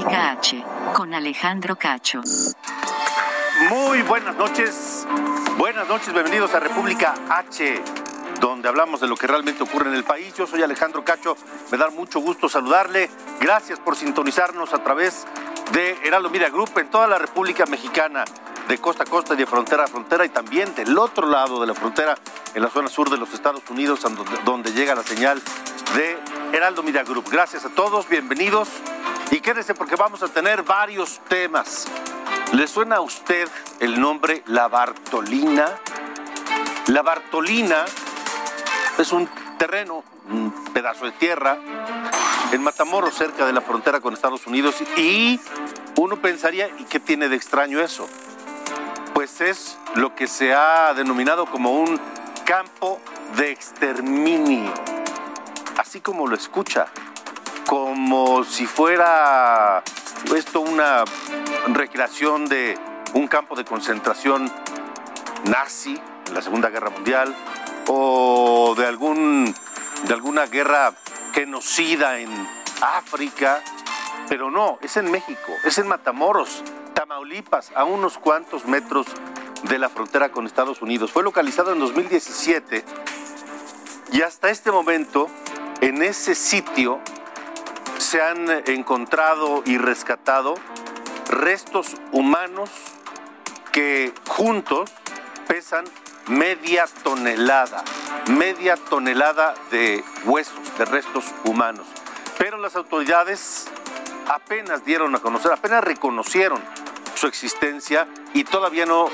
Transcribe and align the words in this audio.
República 0.00 0.30
H, 0.30 0.64
con 0.94 1.12
Alejandro 1.12 1.76
Cacho. 1.76 2.22
Muy 3.68 4.00
buenas 4.00 4.34
noches. 4.34 5.06
Buenas 5.58 5.86
noches, 5.88 6.14
bienvenidos 6.14 6.54
a 6.54 6.60
República 6.60 7.14
H, 7.28 7.82
donde 8.40 8.70
hablamos 8.70 9.02
de 9.02 9.08
lo 9.08 9.14
que 9.14 9.26
realmente 9.26 9.62
ocurre 9.62 9.90
en 9.90 9.96
el 9.96 10.04
país. 10.04 10.32
Yo 10.34 10.46
soy 10.46 10.62
Alejandro 10.62 11.04
Cacho, 11.04 11.36
me 11.70 11.76
da 11.76 11.90
mucho 11.90 12.20
gusto 12.20 12.48
saludarle. 12.48 13.10
Gracias 13.40 13.78
por 13.78 13.94
sintonizarnos 13.94 14.72
a 14.72 14.82
través 14.82 15.26
de 15.72 15.98
Heraldo 16.02 16.30
Media 16.30 16.48
Group 16.48 16.70
en 16.78 16.88
toda 16.88 17.06
la 17.06 17.18
República 17.18 17.66
Mexicana, 17.66 18.24
de 18.68 18.78
costa 18.78 19.02
a 19.02 19.06
costa 19.06 19.34
y 19.34 19.36
de 19.36 19.44
frontera 19.44 19.84
a 19.84 19.86
frontera, 19.86 20.24
y 20.24 20.30
también 20.30 20.74
del 20.74 20.96
otro 20.96 21.26
lado 21.26 21.60
de 21.60 21.66
la 21.66 21.74
frontera, 21.74 22.16
en 22.54 22.62
la 22.62 22.70
zona 22.70 22.88
sur 22.88 23.10
de 23.10 23.18
los 23.18 23.34
Estados 23.34 23.62
Unidos, 23.68 24.00
donde 24.46 24.72
llega 24.72 24.94
la 24.94 25.02
señal 25.02 25.42
de 25.94 26.18
Heraldo 26.52 26.82
Media 26.82 27.04
Group. 27.04 27.28
Gracias 27.30 27.64
a 27.64 27.68
todos, 27.68 28.08
bienvenidos. 28.08 28.68
Y 29.30 29.40
quédese 29.40 29.72
porque 29.74 29.94
vamos 29.94 30.22
a 30.22 30.28
tener 30.28 30.64
varios 30.64 31.20
temas. 31.28 31.86
¿Le 32.52 32.66
suena 32.66 32.96
a 32.96 33.00
usted 33.00 33.48
el 33.78 34.00
nombre 34.00 34.42
La 34.46 34.66
Bartolina? 34.66 35.66
La 36.88 37.02
Bartolina 37.02 37.84
es 38.98 39.12
un 39.12 39.28
terreno, 39.58 40.02
un 40.28 40.52
pedazo 40.72 41.04
de 41.04 41.12
tierra 41.12 41.56
en 42.50 42.62
Matamoros, 42.62 43.14
cerca 43.14 43.46
de 43.46 43.52
la 43.52 43.60
frontera 43.60 44.00
con 44.00 44.12
Estados 44.12 44.46
Unidos. 44.48 44.74
Y 44.96 45.38
uno 45.96 46.16
pensaría, 46.16 46.68
¿y 46.78 46.84
qué 46.84 46.98
tiene 46.98 47.28
de 47.28 47.36
extraño 47.36 47.80
eso? 47.80 48.08
Pues 49.14 49.40
es 49.40 49.78
lo 49.94 50.16
que 50.16 50.26
se 50.26 50.52
ha 50.52 50.94
denominado 50.94 51.46
como 51.46 51.70
un 51.70 52.00
campo 52.44 53.00
de 53.36 53.52
exterminio. 53.52 54.72
Así 55.76 56.00
como 56.00 56.26
lo 56.26 56.34
escucha, 56.34 56.86
como 57.66 58.44
si 58.44 58.66
fuera 58.66 59.82
esto 60.36 60.60
una 60.60 61.04
recreación 61.68 62.46
de 62.46 62.78
un 63.14 63.26
campo 63.28 63.56
de 63.56 63.64
concentración 63.64 64.50
nazi 65.44 66.00
en 66.26 66.34
la 66.34 66.42
Segunda 66.42 66.68
Guerra 66.68 66.90
Mundial 66.90 67.34
o 67.86 68.74
de 68.76 68.86
algún 68.86 69.54
de 70.04 70.14
alguna 70.14 70.46
guerra 70.46 70.94
genocida 71.32 72.18
en 72.18 72.30
África, 72.80 73.62
pero 74.28 74.50
no, 74.50 74.78
es 74.82 74.96
en 74.96 75.10
México, 75.10 75.52
es 75.64 75.78
en 75.78 75.88
Matamoros, 75.88 76.62
Tamaulipas, 76.94 77.72
a 77.74 77.84
unos 77.84 78.18
cuantos 78.18 78.64
metros 78.66 79.06
de 79.64 79.78
la 79.78 79.88
frontera 79.88 80.30
con 80.30 80.46
Estados 80.46 80.80
Unidos. 80.82 81.12
Fue 81.12 81.22
localizado 81.22 81.72
en 81.72 81.80
2017 81.80 82.84
y 84.12 84.22
hasta 84.22 84.50
este 84.50 84.72
momento 84.72 85.28
en 85.80 86.02
ese 86.02 86.34
sitio 86.34 87.00
se 87.98 88.22
han 88.22 88.48
encontrado 88.68 89.62
y 89.66 89.78
rescatado 89.78 90.54
restos 91.28 91.96
humanos 92.12 92.70
que 93.72 94.12
juntos 94.26 94.90
pesan 95.46 95.84
media 96.26 96.86
tonelada, 97.02 97.82
media 98.28 98.76
tonelada 98.76 99.54
de 99.70 100.04
huesos, 100.24 100.78
de 100.78 100.84
restos 100.84 101.24
humanos. 101.44 101.86
Pero 102.38 102.58
las 102.58 102.76
autoridades 102.76 103.66
apenas 104.28 104.84
dieron 104.84 105.14
a 105.14 105.18
conocer, 105.20 105.52
apenas 105.52 105.84
reconocieron 105.84 106.60
su 107.14 107.26
existencia 107.26 108.06
y 108.32 108.44
todavía 108.44 108.86
no 108.86 109.08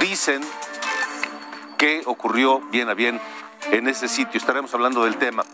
dicen 0.00 0.40
qué 1.78 2.02
ocurrió 2.06 2.60
bien 2.70 2.88
a 2.88 2.94
bien 2.94 3.20
en 3.70 3.88
ese 3.88 4.08
sitio. 4.08 4.38
Estaremos 4.38 4.72
hablando 4.74 5.04
del 5.04 5.16
tema. 5.16 5.44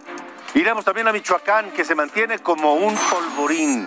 Iremos 0.54 0.84
también 0.84 1.08
a 1.08 1.12
Michoacán, 1.12 1.70
que 1.70 1.82
se 1.82 1.94
mantiene 1.94 2.38
como 2.38 2.74
un 2.74 2.94
polvorín 2.94 3.86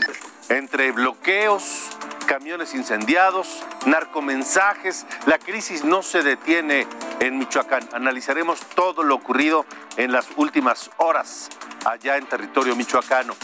entre 0.50 0.92
bloqueos, 0.92 1.90
camiones 2.26 2.74
incendiados, 2.74 3.64
narcomensajes. 3.86 5.06
La 5.28 5.38
crisis 5.38 5.84
no 5.84 6.02
se 6.02 6.24
detiene 6.24 6.88
en 7.20 7.38
Michoacán. 7.38 7.88
Analizaremos 7.94 8.62
todo 8.74 9.04
lo 9.04 9.14
ocurrido 9.14 9.66
en 9.98 10.12
las 10.12 10.28
últimas 10.38 10.90
horas 10.98 11.50
allá 11.86 12.18
en 12.18 12.26
territorio 12.26 12.76
michoacano. 12.76 13.36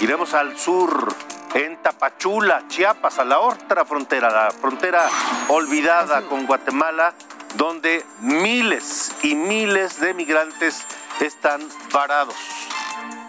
Iremos 0.00 0.34
al 0.34 0.58
sur, 0.58 1.14
en 1.54 1.76
Tapachula, 1.80 2.64
Chiapas, 2.66 3.20
a 3.20 3.24
la 3.24 3.38
otra 3.38 3.84
frontera, 3.84 4.30
la 4.30 4.50
frontera 4.50 5.08
olvidada 5.46 6.22
con 6.22 6.46
Guatemala, 6.46 7.14
donde 7.54 8.04
miles 8.20 9.12
y 9.22 9.36
miles 9.36 10.00
de 10.00 10.12
migrantes 10.12 10.84
están 11.20 11.60
varados. 11.92 12.34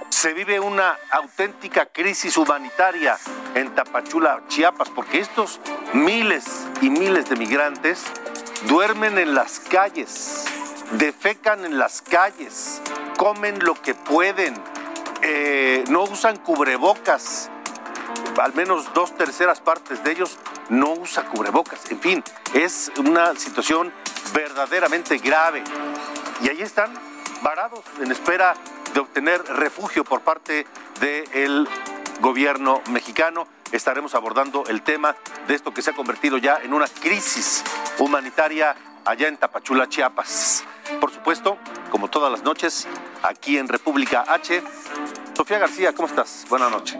Se 0.09 0.33
vive 0.33 0.59
una 0.59 0.97
auténtica 1.11 1.85
crisis 1.85 2.37
humanitaria 2.37 3.17
en 3.53 3.73
Tapachula, 3.75 4.43
Chiapas, 4.47 4.89
porque 4.89 5.19
estos 5.19 5.59
miles 5.93 6.45
y 6.81 6.89
miles 6.89 7.29
de 7.29 7.35
migrantes 7.35 8.03
duermen 8.67 9.17
en 9.17 9.35
las 9.35 9.59
calles, 9.59 10.45
defecan 10.91 11.65
en 11.65 11.77
las 11.77 12.01
calles, 12.01 12.81
comen 13.17 13.59
lo 13.63 13.75
que 13.75 13.93
pueden, 13.93 14.55
eh, 15.21 15.83
no 15.89 16.03
usan 16.03 16.37
cubrebocas, 16.37 17.49
al 18.39 18.53
menos 18.53 18.93
dos 18.93 19.15
terceras 19.15 19.59
partes 19.59 20.03
de 20.03 20.11
ellos 20.11 20.37
no 20.69 20.93
usa 20.93 21.25
cubrebocas. 21.25 21.91
En 21.91 21.99
fin, 21.99 22.23
es 22.53 22.91
una 22.97 23.35
situación 23.35 23.93
verdaderamente 24.33 25.17
grave. 25.17 25.63
Y 26.41 26.49
ahí 26.49 26.61
están 26.61 26.93
varados 27.45 27.85
en 28.01 28.11
espera 28.11 28.55
de 28.95 29.01
obtener 29.01 29.39
refugio 29.43 30.03
por 30.03 30.21
parte 30.21 30.65
del 30.99 31.69
gobierno 32.19 32.81
mexicano. 32.89 33.47
Estaremos 33.71 34.15
abordando 34.15 34.63
el 34.65 34.81
tema 34.81 35.15
de 35.47 35.53
esto 35.53 35.71
que 35.71 35.83
se 35.83 35.91
ha 35.91 35.95
convertido 35.95 36.39
ya 36.39 36.57
en 36.63 36.73
una 36.73 36.87
crisis 36.87 37.63
humanitaria 37.99 38.75
allá 39.05 39.27
en 39.27 39.37
Tapachula, 39.37 39.87
Chiapas. 39.87 40.63
Por 40.99 41.11
supuesto, 41.11 41.59
como 41.91 42.07
todas 42.09 42.31
las 42.31 42.41
noches, 42.41 42.87
aquí 43.21 43.59
en 43.59 43.67
República 43.67 44.25
H. 44.27 44.63
Sofía 45.37 45.59
García, 45.59 45.93
¿cómo 45.93 46.07
estás? 46.07 46.47
Buenas 46.49 46.71
noches. 46.71 46.97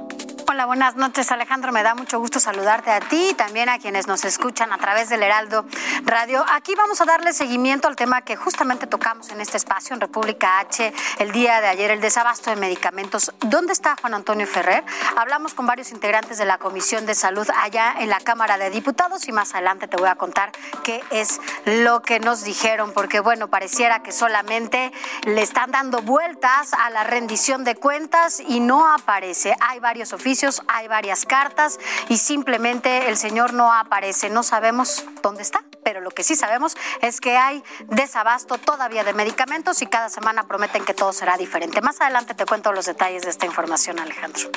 Hola, 0.47 0.67
buenas 0.67 0.95
noches 0.95 1.31
Alejandro, 1.31 1.71
me 1.71 1.81
da 1.81 1.95
mucho 1.95 2.19
gusto 2.19 2.39
saludarte 2.39 2.91
a 2.91 2.99
ti 2.99 3.29
y 3.31 3.33
también 3.33 3.67
a 3.67 3.79
quienes 3.79 4.05
nos 4.05 4.23
escuchan 4.25 4.71
a 4.71 4.77
través 4.77 5.09
del 5.09 5.23
Heraldo 5.23 5.65
Radio. 6.03 6.45
Aquí 6.53 6.75
vamos 6.75 7.01
a 7.01 7.05
darle 7.05 7.33
seguimiento 7.33 7.87
al 7.87 7.95
tema 7.95 8.21
que 8.21 8.35
justamente 8.35 8.85
tocamos 8.85 9.29
en 9.31 9.41
este 9.41 9.57
espacio 9.57 9.95
en 9.95 10.01
República 10.01 10.59
H 10.59 10.93
el 11.17 11.31
día 11.31 11.61
de 11.61 11.67
ayer, 11.67 11.89
el 11.89 11.99
desabasto 11.99 12.51
de 12.51 12.57
medicamentos. 12.57 13.33
¿Dónde 13.39 13.73
está 13.73 13.95
Juan 13.99 14.13
Antonio 14.13 14.45
Ferrer? 14.45 14.83
Hablamos 15.17 15.55
con 15.55 15.65
varios 15.65 15.91
integrantes 15.91 16.37
de 16.37 16.45
la 16.45 16.59
Comisión 16.59 17.07
de 17.07 17.15
Salud 17.15 17.47
allá 17.63 17.95
en 17.97 18.09
la 18.09 18.19
Cámara 18.19 18.59
de 18.59 18.69
Diputados 18.69 19.27
y 19.27 19.31
más 19.31 19.55
adelante 19.55 19.87
te 19.87 19.97
voy 19.97 20.09
a 20.09 20.15
contar 20.15 20.51
qué 20.83 21.03
es 21.09 21.41
lo 21.65 22.03
que 22.03 22.19
nos 22.19 22.43
dijeron, 22.43 22.91
porque 22.93 23.19
bueno, 23.19 23.47
pareciera 23.47 24.03
que 24.03 24.11
solamente 24.11 24.91
le 25.23 25.41
están 25.41 25.71
dando 25.71 26.03
vueltas 26.03 26.71
a 26.73 26.91
la 26.91 27.03
rendición 27.03 27.63
de 27.63 27.75
cuentas 27.75 28.39
y 28.39 28.59
no 28.59 28.93
aparece. 28.93 29.55
Hay 29.59 29.79
varios 29.79 30.13
oficios 30.13 30.34
hay 30.67 30.87
varias 30.87 31.25
cartas 31.25 31.79
y 32.09 32.17
simplemente 32.17 33.09
el 33.09 33.17
señor 33.17 33.53
no 33.53 33.71
aparece. 33.71 34.29
No 34.29 34.43
sabemos 34.43 35.05
dónde 35.21 35.41
está, 35.41 35.63
pero 35.83 36.01
lo 36.01 36.11
que 36.11 36.23
sí 36.23 36.35
sabemos 36.35 36.75
es 37.01 37.21
que 37.21 37.37
hay 37.37 37.63
desabasto 37.87 38.57
todavía 38.57 39.03
de 39.03 39.13
medicamentos 39.13 39.81
y 39.81 39.87
cada 39.87 40.09
semana 40.09 40.47
prometen 40.47 40.83
que 40.83 40.93
todo 40.93 41.13
será 41.13 41.37
diferente. 41.37 41.81
Más 41.81 42.01
adelante 42.01 42.33
te 42.33 42.45
cuento 42.45 42.71
los 42.73 42.85
detalles 42.85 43.23
de 43.23 43.29
esta 43.29 43.45
información, 43.45 43.99
Alejandro. 43.99 44.49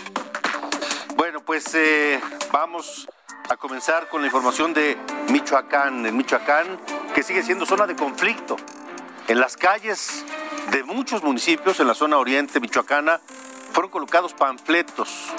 Bueno, 1.17 1.41
pues 1.41 1.75
eh, 1.75 2.21
vamos 2.53 3.09
a 3.49 3.57
comenzar 3.57 4.09
con 4.09 4.21
la 4.21 4.27
información 4.27 4.75
de 4.75 4.97
Michoacán. 5.31 6.05
En 6.07 6.17
Michoacán, 6.17 6.79
que 7.15 7.23
sigue 7.23 7.43
siendo 7.43 7.67
zona 7.67 7.87
de 7.87 7.97
conflicto. 7.97 8.57
En 9.27 9.41
las 9.41 9.57
calles 9.57 10.25
de 10.71 10.85
muchos 10.85 11.23
municipios 11.23 11.81
en 11.81 11.87
la 11.87 11.95
zona 11.95 12.19
oriente 12.19 12.61
michoacana 12.61 13.21
fueron 13.73 13.91
colocados 13.91 14.35
panfletos 14.35 15.33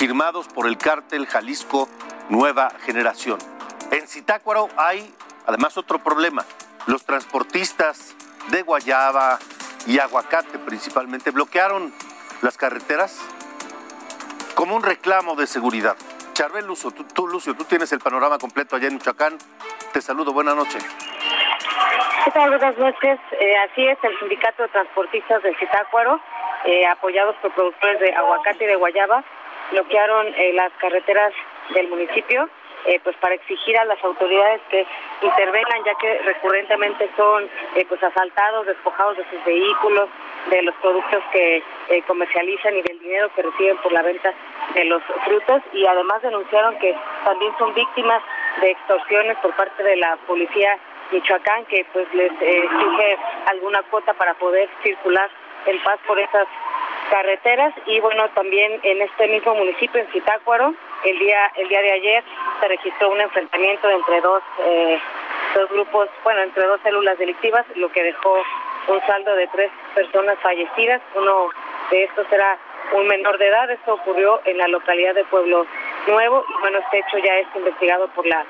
firmados 0.00 0.48
por 0.48 0.66
el 0.66 0.78
cártel 0.78 1.26
Jalisco 1.26 1.86
Nueva 2.30 2.70
Generación. 2.86 3.38
En 3.90 4.08
Zitácuaro 4.08 4.70
hay 4.78 5.14
además 5.46 5.76
otro 5.76 5.98
problema. 5.98 6.42
los 6.86 7.04
transportistas 7.04 8.16
de 8.48 8.62
guayaba 8.62 9.38
y 9.86 9.98
aguacate 9.98 10.58
principalmente 10.58 11.30
bloquearon 11.30 11.92
las 12.40 12.56
carreteras 12.56 13.20
como 14.54 14.74
un 14.74 14.82
reclamo 14.82 15.36
de 15.36 15.46
seguridad. 15.46 15.96
Charbel 16.32 16.66
Lucio, 16.66 16.92
tú, 16.92 17.04
tú, 17.04 17.28
Lucio, 17.28 17.54
tú 17.54 17.64
tienes 17.64 17.92
el 17.92 18.00
panorama 18.00 18.38
completo 18.38 18.76
allá 18.76 18.88
en 18.88 18.94
Michoacán. 18.94 19.36
Te 19.92 20.00
saludo, 20.00 20.32
buenas 20.32 20.56
noches. 20.56 20.82
¿Qué 22.24 22.30
tal? 22.30 22.48
Buenas 22.48 22.78
noches. 22.78 23.20
Eh, 23.38 23.54
así 23.58 23.86
es, 23.86 23.98
el 24.02 24.18
sindicato 24.18 24.62
de 24.62 24.70
transportistas 24.70 25.42
del 25.42 25.54
Zitácuaro, 25.58 26.18
eh, 26.64 26.86
apoyados 26.86 27.36
por 27.42 27.52
productores 27.52 28.00
de 28.00 28.14
aguacate 28.14 28.64
y 28.64 28.66
de 28.66 28.76
guayaba, 28.76 29.22
bloquearon 29.70 30.28
eh, 30.36 30.52
las 30.54 30.72
carreteras 30.80 31.32
del 31.74 31.88
municipio 31.88 32.48
eh, 32.86 32.98
pues 33.04 33.14
para 33.16 33.34
exigir 33.34 33.76
a 33.76 33.84
las 33.84 34.02
autoridades 34.02 34.60
que 34.70 34.86
intervengan 35.20 35.84
ya 35.84 35.94
que 35.96 36.18
recurrentemente 36.20 37.10
son 37.14 37.44
eh, 37.74 37.84
pues 37.86 38.02
asaltados, 38.02 38.66
despojados 38.66 39.18
de 39.18 39.24
sus 39.30 39.44
vehículos, 39.44 40.08
de 40.48 40.62
los 40.62 40.74
productos 40.76 41.22
que 41.30 41.62
eh, 41.88 42.02
comercializan 42.06 42.74
y 42.78 42.82
del 42.82 42.98
dinero 43.00 43.30
que 43.34 43.42
reciben 43.42 43.76
por 43.78 43.92
la 43.92 44.00
venta 44.00 44.32
de 44.74 44.84
los 44.86 45.02
frutos. 45.24 45.60
Y 45.74 45.84
además 45.84 46.22
denunciaron 46.22 46.78
que 46.78 46.96
también 47.24 47.52
son 47.58 47.74
víctimas 47.74 48.22
de 48.62 48.70
extorsiones 48.70 49.36
por 49.38 49.54
parte 49.56 49.82
de 49.82 49.96
la 49.96 50.16
policía 50.26 50.78
Michoacán 51.12 51.66
que 51.66 51.84
pues 51.92 52.06
les 52.14 52.32
exige 52.40 53.18
alguna 53.46 53.82
cuota 53.90 54.14
para 54.14 54.32
poder 54.34 54.70
circular 54.82 55.28
en 55.66 55.78
paz 55.82 55.98
por 56.06 56.18
esas 56.18 56.46
carreteras 57.10 57.74
y 57.86 58.00
bueno 58.00 58.28
también 58.30 58.80
en 58.82 59.02
este 59.02 59.28
mismo 59.28 59.54
municipio 59.54 60.00
en 60.00 60.08
Zitácuaro 60.12 60.74
el 61.04 61.18
día 61.18 61.52
el 61.56 61.68
día 61.68 61.82
de 61.82 61.92
ayer 61.92 62.24
se 62.60 62.68
registró 62.68 63.10
un 63.10 63.20
enfrentamiento 63.20 63.90
entre 63.90 64.20
dos 64.20 64.42
eh, 64.64 64.98
dos 65.54 65.68
grupos 65.70 66.08
bueno 66.24 66.42
entre 66.42 66.64
dos 66.66 66.80
células 66.82 67.18
delictivas 67.18 67.66
lo 67.74 67.90
que 67.90 68.02
dejó 68.02 68.42
un 68.88 69.00
saldo 69.06 69.34
de 69.34 69.46
tres 69.48 69.70
personas 69.94 70.38
fallecidas. 70.40 71.00
Uno 71.14 71.50
de 71.90 72.04
estos 72.04 72.30
era 72.32 72.58
un 72.92 73.06
menor 73.06 73.38
de 73.38 73.48
edad. 73.48 73.70
Esto 73.70 73.94
ocurrió 73.94 74.40
en 74.44 74.58
la 74.58 74.68
localidad 74.68 75.14
de 75.14 75.24
Pueblo 75.24 75.66
Nuevo. 76.06 76.44
Y 76.48 76.60
bueno 76.60 76.78
este 76.78 76.98
hecho 76.98 77.18
ya 77.18 77.38
es 77.38 77.46
investigado 77.54 78.08
por 78.08 78.26
la 78.26 78.44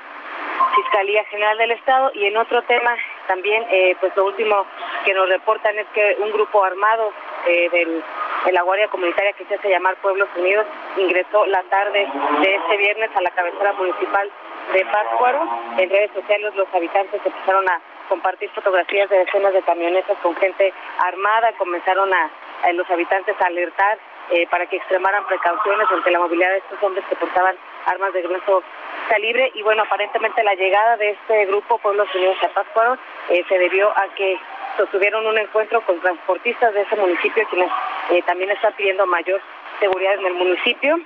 Fiscalía 0.75 1.23
General 1.25 1.57
del 1.57 1.71
Estado. 1.71 2.11
Y 2.13 2.25
en 2.25 2.37
otro 2.37 2.61
tema 2.63 2.95
también 3.31 3.65
eh, 3.71 3.95
pues 4.01 4.11
lo 4.17 4.25
último 4.25 4.65
que 5.05 5.13
nos 5.13 5.29
reportan 5.29 5.77
es 5.79 5.87
que 5.93 6.17
un 6.19 6.31
grupo 6.33 6.65
armado 6.65 7.13
eh, 7.47 7.69
del 7.71 8.03
de 8.45 8.51
la 8.51 8.63
Guardia 8.63 8.89
Comunitaria 8.89 9.31
que 9.33 9.45
se 9.45 9.55
hace 9.55 9.69
llamar 9.69 9.95
Pueblos 10.01 10.27
Unidos 10.35 10.65
ingresó 10.97 11.45
la 11.45 11.63
tarde 11.63 12.09
de 12.41 12.55
este 12.55 12.77
viernes 12.77 13.09
a 13.15 13.21
la 13.21 13.29
cabecera 13.29 13.71
municipal 13.73 14.29
de 14.73 14.85
Pátzcuaro. 14.85 15.47
En 15.77 15.89
redes 15.89 16.11
sociales 16.11 16.53
los 16.55 16.67
habitantes 16.73 17.21
empezaron 17.23 17.69
a 17.69 17.79
compartir 18.09 18.49
fotografías 18.49 19.09
de 19.09 19.19
decenas 19.19 19.53
de 19.53 19.61
camionetas 19.61 20.17
con 20.23 20.35
gente 20.35 20.73
armada, 21.05 21.53
comenzaron 21.53 22.11
a, 22.13 22.31
a 22.63 22.73
los 22.73 22.89
habitantes 22.89 23.35
a 23.39 23.45
alertar 23.45 23.97
eh, 24.29 24.47
para 24.49 24.65
que 24.65 24.77
extremaran 24.77 25.25
precauciones 25.25 25.87
ante 25.91 26.11
la 26.11 26.19
movilidad 26.19 26.51
de 26.51 26.57
estos 26.57 26.81
hombres 26.83 27.03
que 27.09 27.15
portaban 27.15 27.55
armas 27.85 28.13
de 28.13 28.21
grueso 28.21 28.63
calibre. 29.09 29.51
Y 29.55 29.61
bueno, 29.61 29.83
aparentemente 29.83 30.43
la 30.43 30.55
llegada 30.55 30.97
de 30.97 31.11
este 31.11 31.45
grupo 31.47 31.77
Pueblos 31.79 32.07
Unidos 32.15 32.37
a 32.43 32.49
Pátzcuaro 32.49 32.97
eh, 33.29 33.43
se 33.47 33.57
debió 33.57 33.89
a 33.89 34.07
que 34.15 34.39
sostuvieron 34.77 35.25
un 35.25 35.37
encuentro 35.37 35.81
con 35.81 35.99
transportistas 35.99 36.73
de 36.73 36.81
ese 36.81 36.95
municipio 36.95 37.45
quienes 37.49 37.71
eh, 38.11 38.21
también 38.23 38.51
están 38.51 38.73
pidiendo 38.73 39.05
mayor 39.05 39.41
seguridad 39.79 40.13
en 40.15 40.25
el 40.27 40.33
municipio. 40.33 40.99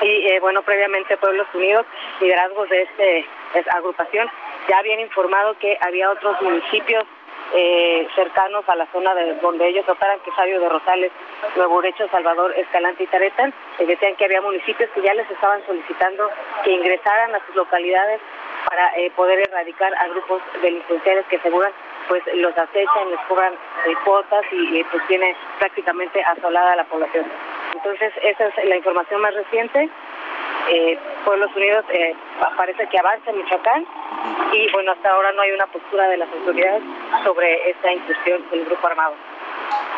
Y 0.00 0.26
eh, 0.28 0.40
bueno, 0.40 0.62
previamente 0.62 1.16
Pueblos 1.16 1.46
Unidos, 1.54 1.86
liderazgos 2.20 2.68
de 2.68 2.82
esta 3.54 3.76
agrupación, 3.76 4.28
ya 4.68 4.78
habían 4.78 5.00
informado 5.00 5.56
que 5.58 5.76
había 5.80 6.10
otros 6.10 6.40
municipios 6.42 7.04
eh, 7.54 8.08
cercanos 8.14 8.64
a 8.68 8.76
la 8.76 8.86
zona 8.86 9.14
de 9.14 9.34
donde 9.36 9.68
ellos 9.68 9.88
operan, 9.88 10.18
que 10.20 10.30
es 10.30 10.36
Sabio 10.36 10.60
de 10.60 10.68
Rosales, 10.68 11.12
Nuevo 11.56 11.76
Urecho, 11.76 12.08
Salvador, 12.08 12.52
Escalante 12.56 13.04
y 13.04 13.06
Taretan, 13.06 13.52
y 13.78 13.84
decían 13.84 14.16
que 14.16 14.24
había 14.24 14.40
municipios 14.40 14.90
que 14.90 15.02
ya 15.02 15.14
les 15.14 15.30
estaban 15.30 15.64
solicitando 15.66 16.30
que 16.64 16.70
ingresaran 16.70 17.34
a 17.34 17.44
sus 17.46 17.54
localidades 17.54 18.20
para 18.68 18.96
eh, 18.96 19.10
poder 19.14 19.40
erradicar 19.40 19.92
a 19.94 20.08
grupos 20.08 20.42
delincuenciales 20.62 21.26
que 21.26 21.36
aseguran 21.36 21.72
pues 22.08 22.22
los 22.34 22.56
acechan, 22.56 23.10
les 23.10 23.20
cobran 23.28 23.52
eh, 23.52 23.94
cuotas 24.04 24.44
y 24.52 24.80
eh, 24.80 24.86
pues 24.90 25.06
tiene 25.06 25.36
prácticamente 25.58 26.22
asolada 26.22 26.76
la 26.76 26.84
población. 26.84 27.24
Entonces 27.74 28.12
esa 28.22 28.46
es 28.46 28.68
la 28.68 28.76
información 28.76 29.20
más 29.20 29.34
reciente. 29.34 29.88
Eh, 30.68 30.98
Pueblos 31.24 31.50
Unidos 31.54 31.84
eh, 31.90 32.14
parece 32.56 32.88
que 32.88 32.98
avanza 32.98 33.30
en 33.30 33.38
Michoacán 33.38 33.86
y 34.52 34.70
bueno, 34.72 34.92
hasta 34.92 35.10
ahora 35.10 35.32
no 35.32 35.42
hay 35.42 35.52
una 35.52 35.66
postura 35.66 36.08
de 36.08 36.16
las 36.16 36.28
autoridades 36.32 36.82
sobre 37.22 37.70
esta 37.70 37.92
incursión 37.92 38.48
del 38.50 38.64
grupo 38.64 38.86
armado. 38.86 39.14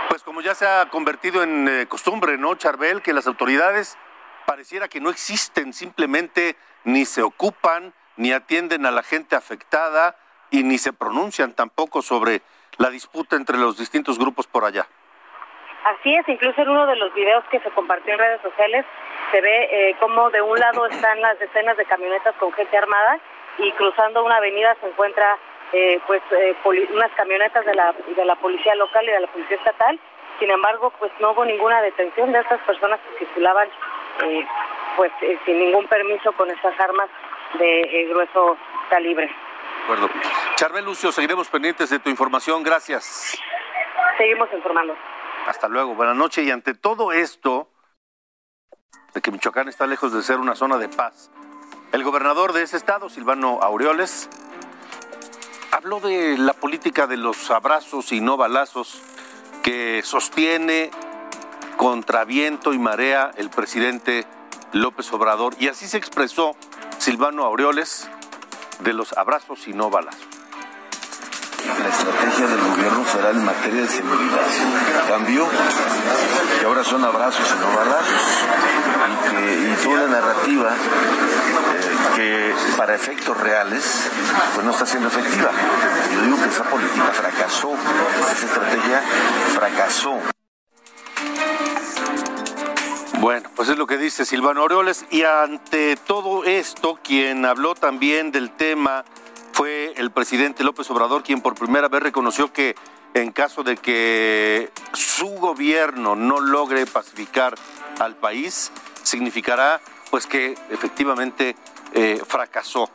Pues 0.09 0.23
como 0.23 0.41
ya 0.41 0.55
se 0.55 0.67
ha 0.67 0.87
convertido 0.89 1.43
en 1.43 1.69
eh, 1.69 1.87
costumbre, 1.87 2.37
¿no, 2.37 2.55
Charbel? 2.57 3.03
Que 3.03 3.13
las 3.13 3.27
autoridades 3.27 3.97
pareciera 4.45 4.89
que 4.89 5.01
no 5.01 5.11
existen, 5.11 5.73
simplemente 5.73 6.57
ni 6.85 7.05
se 7.05 7.23
ocupan, 7.23 7.93
ni 8.17 8.33
atienden 8.33 8.87
a 8.87 8.91
la 8.91 9.03
gente 9.03 9.37
afectada 9.37 10.17
y 10.51 10.63
ni 10.63 10.79
se 10.79 10.93
pronuncian 10.93 11.53
tampoco 11.53 12.03
sobre 12.03 12.43
la 12.79 12.91
disputa 12.91 13.37
entre 13.37 13.59
los 13.59 13.79
distintos 13.79 14.19
grupos 14.19 14.47
por 14.47 14.65
allá. 14.65 14.87
Así 15.87 16.13
es, 16.15 16.29
incluso 16.29 16.61
en 16.61 16.69
uno 16.69 16.85
de 16.87 16.97
los 16.97 17.15
videos 17.15 17.45
que 17.49 17.61
se 17.61 17.71
compartió 17.71 18.13
en 18.13 18.19
redes 18.19 18.41
sociales 18.43 18.85
se 19.31 19.41
ve 19.41 19.69
eh, 19.71 19.97
como 20.01 20.31
de 20.31 20.43
un 20.43 20.59
lado 20.59 20.85
están 20.87 21.21
las 21.21 21.39
decenas 21.39 21.77
de 21.77 21.85
camionetas 21.85 22.35
con 22.41 22.53
gente 22.53 22.77
armada 22.77 23.21
y 23.59 23.71
cruzando 23.73 24.25
una 24.25 24.39
avenida 24.39 24.77
se 24.81 24.89
encuentra 24.89 25.39
eh, 25.73 26.01
pues 26.09 26.23
eh, 26.33 26.57
unas 26.93 27.13
camionetas 27.13 27.65
de 27.65 27.75
la 27.75 27.93
de 27.93 28.25
la 28.25 28.35
policía 28.35 28.75
local 28.75 29.05
y 29.05 29.13
de 29.13 29.21
la 29.21 29.27
policía 29.29 29.57
estatal. 29.57 29.99
Sin 30.41 30.51
embargo, 30.51 30.93
pues 30.99 31.13
no 31.21 31.31
hubo 31.31 31.45
ninguna 31.45 31.81
detención 31.83 32.33
de 32.33 32.41
estas 32.41 32.61
personas 32.63 32.99
que 33.01 33.25
circulaban 33.25 33.69
eh, 34.25 34.45
pues 34.97 35.13
sin 35.45 35.59
ningún 35.59 35.87
permiso 35.87 36.33
con 36.33 36.51
estas 36.51 36.79
armas 36.81 37.09
de 37.55 38.07
grueso 38.11 38.57
calibre. 38.91 39.27
De 39.27 39.83
acuerdo. 39.85 40.11
Charbel 40.57 40.85
Lucio, 40.85 41.13
seguiremos 41.13 41.49
pendientes 41.49 41.91
de 41.91 42.01
tu 42.01 42.11
información. 42.11 42.65
Gracias. 42.65 43.41
Seguimos 44.19 44.53
informando. 44.53 44.97
Hasta 45.47 45.69
luego, 45.69 45.95
buenas 45.95 46.17
noches. 46.17 46.45
Y 46.45 46.51
ante 46.51 46.75
todo 46.75 47.13
esto, 47.13 47.71
de 49.15 49.21
que 49.21 49.31
Michoacán 49.31 49.69
está 49.69 49.87
lejos 49.87 50.13
de 50.13 50.23
ser 50.23 50.39
una 50.39 50.57
zona 50.57 50.77
de 50.77 50.89
paz, 50.89 51.31
el 51.93 52.03
gobernador 52.03 52.53
de 52.53 52.63
ese 52.63 52.77
estado, 52.77 53.09
Silvano 53.09 53.61
Aureoles, 53.63 54.29
habló 55.71 56.01
de 56.01 56.37
la 56.37 56.53
política 56.53 57.07
de 57.07 57.17
los 57.17 57.49
abrazos 57.53 58.11
y 58.11 58.21
no 58.21 58.37
balazos 58.37 59.01
que 59.63 60.03
sostiene 60.05 60.91
contra 61.77 62.25
viento 62.25 62.73
y 62.73 62.79
marea 62.79 63.31
el 63.37 63.49
presidente 63.49 64.27
López 64.73 65.13
Obrador. 65.13 65.55
Y 65.61 65.69
así 65.69 65.87
se 65.87 65.97
expresó 65.97 66.57
Silvano 66.99 67.45
Aureoles 67.45 68.11
de 68.81 68.93
los 68.93 69.17
abrazos 69.17 69.69
y 69.69 69.73
no 69.73 69.91
balazos 69.91 70.36
la 71.67 71.89
estrategia 71.89 72.47
del 72.47 72.61
gobierno 72.61 73.05
federal 73.05 73.37
en 73.37 73.45
materia 73.45 73.83
de 73.83 73.89
seguridad. 73.89 74.47
Cambió, 75.09 75.49
que 76.61 76.67
ahora 76.67 76.85
son 76.85 77.05
abrazos 77.05 77.45
y 77.45 77.61
no 77.61 77.77
balazos, 77.77 78.23
y, 79.11 79.31
que, 79.31 79.71
y 79.71 79.75
toda 79.85 80.03
la 80.03 80.21
narrativa 80.21 80.71
eh, 80.71 81.97
que 82.15 82.55
para 82.77 82.95
efectos 82.95 83.37
reales 83.39 84.11
pues 84.55 84.65
no 84.65 84.73
está 84.73 84.87
siendo 84.87 85.09
efectiva. 85.09 85.51
Yo 86.15 86.23
digo 86.23 86.37
que 86.43 86.49
esa 86.49 86.65
política 86.65 87.11
fracasó, 87.13 87.75
esa 88.33 88.47
estrategia 88.47 89.03
fracasó. 89.55 90.19
Bueno, 93.19 93.51
pues 93.57 93.69
es 93.71 93.79
lo 93.79 93.87
que 93.87 93.97
dice 93.97 94.25
Silvano 94.25 94.61
Aureoles 94.61 95.05
y 95.11 95.23
ante 95.25 95.97
todo 95.97 96.45
esto, 96.45 96.99
quien 97.03 97.45
habló 97.45 97.75
también 97.75 98.31
del 98.31 98.51
tema 98.51 99.05
fue 99.57 99.95
el 99.97 100.11
presidente 100.11 100.63
López 100.65 100.91
Obrador 100.91 101.23
quien 101.23 101.41
por 101.41 101.55
primera 101.55 101.89
vez 101.89 102.03
reconoció 102.03 102.53
que 102.53 102.77
en 103.15 103.33
caso 103.33 103.63
de 103.63 103.79
que 103.79 104.71
su 104.93 105.29
gobierno 105.29 106.15
no 106.15 106.41
logre 106.41 106.85
pacificar 106.85 107.55
al 107.99 108.17
país, 108.17 108.71
significará 109.03 109.81
pues 110.11 110.27
que 110.27 110.55
efectivamente 110.69 111.57
eh, 111.95 112.21
fracasó, 112.29 112.91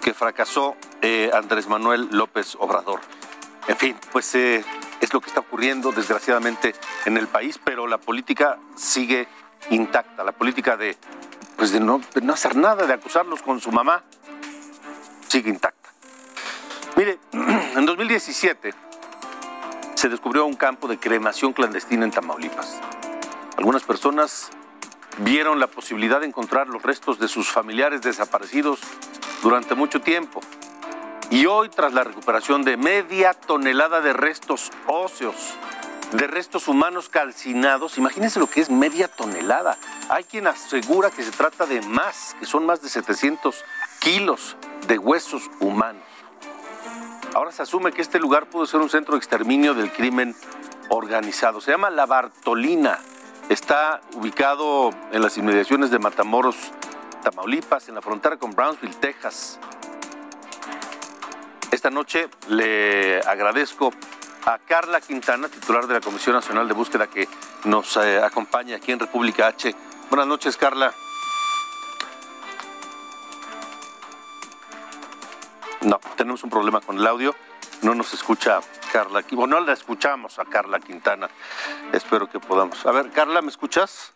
que 0.00 0.12
fracasó 0.12 0.74
eh, 1.02 1.30
Andrés 1.32 1.68
Manuel 1.68 2.08
López 2.10 2.56
Obrador. 2.58 2.98
En 3.68 3.76
fin, 3.76 3.96
pues 4.10 4.34
eh, 4.34 4.64
es 5.00 5.14
lo 5.14 5.20
que 5.20 5.28
está 5.28 5.38
ocurriendo 5.38 5.92
desgraciadamente 5.92 6.74
en 7.04 7.16
el 7.16 7.28
país, 7.28 7.60
pero 7.62 7.86
la 7.86 7.98
política 7.98 8.58
sigue 8.74 9.28
intacta, 9.70 10.24
la 10.24 10.32
política 10.32 10.76
de 10.76 10.96
pues 11.56 11.70
de 11.70 11.78
no, 11.78 12.00
de 12.12 12.22
no 12.22 12.32
hacer 12.32 12.56
nada, 12.56 12.88
de 12.88 12.92
acusarlos 12.92 13.40
con 13.40 13.60
su 13.60 13.70
mamá, 13.70 14.02
sigue 15.28 15.48
intacta. 15.48 15.81
Mire, 16.96 17.18
en 17.32 17.86
2017 17.86 18.74
se 19.94 20.08
descubrió 20.08 20.44
un 20.44 20.54
campo 20.54 20.88
de 20.88 20.98
cremación 20.98 21.54
clandestina 21.54 22.04
en 22.04 22.10
Tamaulipas. 22.10 22.80
Algunas 23.56 23.82
personas 23.82 24.50
vieron 25.18 25.58
la 25.58 25.68
posibilidad 25.68 26.20
de 26.20 26.26
encontrar 26.26 26.68
los 26.68 26.82
restos 26.82 27.18
de 27.18 27.28
sus 27.28 27.50
familiares 27.50 28.02
desaparecidos 28.02 28.80
durante 29.42 29.74
mucho 29.74 30.00
tiempo. 30.02 30.40
Y 31.30 31.46
hoy, 31.46 31.70
tras 31.70 31.94
la 31.94 32.04
recuperación 32.04 32.62
de 32.62 32.76
media 32.76 33.32
tonelada 33.32 34.02
de 34.02 34.12
restos 34.12 34.70
óseos, 34.86 35.54
de 36.12 36.26
restos 36.26 36.68
humanos 36.68 37.08
calcinados, 37.08 37.96
imagínense 37.96 38.38
lo 38.38 38.50
que 38.50 38.60
es 38.60 38.68
media 38.68 39.08
tonelada. 39.08 39.78
Hay 40.10 40.24
quien 40.24 40.46
asegura 40.46 41.10
que 41.10 41.22
se 41.22 41.30
trata 41.30 41.64
de 41.64 41.80
más, 41.80 42.36
que 42.38 42.44
son 42.44 42.66
más 42.66 42.82
de 42.82 42.90
700 42.90 43.64
kilos 43.98 44.56
de 44.86 44.98
huesos 44.98 45.50
humanos. 45.58 46.11
Ahora 47.34 47.50
se 47.50 47.62
asume 47.62 47.92
que 47.92 48.02
este 48.02 48.18
lugar 48.18 48.46
pudo 48.46 48.66
ser 48.66 48.80
un 48.80 48.90
centro 48.90 49.14
de 49.14 49.18
exterminio 49.18 49.72
del 49.72 49.90
crimen 49.90 50.36
organizado. 50.90 51.62
Se 51.62 51.70
llama 51.70 51.88
La 51.88 52.04
Bartolina. 52.04 52.98
Está 53.48 54.02
ubicado 54.14 54.90
en 55.12 55.22
las 55.22 55.38
inmediaciones 55.38 55.90
de 55.90 55.98
Matamoros, 55.98 56.56
Tamaulipas, 57.22 57.88
en 57.88 57.94
la 57.94 58.02
frontera 58.02 58.36
con 58.36 58.54
Brownsville, 58.54 58.94
Texas. 58.96 59.58
Esta 61.70 61.88
noche 61.88 62.28
le 62.48 63.20
agradezco 63.20 63.94
a 64.44 64.58
Carla 64.58 65.00
Quintana, 65.00 65.48
titular 65.48 65.86
de 65.86 65.94
la 65.94 66.00
Comisión 66.02 66.36
Nacional 66.36 66.68
de 66.68 66.74
Búsqueda, 66.74 67.06
que 67.06 67.26
nos 67.64 67.96
eh, 67.96 68.18
acompaña 68.22 68.76
aquí 68.76 68.92
en 68.92 68.98
República 68.98 69.46
H. 69.46 69.74
Buenas 70.10 70.26
noches, 70.26 70.58
Carla. 70.58 70.92
No, 75.84 76.00
tenemos 76.16 76.44
un 76.44 76.50
problema 76.50 76.80
con 76.80 76.98
el 76.98 77.06
audio. 77.06 77.34
No 77.82 77.94
nos 77.94 78.14
escucha 78.14 78.60
Carla. 78.92 79.24
Bueno, 79.32 79.58
no 79.58 79.66
la 79.66 79.72
escuchamos 79.72 80.38
a 80.38 80.44
Carla 80.44 80.78
Quintana. 80.78 81.28
Espero 81.92 82.30
que 82.30 82.38
podamos. 82.38 82.84
A 82.86 82.92
ver, 82.92 83.10
Carla, 83.10 83.42
¿me 83.42 83.48
escuchas? 83.48 84.12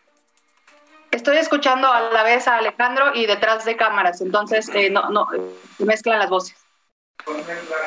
Estoy 1.11 1.37
escuchando 1.37 1.87
a 1.91 2.01
la 2.11 2.23
vez 2.23 2.47
a 2.47 2.57
Alejandro 2.57 3.15
y 3.15 3.25
detrás 3.25 3.65
de 3.65 3.77
cámaras, 3.77 4.19
entonces 4.19 4.69
eh, 4.73 4.89
no, 4.89 5.09
no, 5.09 5.27
eh, 5.33 5.39
mezclan 5.79 6.19
las 6.19 6.29
voces. 6.29 6.57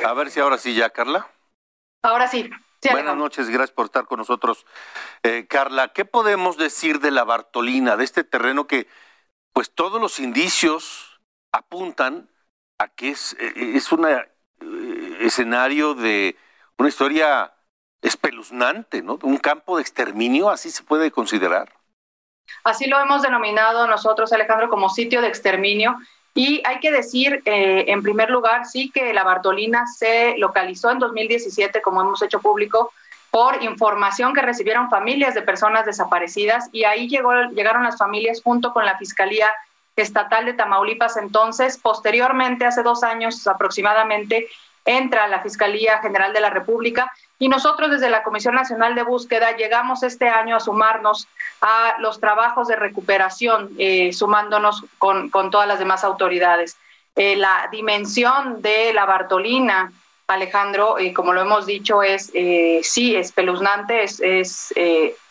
A 0.05 0.13
ver 0.15 0.31
si 0.31 0.41
ahora 0.41 0.57
sí 0.57 0.75
ya, 0.75 0.91
Carla. 0.91 1.29
Ahora 2.03 2.29
sí. 2.29 2.51
Buenas 2.91 3.17
noches, 3.17 3.51
gracias 3.51 3.73
por 3.73 3.85
estar 3.85 4.07
con 4.07 4.19
nosotros. 4.19 4.65
Eh, 5.23 5.47
Carla, 5.49 5.89
¿qué 5.89 6.07
podemos 6.07 6.57
decir 6.57 7.01
de 7.01 7.11
la 7.11 7.25
Bartolina, 7.25 7.99
de 7.99 8.05
este 8.05 8.25
terreno 8.25 8.67
que, 8.67 8.89
pues 9.53 9.71
todos 9.71 10.01
los 10.01 10.19
indicios 10.19 11.21
apuntan 11.53 12.31
a 12.81 12.89
que 12.89 13.11
es, 13.11 13.37
es 13.39 13.93
un 13.93 14.07
escenario 15.21 15.95
de 15.95 16.35
una 16.79 16.89
historia 16.89 17.53
espeluznante, 18.01 19.03
¿no? 19.03 19.19
Un 19.23 19.37
campo 19.37 19.77
de 19.77 19.83
exterminio, 19.83 20.49
así 20.49 20.71
se 20.71 20.83
puede 20.83 21.11
considerar. 21.11 21.71
Así 22.65 22.87
lo 22.87 22.99
hemos 22.99 23.21
denominado 23.21 23.87
nosotros, 23.87 24.33
Alejandro, 24.33 24.71
como 24.71 24.89
sitio 24.89 25.21
de 25.21 25.29
exterminio. 25.29 25.99
Y 26.33 26.63
hay 26.65 26.81
que 26.81 26.91
decir, 26.91 27.43
eh, 27.45 27.85
en 27.89 28.03
primer 28.03 28.31
lugar, 28.31 28.65
sí 28.65 28.91
que 28.91 29.13
la 29.13 29.25
Bartolina 29.25 29.87
se 29.87 30.39
localizó 30.39 30.91
en 30.91 31.01
2017, 31.01 31.83
como 31.83 32.01
hemos 32.01 32.23
hecho 32.23 32.41
público, 32.41 32.93
por 33.31 33.63
información 33.63 34.33
que 34.33 34.41
recibieron 34.41 34.89
familias 34.89 35.35
de 35.35 35.43
personas 35.43 35.85
desaparecidas 35.85 36.69
y 36.73 36.85
ahí 36.85 37.09
llegaron 37.09 37.85
las 37.85 37.99
familias 37.99 38.41
junto 38.43 38.73
con 38.73 38.87
la 38.87 38.97
Fiscalía 38.97 39.49
Estatal 40.01 40.47
de 40.47 40.55
Tamaulipas 40.55 41.17
entonces. 41.17 41.79
Posteriormente, 41.79 42.67
hace 42.67 42.83
dos 42.83 43.03
años 43.03 43.47
aproximadamente, 43.47 44.49
entra 44.85 45.29
la 45.29 45.41
Fiscalía 45.41 45.99
General 45.99 46.33
de 46.33 46.41
la 46.41 46.51
República 46.51 47.13
y 47.39 47.49
nosotros 47.49 47.91
desde 47.91 48.11
la 48.11 48.23
Comisión 48.23 48.55
Nacional 48.55 48.95
de 48.95 49.03
Búsqueda 49.03 49.57
llegamos 49.57 50.03
este 50.03 50.29
año 50.29 50.57
a 50.57 50.61
sumarnos 50.61 51.27
a 51.61 51.97
los 51.99 52.21
trabajos 52.21 52.69
de 52.69 52.77
recuperación, 52.77 53.71
eh, 53.79 54.13
sumándonos 54.13 54.85
con, 54.99 55.31
todas 55.51 55.67
las 55.67 55.79
demás 55.79 56.05
autoridades. 56.05 56.77
Eh, 57.17 57.37
la 57.37 57.69
dimensión 57.71 58.63
de 58.63 58.93
la 58.93 59.05
Bartolina, 59.07 59.93
Alejandro, 60.27 60.99
eh, 60.99 61.13
como 61.13 61.33
lo 61.33 61.41
hemos 61.41 61.67
dicho, 61.67 62.03
es 62.03 62.31
sí 62.83 63.17
espeluznante, 63.17 64.05
es, 64.05 64.21
es 64.21 64.73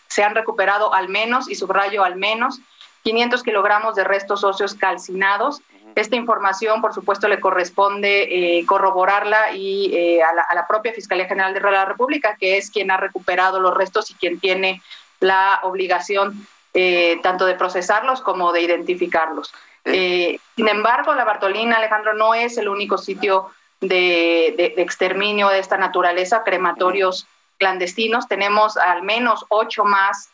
se 0.07 0.23
han 0.23 0.35
recuperado 0.35 0.93
al 0.93 1.07
menos, 1.07 1.49
y 1.49 1.55
subrayo 1.55 2.03
al 2.03 2.15
menos, 2.15 2.59
500 3.03 3.43
kilogramos 3.43 3.95
de 3.95 4.03
restos 4.03 4.43
óseos 4.43 4.73
calcinados. 4.73 5.61
Esta 5.95 6.15
información, 6.15 6.81
por 6.81 6.93
supuesto, 6.93 7.27
le 7.27 7.39
corresponde 7.39 8.59
eh, 8.59 8.65
corroborarla 8.65 9.51
y 9.53 9.93
eh, 9.93 10.21
a, 10.23 10.53
la, 10.53 10.67
propia 10.67 10.93
Fiscalía 10.93 11.27
General 11.27 11.53
de 11.53 11.59
la 11.59 11.85
República, 11.85 12.37
que 12.39 12.57
es 12.57 12.69
quien 12.69 12.91
ha 12.91 12.97
recuperado 12.97 13.59
los 13.59 13.75
restos 13.75 14.09
y 14.11 14.13
quien 14.13 14.39
tiene 14.39 14.81
la 15.19 15.59
obligación 15.63 16.47
eh, 16.73 17.19
tanto 17.23 17.45
de 17.45 17.55
procesarlos 17.55 18.21
como 18.21 18.53
de 18.53 18.61
identificarlos. 18.61 19.51
sin 19.83 20.67
embargo, 20.67 21.15
la 21.15 21.25
Bartolina, 21.25 21.77
Alejandro, 21.77 22.13
no 22.13 22.33
es 22.35 22.57
el 22.57 22.69
único 22.69 22.97
sitio 22.97 23.49
de, 23.81 24.53
de 24.55 24.81
exterminio 24.81 25.49
de 25.49 25.59
esta 25.59 25.77
naturaleza, 25.77 26.43
crematorios 26.43 27.25
clandestinos. 27.57 28.27
Tenemos 28.27 28.77
al 28.77 29.03
menos 29.03 29.45
ocho 29.49 29.83
más 29.83 30.29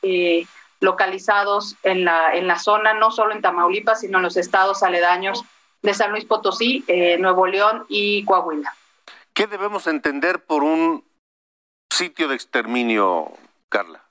localizados 0.79 1.75
en 1.84 2.05
la, 2.05 2.36
en 2.36 2.48
la 2.48 2.60
zona, 2.60 2.94
no 2.94 3.12
solo 3.12 3.34
en 3.34 3.41
Tamaulipas, 3.41 4.01
sino 4.01 4.17
en 4.17 4.24
los 4.24 4.38
estados 4.38 4.84
aledaños 4.84 5.44
de 5.82 5.94
San 5.94 6.12
Luis 6.12 6.25
Potosí, 6.25 6.84
eh, 6.88 7.17
Nuevo 7.17 7.48
León 7.48 7.86
y 7.89 8.24
Coahuila. 8.25 8.74
¿Qué 9.34 9.48
debemos 9.48 9.88
entender 9.88 10.44
por 10.46 10.63
un 10.63 11.03
sitio 11.89 12.27
de 12.27 12.36
exterminio, 12.36 13.32
Carla? 13.70 14.05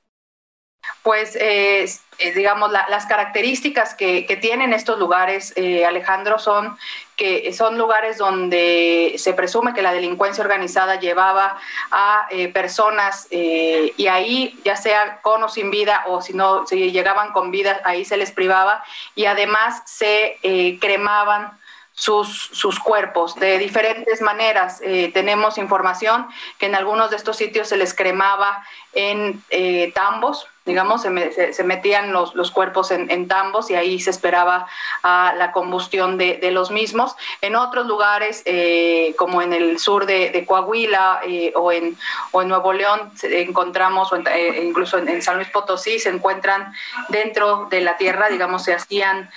Pues, 1.03 1.37
eh, 1.37 1.85
eh, 2.19 2.33
digamos, 2.33 2.71
las 2.73 3.07
características 3.07 3.95
que, 3.95 4.23
tienen 4.41 4.73
estos 4.73 4.99
lugares, 4.99 5.55
Alejandro, 5.87 6.39
son 6.39 6.77
que 7.17 7.53
son 7.53 7.79
lugares 7.79 8.19
donde 8.19 9.15
se 9.19 9.35
presume 9.35 9.73
que 9.73 9.83
la 9.83 9.93
delincuencia 9.93 10.43
organizada 10.43 10.99
llevaba 10.99 11.59
a 11.93 12.27
personas 12.53 13.29
y 13.31 14.07
ahí, 14.09 14.59
ya 14.65 14.75
sea 14.77 15.21
con 15.23 15.43
o 15.45 15.49
sin 15.49 15.71
vida, 15.71 16.05
o 16.09 16.23
si 16.23 16.33
no, 16.33 16.65
llegaban 16.67 17.33
con 17.33 17.51
vida, 17.51 17.81
ahí 17.85 18.05
se 18.05 18.17
les 18.17 18.33
privaba 18.33 18.85
y 19.15 19.27
además 19.27 19.83
se 19.87 20.39
cremaban 20.81 21.59
sus, 21.95 22.51
sus 22.53 22.79
cuerpos 22.81 23.37
de 23.37 23.59
diferentes 23.59 24.21
maneras. 24.21 24.81
Eh, 24.83 25.11
tenemos 25.15 25.59
información 25.59 26.27
que 26.59 26.67
en 26.67 26.75
algunos 26.75 27.11
de 27.11 27.17
estos 27.17 27.37
sitios 27.37 27.69
se 27.69 27.77
les 27.77 27.95
cremaba 27.95 28.65
en 28.93 29.43
eh, 29.51 29.93
tambos, 29.95 30.47
digamos, 30.65 31.03
se, 31.03 31.53
se, 31.53 31.65
metían 31.65 32.13
los, 32.13 32.35
los 32.35 32.51
cuerpos 32.51 32.91
en, 32.91 33.11
en, 33.11 33.29
tambos 33.29 33.71
y 33.71 33.75
ahí 33.75 34.01
se 34.01 34.09
esperaba 34.11 34.67
a 35.03 35.35
la 35.37 35.53
combustión 35.53 36.17
de, 36.17 36.39
de 36.39 36.51
los 36.53 36.71
mismos. 36.71 37.17
En 37.43 37.55
otros 37.55 37.87
lugares, 37.87 38.43
eh, 38.47 39.15
como 39.19 39.43
en 39.43 39.53
el 39.53 39.79
sur 39.79 40.07
de, 40.07 40.45
Coahuila 40.47 41.21
eh, 41.27 41.53
o, 41.55 41.71
en, 41.71 41.97
o 42.33 42.41
en 42.41 42.49
Nuevo 42.49 42.73
León, 42.73 43.13
encontramos, 43.23 44.11
o 44.13 44.17
eh, 44.17 44.63
incluso 44.65 44.97
en, 44.97 45.21
San 45.23 45.37
Luis 45.37 45.49
Potosí, 45.51 45.99
se 45.99 46.09
encuentran 46.09 46.73
dentro 47.11 47.67
de 47.67 47.83
la 47.83 47.99
tierra, 47.99 48.29
digamos, 48.29 48.65
se 48.65 48.75
hacían 48.75 49.31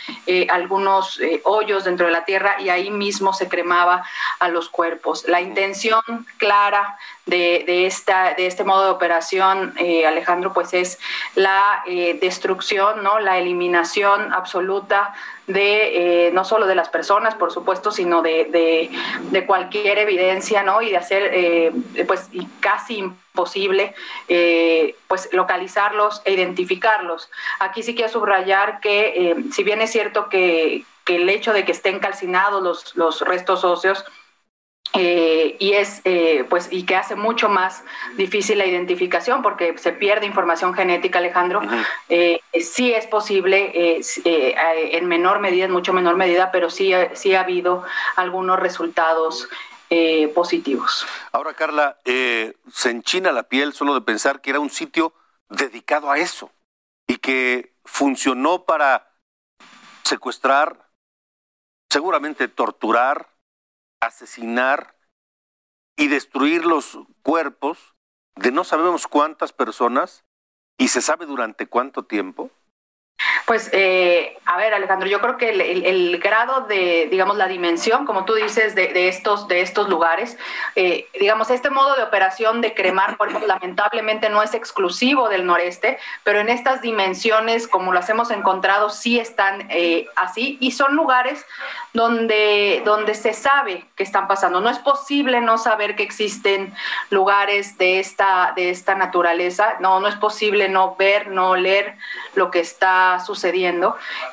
algunos 0.50 1.20
hoyos 1.44 1.84
dentro 1.84 2.06
de 2.06 2.12
la 2.12 2.26
tierra 2.26 2.56
y 2.60 2.70
ahí 2.70 2.90
mismo 2.90 3.34
se 3.34 3.50
cremaba 3.50 4.04
a 4.40 4.48
los 4.48 4.70
cuerpos. 4.70 5.26
La 5.28 5.42
intención 5.42 6.02
clara 6.38 6.98
de, 7.28 7.64
de, 7.68 7.86
esta, 7.86 8.34
de 8.34 8.48
este 8.48 8.64
modo 8.64 8.86
de 8.86 8.92
operación, 8.92 9.76
Alejandro, 10.08 10.54
pues 10.54 10.74
es 10.74 10.98
la 11.36 11.84
eh, 11.86 12.18
destrucción, 12.20 13.04
¿no? 13.04 13.20
la 13.20 13.38
eliminación 13.38 14.34
absoluta 14.34 15.14
de 15.46 16.28
eh, 16.28 16.32
no 16.34 16.44
solo 16.44 16.68
de 16.68 16.76
las 16.76 16.90
personas, 16.90 17.36
por 17.36 17.54
supuesto, 17.54 17.92
sino 17.92 18.22
de, 18.22 18.90
de, 19.32 19.46
cualquier 19.46 19.98
evidencia, 20.00 20.62
¿no? 20.62 20.82
Y 20.82 20.90
de 20.90 20.98
hacer, 20.98 21.32
eh, 21.34 21.72
pues, 22.06 22.30
casi 22.60 22.98
imposible, 22.98 23.96
pues, 25.08 25.30
localizarlos 25.32 26.22
e 26.26 26.34
identificarlos. 26.34 27.30
Aquí 27.60 27.82
sí 27.82 27.96
quiero 27.96 28.12
subrayar 28.12 28.82
que, 28.82 29.38
si 29.54 29.64
bien 29.64 29.80
es 29.80 29.92
cierto 29.92 30.28
que, 30.28 30.84
que, 31.06 31.16
el 31.16 31.30
hecho 31.30 31.54
de 31.54 31.64
que 31.64 31.72
estén 31.72 32.00
calcinados 32.00 32.62
los, 32.62 32.96
los 32.98 33.22
restos 33.22 33.64
óseos, 33.64 34.04
eh, 34.94 35.58
y 35.60 35.74
es 35.74 36.02
eh, 36.06 36.46
pues 36.50 36.70
y 36.72 36.84
que 36.84 36.96
hace 36.96 37.16
mucho 37.16 37.50
más 37.50 37.84
difícil 38.16 38.58
la 38.58 38.66
identificación 38.66 39.42
porque 39.42 39.78
se 39.78 39.92
pierde 39.92 40.26
información 40.26 40.74
genética 40.74 41.20
Alejandro. 41.20 41.62
Eh, 42.10 42.40
sí 42.62 42.94
es 42.94 43.06
posible 43.06 44.02
en 44.14 45.08
menor 45.08 45.40
medida 45.40 45.66
en 45.66 45.72
mucho 45.72 45.94
menor 45.94 46.16
medida 46.16 46.52
pero 46.52 46.70
sí 46.70 46.94
sí 47.14 47.36
ha 47.36 47.42
habido 47.42 47.84
algunos 48.16 48.60
resultados 48.60 49.48
positivos. 50.34 51.06
Ahora 51.32 51.54
Carla 51.54 51.98
se 52.04 52.90
enchina 52.90 53.32
la 53.32 53.44
piel 53.44 53.74
solo 53.74 53.94
de 53.94 54.02
pensar 54.02 54.42
que 54.42 54.50
era 54.50 54.60
un 54.60 54.70
sitio 54.70 55.14
dedicado 55.50 56.12
a 56.12 56.18
eso 56.18 56.52
y 57.08 57.18
que 57.18 57.74
funcionó 57.86 58.64
para 58.64 59.14
secuestrar 60.04 60.90
seguramente 61.90 62.48
torturar 62.48 63.37
asesinar 64.00 64.96
y 65.96 66.08
destruir 66.08 66.66
los 66.66 67.00
cuerpos 67.24 67.96
de 68.36 68.52
no 68.52 68.64
sabemos 68.64 69.08
cuántas 69.08 69.52
personas 69.52 70.26
y 70.78 70.90
se 70.90 71.02
sabe 71.02 71.26
durante 71.26 71.68
cuánto 71.68 72.06
tiempo? 72.06 72.52
Pues, 73.48 73.70
eh, 73.72 74.38
a 74.44 74.58
ver, 74.58 74.74
Alejandro, 74.74 75.08
yo 75.08 75.22
creo 75.22 75.38
que 75.38 75.50
el, 75.50 76.20
grado 76.20 76.68
de, 76.68 77.08
digamos, 77.10 77.38
la 77.38 77.48
dimensión, 77.48 78.06
como 78.06 78.26
tú 78.26 78.34
dices, 78.34 78.76
de, 78.76 79.08
estos, 79.08 79.48
de 79.48 79.62
estos 79.62 79.88
lugares, 79.88 80.38
eh, 80.76 81.08
digamos, 81.18 81.50
este 81.50 81.70
modo 81.70 81.96
de 81.96 82.04
operación 82.04 82.60
de 82.60 82.74
cremar 82.74 83.16
cuerpos 83.16 83.44
lamentablemente 83.48 84.30
no 84.30 84.44
es 84.44 84.54
exclusivo 84.54 85.30
del 85.30 85.46
noreste, 85.46 85.98
pero 86.26 86.42
en 86.42 86.50
estas 86.50 86.82
dimensiones, 86.82 87.70
como 87.70 87.94
las 87.94 88.10
hemos 88.10 88.32
encontrado, 88.32 88.90
sí 88.90 89.18
están 89.18 89.68
eh, 89.70 90.08
así 90.18 90.58
y 90.60 90.72
son 90.72 90.98
lugares 90.98 91.46
donde, 91.94 92.82
donde 92.84 93.16
se 93.16 93.32
sabe 93.32 93.86
que 93.96 94.04
están 94.04 94.28
pasando. 94.28 94.60
No 94.60 94.70
es 94.70 94.80
posible 94.80 95.40
no 95.40 95.58
saber 95.58 95.96
que 95.96 96.04
existen 96.04 96.74
lugares 97.12 97.78
de 97.78 98.02
esta, 98.02 98.52
de 98.58 98.72
esta 98.72 98.96
naturaleza, 98.96 99.78
no, 99.80 100.02
no 100.02 100.10
es 100.10 100.16
posible 100.16 100.68
no 100.68 100.98
ver, 100.98 101.30
no 101.30 101.56
leer 101.56 101.96
lo 102.36 102.52
que 102.52 102.60
está 102.60 103.22
sucediendo, 103.22 103.37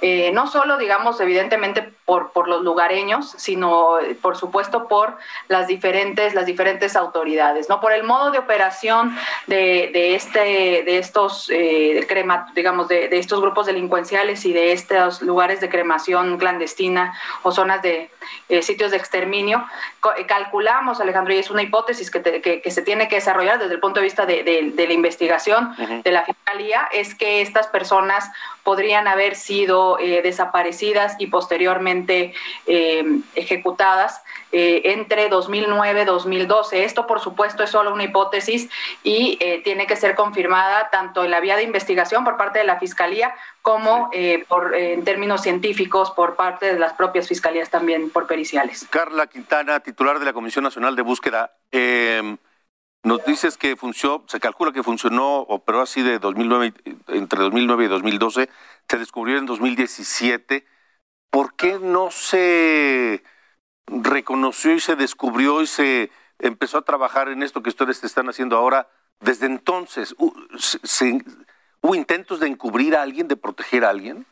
eh, 0.00 0.30
no 0.32 0.46
solo, 0.46 0.76
digamos, 0.76 1.20
evidentemente 1.20 1.82
por, 2.04 2.32
por 2.32 2.49
los 2.49 2.62
lugareños, 2.62 3.34
sino, 3.37 3.96
por 4.20 4.37
supuesto, 4.37 4.88
por 4.88 5.16
las 5.49 5.66
diferentes, 5.66 6.34
las 6.34 6.46
diferentes 6.46 6.96
autoridades, 6.96 7.68
¿no? 7.68 7.80
Por 7.80 7.92
el 7.92 8.02
modo 8.02 8.30
de 8.30 8.38
operación 8.38 9.16
de, 9.46 9.90
de 9.92 10.14
este, 10.14 10.82
de 10.84 10.99
estos, 10.99 11.50
eh, 11.50 12.04
crema, 12.08 12.52
digamos, 12.54 12.88
de, 12.88 13.08
de 13.08 13.18
estos 13.18 13.40
grupos 13.40 13.66
delincuenciales 13.66 14.44
y 14.44 14.52
de 14.52 14.73
estos 14.73 15.23
lugares 15.23 15.61
de 15.61 15.68
cremación 15.68 16.38
clandestina 16.38 17.18
o 17.42 17.52
zonas 17.52 17.82
de 17.82 18.11
eh, 18.49 18.62
sitios 18.62 18.90
de 18.90 18.96
exterminio. 18.96 19.64
Calculamos, 20.26 21.00
Alejandro, 21.00 21.32
y 21.32 21.38
es 21.38 21.50
una 21.50 21.62
hipótesis 21.62 22.11
que, 22.11 22.20
que, 22.62 22.70
se 22.70 22.82
tiene 22.82 23.08
que 23.08 23.16
desarrollar 23.16 23.58
desde 23.58 23.75
el 23.75 23.80
punto 23.80 24.00
de 24.00 24.04
vista 24.04 24.26
de, 24.26 24.42
de, 24.42 24.87
la 24.87 24.92
investigación 24.92 25.75
de 26.02 26.12
la 26.12 26.25
Fiscalía, 26.25 26.88
es 26.92 27.14
que 27.14 27.40
estas 27.40 27.68
personas 27.68 28.30
podrían 28.62 28.93
haber 28.96 29.34
sido 29.34 29.98
eh, 29.98 30.22
desaparecidas 30.22 31.16
y 31.18 31.26
posteriormente 31.26 32.32
ejecutadas 32.66 34.22
entre 34.52 35.28
2009 35.28 36.02
y 36.02 36.04
2012. 36.04 36.84
Esto, 36.84 37.06
por 37.06 37.20
supuesto, 37.20 37.62
es 37.64 37.70
solo 37.70 37.92
una 37.92 38.04
hipótesis 38.04 38.70
y 39.02 39.38
tiene 39.64 39.86
que 39.86 39.96
ser 39.96 40.14
confirmada 40.14 40.90
tanto 40.90 41.24
en 41.24 41.30
la 41.30 41.40
vía 41.40 41.56
de 41.56 41.64
investigación 41.64 42.24
por 42.24 42.36
parte 42.36 42.60
de 42.60 42.64
la 42.64 42.78
Fiscalía 42.78 43.34
como 43.64 44.10
eh, 44.12 44.44
por, 44.46 44.74
eh, 44.74 44.92
en 44.92 45.04
términos 45.04 45.40
científicos 45.40 46.10
por 46.10 46.36
parte 46.36 46.66
de 46.66 46.78
las 46.78 46.92
propias 46.92 47.26
fiscalías 47.26 47.70
también 47.70 48.10
por 48.10 48.26
periciales. 48.26 48.86
Carla 48.90 49.26
Quintana, 49.26 49.80
titular 49.80 50.18
de 50.18 50.26
la 50.26 50.34
Comisión 50.34 50.64
Nacional 50.64 50.94
de 50.96 51.00
Búsqueda, 51.00 51.56
eh, 51.72 52.36
nos 53.04 53.24
dices 53.24 53.56
que 53.56 53.74
funcionó, 53.74 54.22
se 54.28 54.38
calcula 54.38 54.70
que 54.72 54.82
funcionó, 54.82 55.38
operó 55.40 55.80
así 55.80 56.02
de 56.02 56.18
2009, 56.18 56.74
entre 57.08 57.40
2009 57.40 57.84
y 57.86 57.88
2012, 57.88 58.50
se 58.88 58.98
descubrió 58.98 59.38
en 59.38 59.46
2017. 59.46 60.66
¿Por 61.30 61.54
qué 61.56 61.78
no 61.80 62.10
se 62.10 63.22
reconoció 63.86 64.72
y 64.72 64.80
se 64.80 64.96
descubrió 64.96 65.62
y 65.62 65.66
se 65.66 66.10
empezó 66.38 66.78
a 66.78 66.84
trabajar 66.84 67.28
en 67.28 67.42
esto 67.42 67.62
que 67.62 67.70
ustedes 67.70 68.02
están 68.04 68.28
haciendo 68.28 68.56
ahora 68.56 68.88
desde 69.20 69.46
entonces? 69.46 70.14
¿Se, 70.58 71.20
¿Hubo 71.80 71.94
intentos 71.94 72.40
de 72.40 72.46
encubrir 72.46 72.96
a 72.96 73.02
alguien, 73.02 73.28
de 73.28 73.36
proteger 73.36 73.84
a 73.84 73.90
alguien? 73.90 74.26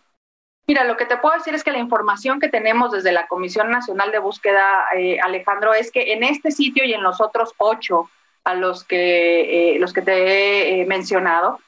Mira, 0.67 0.85
lo 0.85 0.97
que 0.97 1.07
te 1.07 1.17
puedo 1.17 1.35
decir 1.37 1.55
es 1.55 1.65
que 1.65 1.73
la 1.73 1.79
información 1.79 2.39
que 2.39 2.49
tenemos 2.49 2.93
desde 2.93 3.13
la 3.13 3.27
Comisión 3.27 3.71
Nacional 3.71 4.13
de 4.13 4.21
Búsqueda, 4.21 4.87
eh, 4.97 5.19
Alejandro, 5.21 5.75
es 5.75 5.91
que 5.91 6.13
en 6.13 6.23
este 6.23 6.51
sitio 6.51 6.85
y 6.85 6.95
en 6.95 7.03
los 7.03 7.21
otros 7.21 7.53
ocho 7.59 8.09
a 8.45 8.55
los 8.55 8.85
que, 8.85 9.75
eh, 9.75 9.79
los 9.79 9.93
que 9.93 10.03
te 10.03 10.13
he 10.13 10.81
eh, 10.81 10.87
mencionado, 10.87 11.61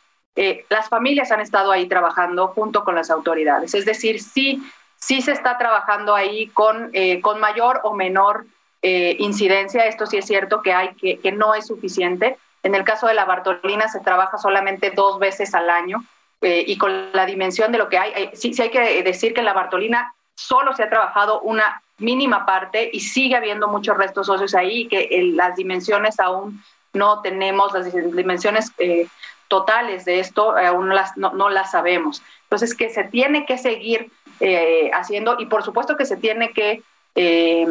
las 0.68 0.88
familias 0.88 1.30
han 1.30 1.40
estado 1.40 1.70
ahí 1.70 1.86
trabajando 1.86 2.48
junto 2.48 2.84
con 2.84 2.94
las 2.94 3.10
autoridades. 3.10 3.74
Es 3.74 3.84
decir, 3.84 4.20
sí, 4.20 4.62
sí 4.96 5.22
se 5.22 5.32
está 5.32 5.58
trabajando 5.58 6.14
ahí 6.14 6.48
con, 6.48 6.92
con 7.22 7.40
mayor 7.40 7.80
o 7.84 7.94
menor 7.94 8.46
incidencia. 8.82 9.86
Esto 9.86 10.06
sí 10.06 10.16
es 10.16 10.26
cierto 10.26 10.60
que 10.60 10.72
hay 10.72 10.94
que, 10.94 11.18
que 11.20 11.30
no 11.30 11.54
es 11.54 11.68
suficiente 11.68 12.36
en 12.64 12.74
el 12.74 12.82
caso 12.82 13.06
de 13.06 13.14
la 13.14 13.26
Bartolina 13.26 13.88
se 13.88 14.00
trabaja 14.00 14.38
solamente 14.38 14.90
dos 14.90 15.18
veces 15.18 15.54
al 15.54 15.70
año 15.70 16.02
eh, 16.40 16.64
y 16.66 16.76
con 16.78 17.12
la 17.12 17.26
dimensión 17.26 17.70
de 17.70 17.78
lo 17.78 17.88
que 17.88 17.98
hay, 17.98 18.30
sí, 18.32 18.54
sí 18.54 18.62
hay 18.62 18.70
que 18.70 19.02
decir 19.02 19.34
que 19.34 19.40
en 19.40 19.46
la 19.46 19.52
Bartolina 19.52 20.14
solo 20.34 20.74
se 20.74 20.82
ha 20.82 20.88
trabajado 20.88 21.42
una 21.42 21.82
mínima 21.98 22.46
parte 22.46 22.90
y 22.92 23.00
sigue 23.00 23.36
habiendo 23.36 23.68
muchos 23.68 23.96
restos 23.96 24.30
óseos 24.30 24.54
ahí 24.54 24.88
que 24.88 25.08
las 25.34 25.56
dimensiones 25.56 26.18
aún 26.18 26.64
no 26.94 27.20
tenemos, 27.20 27.72
las 27.74 27.92
dimensiones 27.92 28.72
eh, 28.78 29.06
totales 29.54 30.04
de 30.04 30.18
esto 30.18 30.56
aún 30.56 30.88
no 30.88 30.94
las, 30.94 31.16
no, 31.16 31.48
las 31.48 31.70
sabemos. 31.70 32.22
Entonces, 32.44 32.74
que 32.74 32.90
se 32.90 33.04
tiene 33.04 33.46
que 33.46 33.56
seguir 33.56 34.10
eh, 34.40 34.90
haciendo 34.92 35.36
y 35.38 35.46
por 35.46 35.62
supuesto 35.62 35.96
que 35.96 36.06
se 36.06 36.16
tiene 36.16 36.52
que 36.52 36.82
eh, 37.14 37.64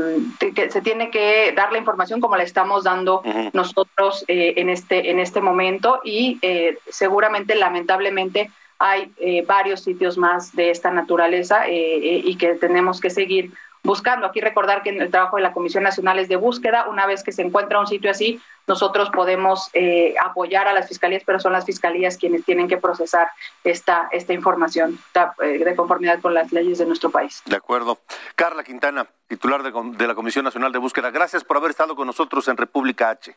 que 0.55 0.71
se 0.71 0.81
tiene 0.81 1.11
que 1.11 1.51
dar 1.51 1.73
la 1.73 1.77
información 1.77 2.21
como 2.21 2.37
la 2.37 2.43
estamos 2.43 2.85
dando 2.85 3.21
nosotros 3.51 4.23
eh, 4.29 4.53
en, 4.55 4.69
este, 4.69 5.11
en 5.11 5.19
este 5.19 5.41
momento 5.41 5.99
y 6.05 6.39
eh, 6.41 6.77
seguramente, 6.89 7.53
lamentablemente, 7.55 8.49
hay 8.79 9.11
eh, 9.17 9.43
varios 9.45 9.81
sitios 9.81 10.17
más 10.17 10.55
de 10.55 10.69
esta 10.69 10.91
naturaleza 10.91 11.67
y 11.69 12.35
que 12.37 12.55
tenemos 12.55 13.01
que 13.01 13.09
seguir 13.09 13.51
buscando. 13.83 14.25
Aquí 14.25 14.41
recordar 14.41 14.81
que 14.81 14.89
en 14.89 15.01
el 15.01 15.11
trabajo 15.11 15.35
de 15.35 15.43
la 15.43 15.53
Comisión 15.53 15.83
Nacional 15.83 16.19
es 16.19 16.29
de 16.29 16.35
búsqueda. 16.35 16.87
Una 16.89 17.05
vez 17.05 17.23
que 17.23 17.31
se 17.31 17.41
encuentra 17.41 17.79
un 17.79 17.87
sitio 17.87 18.09
así, 18.09 18.41
nosotros 18.65 19.09
podemos 19.09 19.69
eh, 19.73 20.15
apoyar 20.23 20.67
a 20.67 20.73
las 20.73 20.87
fiscalías, 20.87 21.23
pero 21.25 21.39
son 21.39 21.53
las 21.53 21.65
fiscalías 21.65 22.17
quienes 22.17 22.45
tienen 22.45 22.67
que 22.67 22.77
procesar 22.77 23.27
esta, 23.63 24.07
esta 24.11 24.33
información 24.33 24.97
eh, 25.43 25.63
de 25.63 25.75
conformidad 25.75 26.21
con 26.21 26.33
las 26.33 26.51
leyes 26.51 26.77
de 26.77 26.85
nuestro 26.85 27.09
país. 27.09 27.41
De 27.45 27.55
acuerdo. 27.55 27.99
Carla 28.35 28.63
Quintana, 28.63 29.05
titular 29.27 29.63
de, 29.63 30.07
la 30.07 30.15
Comisión 30.15 30.45
Nacional 30.45 30.71
de 30.71 30.79
Búsqueda, 30.79 31.11
gracias 31.11 31.43
por 31.43 31.57
haber 31.57 31.71
estado 31.71 31.95
con 31.95 32.07
nosotros 32.07 32.47
en 32.47 32.57
República 32.57 33.09
H. 33.09 33.35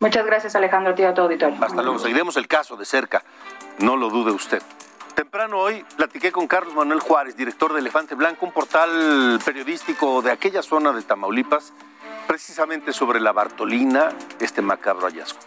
Muchas 0.00 0.26
gracias, 0.26 0.54
Alejandro, 0.54 0.94
tío, 0.94 1.08
a 1.08 1.14
todo 1.14 1.26
auditorio. 1.26 1.56
Hasta 1.60 1.82
luego. 1.82 1.98
Seguiremos 1.98 2.36
el 2.36 2.46
caso 2.46 2.76
de 2.76 2.84
cerca. 2.84 3.24
No 3.80 3.96
lo 3.96 4.10
dude 4.10 4.30
usted. 4.30 4.62
Temprano 5.18 5.58
hoy 5.58 5.84
platiqué 5.96 6.30
con 6.30 6.46
Carlos 6.46 6.76
Manuel 6.76 7.00
Juárez, 7.00 7.36
director 7.36 7.72
de 7.72 7.80
Elefante 7.80 8.14
Blanco, 8.14 8.46
un 8.46 8.52
portal 8.52 9.40
periodístico 9.44 10.22
de 10.22 10.30
aquella 10.30 10.62
zona 10.62 10.92
de 10.92 11.02
Tamaulipas, 11.02 11.72
precisamente 12.28 12.92
sobre 12.92 13.18
la 13.18 13.32
Bartolina, 13.32 14.10
este 14.38 14.62
macabro 14.62 15.08
hallazgo. 15.08 15.40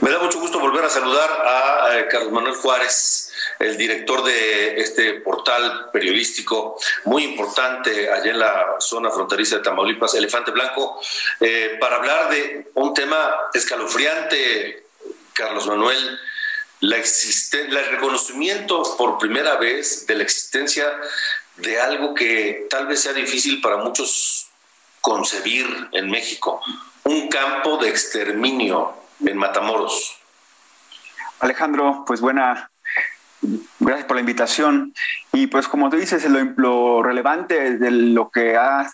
Me 0.00 0.10
da 0.10 0.18
mucho 0.18 0.40
gusto 0.40 0.58
volver 0.58 0.82
a 0.82 0.88
saludar 0.88 1.28
a, 1.28 1.98
eh, 1.98 2.08
Carlos 2.10 2.32
Manuel 2.32 2.54
Juárez, 2.54 3.34
el 3.58 3.76
director 3.76 4.24
de 4.24 4.80
este 4.80 5.20
portal 5.20 5.90
periodístico 5.92 6.78
muy 7.04 7.24
importante 7.24 8.10
allá 8.10 8.30
en 8.30 8.38
la 8.38 8.76
zona 8.78 9.10
fronteriza 9.10 9.56
de 9.56 9.62
Tamaulipas, 9.62 10.14
Elefante 10.14 10.52
Blanco, 10.52 10.98
eh, 11.38 11.76
para 11.78 11.96
hablar 11.96 12.30
de 12.30 12.70
un 12.76 12.94
tema 12.94 13.34
escalofriante, 13.52 14.86
Carlos 15.34 15.66
Manuel, 15.66 16.18
la 16.82 16.96
el 16.96 17.90
reconocimiento 17.90 18.82
por 18.98 19.16
primera 19.16 19.56
vez 19.56 20.04
de 20.08 20.16
la 20.16 20.24
existencia 20.24 20.84
de 21.56 21.80
algo 21.80 22.12
que 22.12 22.66
tal 22.68 22.88
vez 22.88 23.00
sea 23.00 23.12
difícil 23.12 23.60
para 23.60 23.76
muchos 23.76 24.50
concebir 25.00 25.66
en 25.92 26.10
México, 26.10 26.60
un 27.04 27.28
campo 27.28 27.76
de 27.76 27.88
exterminio 27.88 28.94
en 29.20 29.36
Matamoros. 29.36 30.18
Alejandro, 31.38 32.02
pues 32.04 32.20
buena, 32.20 32.71
gracias 33.80 34.06
por 34.06 34.16
la 34.16 34.20
invitación. 34.20 34.94
Y 35.32 35.48
pues 35.48 35.68
como 35.68 35.90
tú 35.90 35.96
dices, 35.96 36.28
lo, 36.28 36.42
lo 36.56 37.02
relevante 37.02 37.78
de 37.78 37.90
lo 37.90 38.30
que 38.30 38.56
ha 38.56 38.86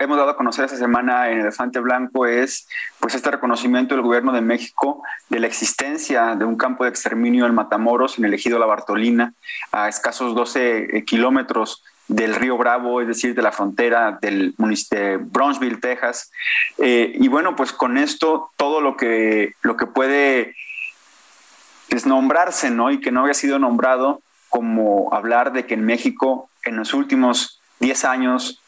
hemos 0.00 0.16
dado 0.16 0.30
a 0.30 0.36
conocer 0.36 0.64
esta 0.64 0.76
semana 0.76 1.30
en 1.30 1.40
Elefante 1.40 1.78
Blanco 1.80 2.26
es 2.26 2.68
pues 3.00 3.14
este 3.14 3.30
reconocimiento 3.30 3.94
del 3.94 4.02
gobierno 4.02 4.32
de 4.32 4.40
México 4.40 5.02
de 5.28 5.40
la 5.40 5.46
existencia 5.46 6.34
de 6.36 6.44
un 6.44 6.56
campo 6.56 6.84
de 6.84 6.90
exterminio 6.90 7.46
en 7.46 7.54
Matamoros, 7.54 8.18
en 8.18 8.24
el 8.24 8.34
ejido 8.34 8.58
La 8.58 8.66
Bartolina, 8.66 9.34
a 9.70 9.88
escasos 9.88 10.34
12 10.34 10.96
eh, 10.96 11.04
kilómetros 11.04 11.82
del 12.08 12.34
río 12.34 12.58
Bravo, 12.58 13.00
es 13.00 13.08
decir, 13.08 13.34
de 13.34 13.42
la 13.42 13.52
frontera 13.52 14.18
del 14.20 14.54
de 14.90 15.16
Brownsville, 15.18 15.80
Texas. 15.80 16.30
Eh, 16.78 17.12
y 17.14 17.28
bueno, 17.28 17.56
pues 17.56 17.72
con 17.72 17.96
esto 17.96 18.50
todo 18.56 18.80
lo 18.80 18.96
que, 18.96 19.54
lo 19.62 19.76
que 19.76 19.86
puede 19.86 20.54
desnombrarse, 21.94 22.70
¿no? 22.70 22.90
Y 22.90 23.00
que 23.00 23.12
no 23.12 23.20
había 23.20 23.34
sido 23.34 23.58
nombrado, 23.58 24.22
como 24.48 25.12
hablar 25.14 25.52
de 25.52 25.66
que 25.66 25.74
en 25.74 25.84
México 25.84 26.50
en 26.64 26.76
los 26.76 26.94
últimos 26.94 27.60
10 27.80 28.04
años 28.04 28.62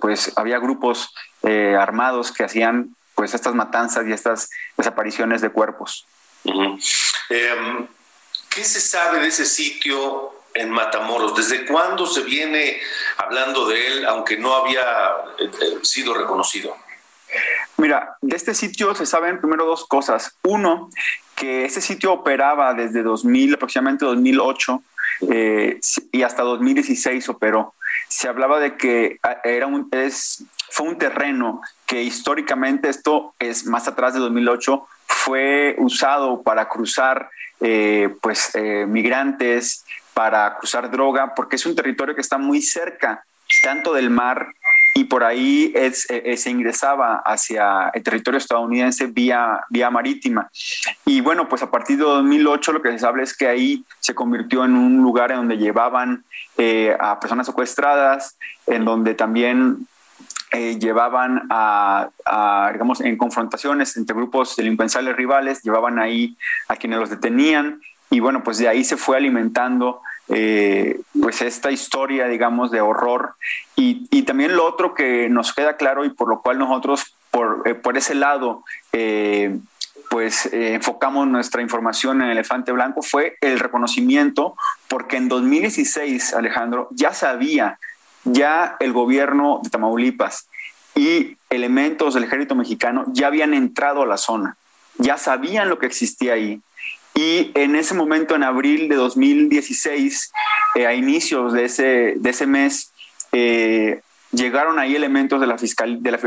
pues 0.00 0.32
había 0.36 0.58
grupos 0.58 1.12
eh, 1.42 1.76
armados 1.78 2.32
que 2.32 2.44
hacían 2.44 2.94
pues 3.14 3.34
estas 3.34 3.54
matanzas 3.54 4.06
y 4.06 4.12
estas 4.12 4.50
desapariciones 4.76 5.40
de 5.40 5.50
cuerpos. 5.50 6.06
Em, 6.44 7.86
¿Qué 8.50 8.64
se 8.64 8.80
sabe 8.80 9.20
de 9.20 9.28
ese 9.28 9.46
sitio 9.46 10.32
en 10.52 10.70
Matamoros? 10.70 11.34
¿Desde 11.36 11.64
cuándo 11.64 12.06
se 12.06 12.22
viene 12.22 12.80
hablando 13.18 13.66
de 13.66 13.86
él, 13.86 14.06
aunque 14.06 14.36
no 14.36 14.54
había 14.54 14.82
eh, 15.38 15.50
eh, 15.60 15.78
sido 15.82 16.14
reconocido? 16.14 16.76
Mira, 17.76 18.16
de 18.20 18.36
este 18.36 18.54
sitio 18.54 18.94
se 18.94 19.06
saben 19.06 19.40
primero 19.40 19.66
dos 19.66 19.86
cosas. 19.86 20.36
Uno, 20.42 20.90
que 21.34 21.64
este 21.64 21.80
sitio 21.80 22.12
operaba 22.12 22.74
desde 22.74 23.02
2000, 23.02 23.54
aproximadamente 23.54 24.04
2008, 24.04 24.82
eh, 25.30 25.80
y 26.12 26.22
hasta 26.22 26.42
2016 26.42 27.28
operó. 27.28 27.74
Se 28.08 28.28
hablaba 28.28 28.60
de 28.60 28.76
que 28.76 29.18
ah, 29.22 29.38
era 29.44 29.66
un, 29.66 29.88
es, 29.90 30.44
fue 30.70 30.88
un 30.88 30.98
terreno 30.98 31.62
que 31.86 32.02
históricamente, 32.02 32.88
esto 32.88 33.34
es 33.38 33.66
más 33.66 33.88
atrás 33.88 34.14
de 34.14 34.20
2008, 34.20 34.86
fue 35.06 35.74
usado 35.78 36.42
para 36.42 36.68
cruzar 36.68 37.30
eh, 37.60 38.14
pues, 38.20 38.50
eh, 38.54 38.86
migrantes, 38.86 39.84
para 40.12 40.56
cruzar 40.58 40.90
droga, 40.90 41.34
porque 41.34 41.56
es 41.56 41.66
un 41.66 41.74
territorio 41.74 42.14
que 42.14 42.20
está 42.20 42.38
muy 42.38 42.62
cerca 42.62 43.24
tanto 43.62 43.92
del 43.92 44.10
mar 44.10 44.48
y 44.94 45.04
por 45.04 45.24
ahí 45.24 45.72
es, 45.74 46.06
eh, 46.08 46.36
se 46.36 46.50
ingresaba 46.50 47.16
hacia 47.24 47.90
el 47.92 48.02
territorio 48.02 48.38
estadounidense 48.38 49.06
vía, 49.06 49.60
vía 49.68 49.90
marítima. 49.90 50.48
Y 51.04 51.20
bueno, 51.20 51.48
pues 51.48 51.62
a 51.62 51.70
partir 51.70 51.98
de 51.98 52.04
2008 52.04 52.72
lo 52.72 52.82
que 52.82 52.92
se 52.92 53.00
sabe 53.00 53.22
es 53.22 53.36
que 53.36 53.48
ahí 53.48 53.84
se 54.00 54.14
convirtió 54.14 54.64
en 54.64 54.76
un 54.76 55.02
lugar 55.02 55.32
en 55.32 55.38
donde 55.38 55.58
llevaban 55.58 56.24
a 57.00 57.18
personas 57.18 57.46
secuestradas, 57.46 58.38
en 58.66 58.84
donde 58.84 59.14
también 59.14 59.88
eh, 60.56 60.78
llevaban 60.78 61.48
a, 61.50 62.10
digamos, 62.72 63.00
en 63.00 63.16
confrontaciones 63.16 63.96
entre 63.96 64.14
grupos 64.14 64.54
delincuenciales 64.54 65.16
rivales, 65.16 65.62
llevaban 65.64 65.98
ahí 65.98 66.36
a 66.68 66.76
quienes 66.76 67.00
los 67.00 67.10
detenían 67.10 67.80
y 68.08 68.20
bueno, 68.20 68.44
pues 68.44 68.58
de 68.58 68.68
ahí 68.68 68.84
se 68.84 68.96
fue 68.96 69.16
alimentando 69.16 70.00
eh, 70.28 71.00
pues 71.20 71.42
esta 71.42 71.70
historia, 71.70 72.26
digamos, 72.26 72.70
de 72.70 72.80
horror. 72.80 73.34
Y, 73.76 74.22
también 74.22 74.56
lo 74.56 74.66
otro 74.66 74.94
que 74.94 75.28
nos 75.28 75.52
queda 75.52 75.76
claro 75.76 76.04
y 76.04 76.08
por 76.08 76.28
lo 76.28 76.40
cual 76.40 76.58
nosotros, 76.58 77.14
por, 77.30 77.62
eh, 77.66 77.74
por 77.74 77.98
ese 77.98 78.14
lado, 78.14 78.64
pues 80.08 80.48
enfocamos 80.52 81.26
nuestra 81.26 81.60
información 81.60 82.22
en 82.22 82.30
Elefante 82.30 82.72
Blanco 82.72 83.02
fue 83.02 83.36
el 83.40 83.58
reconocimiento, 83.58 84.54
porque 84.88 85.16
en 85.16 85.28
2016, 85.28 86.34
Alejandro, 86.34 86.88
ya 86.92 87.12
sabía 87.12 87.78
ya 88.24 88.76
el 88.80 88.92
gobierno 88.92 89.60
de 89.62 89.70
Tamaulipas 89.70 90.48
y 90.94 91.36
elementos 91.50 92.14
del 92.14 92.24
ejército 92.24 92.54
mexicano 92.54 93.04
ya 93.08 93.28
habían 93.28 93.54
entrado 93.54 94.02
a 94.02 94.06
la 94.06 94.16
zona, 94.16 94.56
ya 94.98 95.18
sabían 95.18 95.68
lo 95.68 95.78
que 95.78 95.86
existía 95.86 96.34
ahí. 96.34 96.60
Y 97.14 97.52
en 97.54 97.76
ese 97.76 97.94
momento, 97.94 98.34
en 98.34 98.42
abril 98.42 98.88
de 98.88 98.96
2016, 98.96 100.32
eh, 100.74 100.86
a 100.86 100.94
inicios 100.94 101.52
de 101.52 101.64
ese, 101.64 102.14
de 102.16 102.30
ese 102.30 102.46
mes, 102.46 102.92
eh, 103.32 104.00
llegaron 104.32 104.78
ahí 104.78 104.96
elementos 104.96 105.40
de 105.40 105.46
la 105.46 105.58
fiscal 105.58 106.02
de 106.02 106.10
la, 106.10 106.18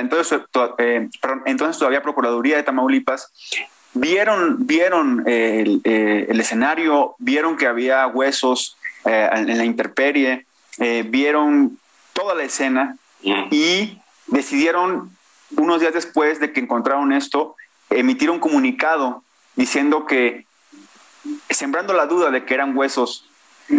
entonces, 0.00 0.40
eh, 0.78 1.08
entonces 1.44 1.78
todavía 1.78 2.02
Procuraduría 2.02 2.56
de 2.56 2.62
Tamaulipas, 2.62 3.32
vieron, 3.92 4.66
vieron 4.66 5.24
el, 5.26 5.82
el, 5.84 6.40
escenario, 6.40 7.16
vieron 7.18 7.56
que 7.56 7.66
había 7.66 8.06
huesos 8.06 8.78
en 9.04 9.58
la 9.58 9.64
interperie, 9.64 10.46
eh, 10.78 11.04
vieron 11.06 11.78
toda 12.14 12.34
la 12.34 12.44
escena 12.44 12.96
y 13.22 13.98
decidieron, 14.28 15.10
unos 15.56 15.80
días 15.80 15.92
después 15.92 16.40
de 16.40 16.52
que 16.52 16.60
encontraron 16.60 17.12
esto, 17.12 17.54
emitir 17.90 18.30
un 18.30 18.38
comunicado 18.38 19.22
diciendo 19.56 20.06
que, 20.06 20.46
sembrando 21.48 21.92
la 21.92 22.06
duda 22.06 22.30
de 22.30 22.44
que 22.44 22.54
eran 22.54 22.76
huesos, 22.76 23.26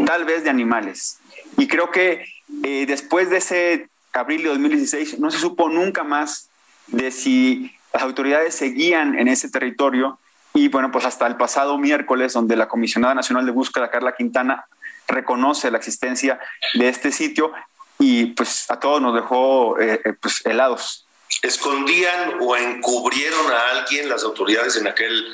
tal 0.06 0.26
vez 0.26 0.44
de 0.44 0.50
animales. 0.50 1.20
Y 1.58 1.68
creo 1.68 1.92
que 1.92 2.26
eh, 2.64 2.86
después 2.88 3.30
de 3.30 3.38
ese 3.38 3.90
abril 4.14 4.44
de 4.44 4.50
2016 4.50 5.20
no 5.20 5.32
se 5.32 5.40
supo 5.40 5.70
nunca 5.70 6.04
más 6.04 6.50
de 6.88 7.12
si 7.12 7.74
las 7.94 8.04
autoridades 8.04 8.56
seguían 8.56 9.18
en 9.18 9.28
ese 9.28 9.50
territorio 9.50 10.20
y 10.54 10.68
bueno, 10.68 10.92
pues 10.92 11.06
hasta 11.06 11.28
el 11.28 11.38
pasado 11.38 11.78
miércoles, 11.78 12.34
donde 12.34 12.56
la 12.56 12.68
Comisionada 12.68 13.16
Nacional 13.16 13.46
de 13.46 13.52
Búsqueda, 13.52 13.90
Carla 13.90 14.16
Quintana, 14.16 14.66
reconoce 15.08 15.72
la 15.72 15.78
existencia 15.78 16.40
de 16.74 16.90
este 16.90 17.12
sitio 17.12 17.52
y 18.00 18.28
pues 18.28 18.70
a 18.70 18.80
todos 18.80 19.02
nos 19.02 19.16
dejó 19.16 19.80
eh, 19.80 20.02
eh, 20.04 20.14
pues, 20.20 20.46
helados. 20.46 21.06
¿Escondían 21.42 22.36
o 22.42 22.58
encubrieron 22.58 23.52
a 23.52 23.78
alguien 23.78 24.10
las 24.10 24.24
autoridades 24.24 24.76
en 24.76 24.88
aquel 24.88 25.26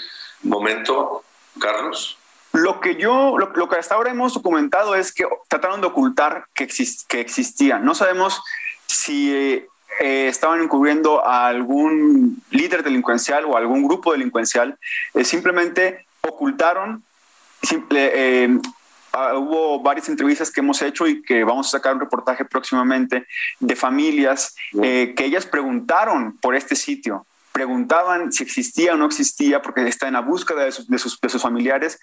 momento, 0.48 1.24
Carlos? 1.60 2.18
Lo 2.54 2.80
que 2.80 2.96
yo, 2.96 3.38
lo, 3.38 3.70
que 3.70 3.76
hasta 3.76 3.96
ahora 3.96 4.12
hemos 4.12 4.34
documentado 4.34 4.96
es 4.96 5.14
que 5.14 5.26
trataron 5.48 5.82
de 5.82 5.88
ocultar 5.88 6.46
que, 6.54 6.68
que 7.08 7.20
existía. 7.22 7.78
No 7.78 7.94
sabemos 7.94 8.42
si 8.88 9.32
eh, 9.34 9.68
estaban 10.00 10.62
encubriendo 10.62 11.26
a 11.26 11.48
algún 11.48 12.42
líder 12.50 12.84
delincuencial 12.84 13.46
o 13.46 13.58
algún 13.58 13.84
grupo 13.84 14.12
delincuencial. 14.12 14.78
simplemente 15.24 16.06
ocultaron, 16.22 17.04
simple, 17.62 18.60
Ah, 19.20 19.36
hubo 19.36 19.80
varias 19.80 20.10
entrevistas 20.10 20.52
que 20.52 20.60
hemos 20.60 20.80
hecho 20.84 21.08
y 21.08 21.24
que 21.24 21.44
vamos 21.44 21.68
a 21.68 21.78
sacar 21.78 21.96
un 21.96 22.02
reportaje 22.02 22.46
próximamente 22.46 23.26
de 23.60 23.76
familias 23.76 24.56
eh, 24.84 25.16
que 25.18 25.26
ellas 25.26 25.48
preguntaron 25.48 26.38
por 26.38 26.56
este 26.56 26.76
sitio, 26.76 27.26
preguntaban 27.58 28.32
si 28.32 28.44
existía 28.44 28.94
o 28.94 28.98
no 28.98 29.08
existía 29.08 29.64
porque 29.64 29.82
está 29.88 30.06
en 30.06 30.14
la 30.14 30.22
búsqueda 30.22 30.64
de 30.64 30.72
sus, 30.72 30.88
de 30.88 31.00
sus, 31.30 31.42
familiares, 31.42 32.00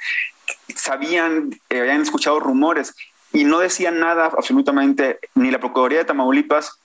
sabían, 0.75 1.61
eh, 1.71 1.79
habían 1.79 2.03
escuchado 2.03 2.41
rumores 2.41 2.93
y 3.33 3.45
no 3.45 3.61
decían 3.61 4.01
nada 4.01 4.33
absolutamente, 4.37 5.21
ni 5.37 5.53
la 5.53 5.61
Procuraduría 5.61 5.99
de 6.01 6.07
Tamaulipas, 6.07 6.81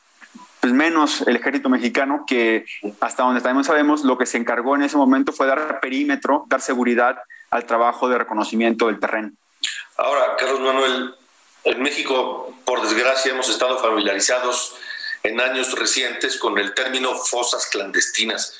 pues 0.60 0.71
menos 0.71 1.21
el 1.21 1.36
ejército 1.36 1.67
mexicano, 1.67 2.25
que 2.27 2.65
hasta 3.01 3.23
donde 3.23 3.41
también 3.41 3.63
sabemos, 3.63 4.03
lo 4.03 4.19
que 4.19 4.27
se 4.27 4.38
encargó 4.38 4.75
en 4.75 4.84
ese 4.84 4.97
momento 4.97 5.34
fue 5.34 5.47
dar 5.47 5.79
perímetro, 5.79 6.45
dar 6.47 6.62
seguridad 6.62 7.17
al 7.49 7.65
trabajo 7.65 8.08
de 8.08 8.19
reconocimiento 8.19 8.86
del 8.86 8.99
terreno. 8.99 9.32
Ahora, 9.97 10.36
Carlos 10.38 10.60
Manuel, 10.60 11.15
en 11.63 11.82
México, 11.82 12.53
por 12.65 12.84
desgracia, 12.84 13.32
hemos 13.32 13.49
estado 13.49 13.79
familiarizados 13.79 14.75
en 15.30 15.39
años 15.39 15.78
recientes 15.78 16.38
con 16.38 16.58
el 16.58 16.74
término 16.74 17.15
fosas 17.15 17.68
clandestinas, 17.68 18.56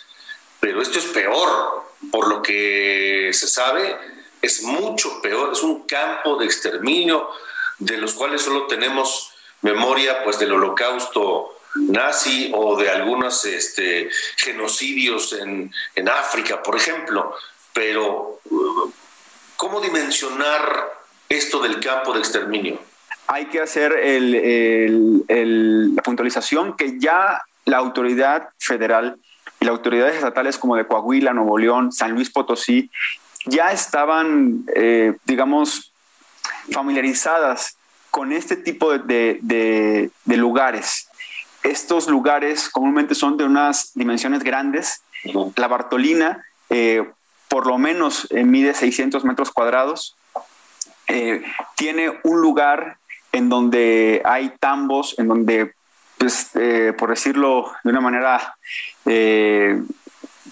pero 0.60 0.82
esto 0.82 1.00
es 1.00 1.06
peor, 1.06 1.84
por 2.12 2.28
lo 2.28 2.42
que 2.42 3.32
se 3.34 3.48
sabe, 3.48 3.98
es 4.42 4.62
mucho 4.62 5.22
peor, 5.22 5.52
es 5.54 5.64
un 5.64 5.86
campo 5.86 6.38
de 6.38 6.46
exterminio 6.46 7.30
de 7.80 7.98
los 7.98 8.14
cuales 8.14 8.44
solo 8.44 8.68
tenemos 8.68 9.32
memoria 9.62 10.24
pues 10.24 10.38
del 10.38 10.54
holocausto 10.54 11.56
nazi 11.76 12.52
o 12.54 12.78
de 12.78 12.90
algunos 12.90 13.46
este, 13.46 14.10
genocidios 14.38 15.34
en, 15.34 15.74
en 15.96 16.10
África, 16.10 16.62
por 16.62 16.76
ejemplo, 16.76 17.36
pero 17.74 18.42
¿cómo 19.56 19.82
dimensionar 19.82 21.00
esto 21.28 21.60
del 21.62 21.80
campo 21.80 22.14
de 22.14 22.20
exterminio? 22.20 22.80
Hay 23.32 23.46
que 23.46 23.62
hacer 23.62 23.94
la 25.28 26.02
puntualización 26.02 26.76
que 26.76 27.00
ya 27.00 27.44
la 27.66 27.78
autoridad 27.78 28.50
federal 28.58 29.20
y 29.60 29.66
las 29.66 29.74
autoridades 29.74 30.16
estatales 30.16 30.58
como 30.58 30.76
de 30.76 30.88
Coahuila, 30.88 31.32
Nuevo 31.34 31.60
León, 31.60 31.92
San 31.92 32.14
Luis 32.14 32.32
Potosí, 32.32 32.90
ya 33.46 33.72
estaban, 33.72 34.66
eh, 34.76 35.16
digamos, 35.26 35.94
familiarizadas 36.72 37.78
con 38.10 38.32
este 38.32 38.56
tipo 38.56 38.98
de, 38.98 40.10
lugares. 40.26 41.08
Estos 41.62 42.08
lugares 42.08 42.68
comúnmente 42.68 43.14
son 43.14 43.38
de 43.38 43.44
unas 43.44 43.92
dimensiones 43.94 44.42
grandes. 44.42 45.04
La 45.56 45.68
Bartolina, 45.68 46.44
eh, 46.72 47.08
por 47.48 47.68
lo 47.68 47.78
menos, 47.78 48.28
eh, 48.32 48.44
mide 48.44 48.74
600 48.74 49.24
metros 49.24 49.52
cuadrados. 49.52 50.16
Tiene 51.76 52.20
un 52.24 52.42
lugar 52.42 52.99
en 53.32 53.50
donde 53.50 54.22
hay 54.26 54.54
tambos, 54.60 55.18
en 55.18 55.28
donde, 55.28 55.74
pues, 56.18 56.52
eh, 56.56 56.94
por 56.98 57.10
decirlo 57.10 57.72
de 57.84 57.90
una 57.90 58.02
manera 58.02 58.56
eh, 59.06 59.82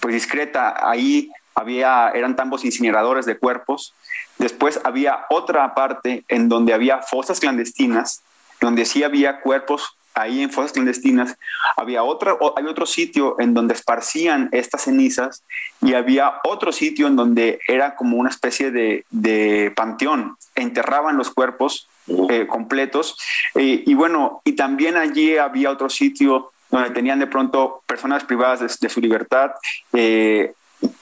pues 0.00 0.14
discreta, 0.14 0.88
ahí 0.88 1.30
había, 1.54 2.10
eran 2.14 2.36
tambos 2.36 2.64
incineradores 2.64 3.26
de 3.26 3.36
cuerpos. 3.36 3.94
Después 4.38 4.80
había 4.84 5.26
otra 5.30 5.74
parte 5.74 6.24
en 6.28 6.48
donde 6.48 6.72
había 6.72 7.02
fosas 7.02 7.40
clandestinas, 7.40 8.22
donde 8.60 8.84
sí 8.84 9.02
había 9.02 9.40
cuerpos 9.40 9.96
ahí 10.14 10.42
en 10.42 10.50
fosas 10.50 10.72
clandestinas, 10.72 11.36
había 11.76 12.02
otro, 12.02 12.38
había 12.56 12.70
otro 12.70 12.86
sitio 12.86 13.36
en 13.38 13.54
donde 13.54 13.74
esparcían 13.74 14.48
estas 14.52 14.82
cenizas 14.82 15.44
y 15.80 15.94
había 15.94 16.40
otro 16.44 16.72
sitio 16.72 17.06
en 17.06 17.16
donde 17.16 17.60
era 17.68 17.94
como 17.94 18.16
una 18.16 18.30
especie 18.30 18.70
de, 18.70 19.04
de 19.10 19.72
panteón, 19.76 20.36
enterraban 20.54 21.16
los 21.16 21.30
cuerpos 21.30 21.88
eh, 22.30 22.46
completos 22.46 23.16
eh, 23.54 23.82
y 23.86 23.94
bueno, 23.94 24.40
y 24.44 24.52
también 24.52 24.96
allí 24.96 25.36
había 25.36 25.70
otro 25.70 25.90
sitio 25.90 26.52
donde 26.70 26.90
tenían 26.90 27.18
de 27.18 27.26
pronto 27.26 27.82
personas 27.86 28.24
privadas 28.24 28.78
de, 28.78 28.88
su 28.88 29.00
libertad. 29.00 29.52
Eh, 29.92 30.52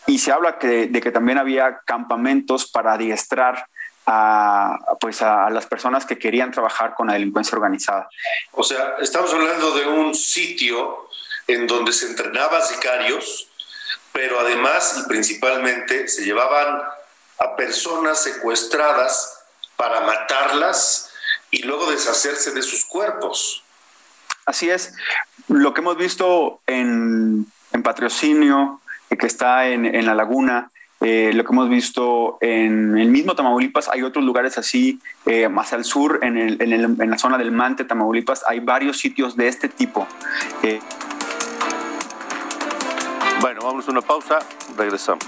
y 0.07 0.19
se 0.19 0.33
habla 0.33 0.57
de 0.61 1.01
que 1.03 1.11
también 1.11 1.39
había 1.39 1.81
campamentos 1.85 2.71
para 2.71 2.95
adiestrar 2.95 3.67
a, 4.07 4.79
pues 5.01 5.21
a, 5.23 5.51
las 5.51 5.67
personas 5.67 6.07
que 6.07 6.19
querían 6.19 6.53
trabajar 6.53 6.95
con 6.95 7.09
la 7.09 7.15
delincuencia 7.15 7.57
organizada. 7.57 8.09
O 8.53 8.63
sea, 8.63 8.95
estamos 9.01 9.33
hablando 9.35 9.77
de 9.77 9.87
un 9.87 10.15
sitio 10.15 11.09
en 11.49 11.67
donde 11.67 11.93
se 11.93 12.07
entrenaban 12.07 12.63
sicarios, 12.63 13.49
pero 14.13 14.41
además 14.41 15.03
y 15.05 15.09
principalmente 15.09 16.09
se 16.09 16.25
llevaban 16.25 16.83
a 17.39 17.57
personas 17.57 18.23
secuestradas 18.23 19.46
para 19.77 20.01
matarlas 20.01 21.11
y 21.51 21.63
luego 21.63 21.91
deshacerse 21.91 22.53
de 22.53 22.63
sus 22.63 22.85
cuerpos. 22.85 23.63
Así 24.45 24.71
es. 24.71 24.95
Lo 25.49 25.75
que 25.75 25.81
hemos 25.81 25.97
visto 25.97 26.61
en, 26.67 27.47
en 27.73 27.83
Patrocinio, 27.83 28.81
que 29.19 29.27
está 29.27 29.69
en, 29.69 29.87
en 29.87 30.07
la 30.07 30.15
laguna, 30.15 30.71
eh, 31.01 31.33
lo 31.35 31.45
que 31.45 31.53
hemos 31.53 31.69
visto 31.69 32.39
en 32.41 32.97
el 32.97 33.09
mismo 33.09 33.35
Tamaulipas, 33.35 33.89
hay 33.89 34.03
otros 34.03 34.25
lugares 34.25 34.57
así, 34.57 34.99
eh, 35.27 35.49
más 35.49 35.73
al 35.73 35.85
sur, 35.85 36.21
en, 36.23 36.39
el, 36.39 36.63
en, 36.63 36.73
el, 36.73 36.85
en, 36.85 37.11
la 37.11 37.19
zona 37.19 37.37
del 37.37 37.53
Mante, 37.53 37.85
Tamaulipas, 37.85 38.45
hay 38.47 38.61
varios 38.61 38.99
sitios 38.99 39.37
de 39.37 39.49
este 39.49 39.69
tipo. 39.69 40.07
Eh. 40.63 40.81
Bueno, 43.41 43.61
vamos 43.63 43.87
a 43.87 43.91
una 43.91 44.01
pausa, 44.01 44.39
regresamos. 44.77 45.25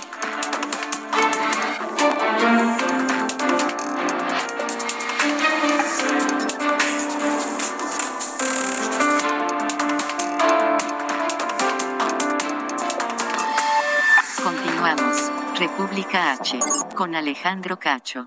República 15.78 16.32
H, 16.32 16.58
con 16.96 17.14
Alejandro 17.14 17.78
Cacho. 17.78 18.26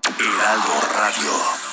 Radio. 0.96 1.71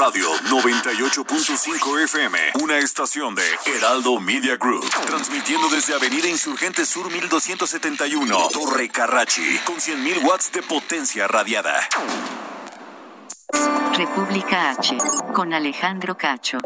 Radio 0.00 0.30
98.5 0.48 2.04
FM, 2.04 2.38
una 2.62 2.78
estación 2.78 3.34
de 3.34 3.42
Heraldo 3.66 4.18
Media 4.18 4.56
Group, 4.56 4.88
transmitiendo 5.04 5.68
desde 5.68 5.94
Avenida 5.94 6.26
Insurgente 6.26 6.86
Sur 6.86 7.12
1271, 7.12 8.48
Torre 8.50 8.88
Carrachi, 8.88 9.58
con 9.66 9.76
100.000 9.76 10.24
watts 10.24 10.52
de 10.52 10.62
potencia 10.62 11.28
radiada. 11.28 11.74
República 13.94 14.70
H, 14.70 14.96
con 15.34 15.52
Alejandro 15.52 16.16
Cacho. 16.16 16.56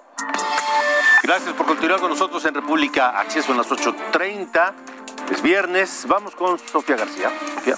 Gracias 1.25 1.55
por 1.55 1.67
continuar 1.67 1.99
con 1.99 2.11
nosotros 2.11 2.45
en 2.45 2.55
República 2.55 3.19
H, 3.19 3.43
son 3.43 3.57
las 3.57 3.69
8.30, 3.69 4.75
es 5.33 5.43
viernes, 5.43 6.05
vamos 6.07 6.37
con 6.37 6.57
Sofía 6.57 6.95
García. 6.95 7.33
Sofía. 7.57 7.75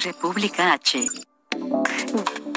República 0.00 0.72
H. 0.72 1.06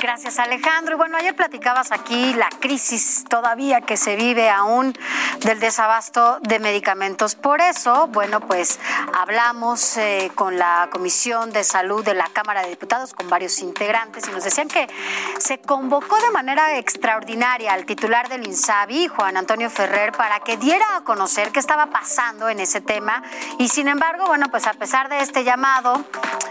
Gracias 0.03 0.37
Alejandro. 0.37 0.95
Y 0.95 0.97
bueno, 0.97 1.15
ayer 1.15 1.33
platicabas 1.33 1.93
aquí 1.93 2.33
la 2.33 2.49
crisis 2.59 3.23
todavía 3.29 3.79
que 3.79 3.95
se 3.95 4.17
vive 4.17 4.49
aún 4.49 4.93
del 5.45 5.61
desabasto 5.61 6.39
de 6.41 6.59
medicamentos. 6.59 7.35
Por 7.35 7.61
eso, 7.61 8.07
bueno, 8.07 8.41
pues 8.41 8.81
hablamos 9.17 9.95
eh, 9.95 10.29
con 10.35 10.57
la 10.57 10.89
Comisión 10.91 11.53
de 11.53 11.63
Salud 11.63 12.03
de 12.03 12.15
la 12.15 12.27
Cámara 12.27 12.63
de 12.63 12.69
Diputados, 12.71 13.13
con 13.13 13.29
varios 13.29 13.59
integrantes, 13.59 14.27
y 14.27 14.31
nos 14.31 14.43
decían 14.43 14.67
que 14.67 14.89
se 15.37 15.59
convocó 15.59 16.17
de 16.17 16.31
manera 16.31 16.77
extraordinaria 16.77 17.71
al 17.71 17.85
titular 17.85 18.27
del 18.27 18.45
INSABI, 18.45 19.07
Juan 19.07 19.37
Antonio 19.37 19.69
Ferrer, 19.69 20.11
para 20.11 20.41
que 20.41 20.57
diera 20.57 20.97
a 20.97 21.05
conocer 21.05 21.53
qué 21.53 21.59
estaba 21.59 21.85
pasando 21.85 22.49
en 22.49 22.59
ese 22.59 22.81
tema. 22.81 23.23
Y 23.57 23.69
sin 23.69 23.87
embargo, 23.87 24.25
bueno, 24.27 24.47
pues 24.51 24.67
a 24.67 24.73
pesar 24.73 25.07
de 25.07 25.19
este 25.19 25.45
llamado, 25.45 26.03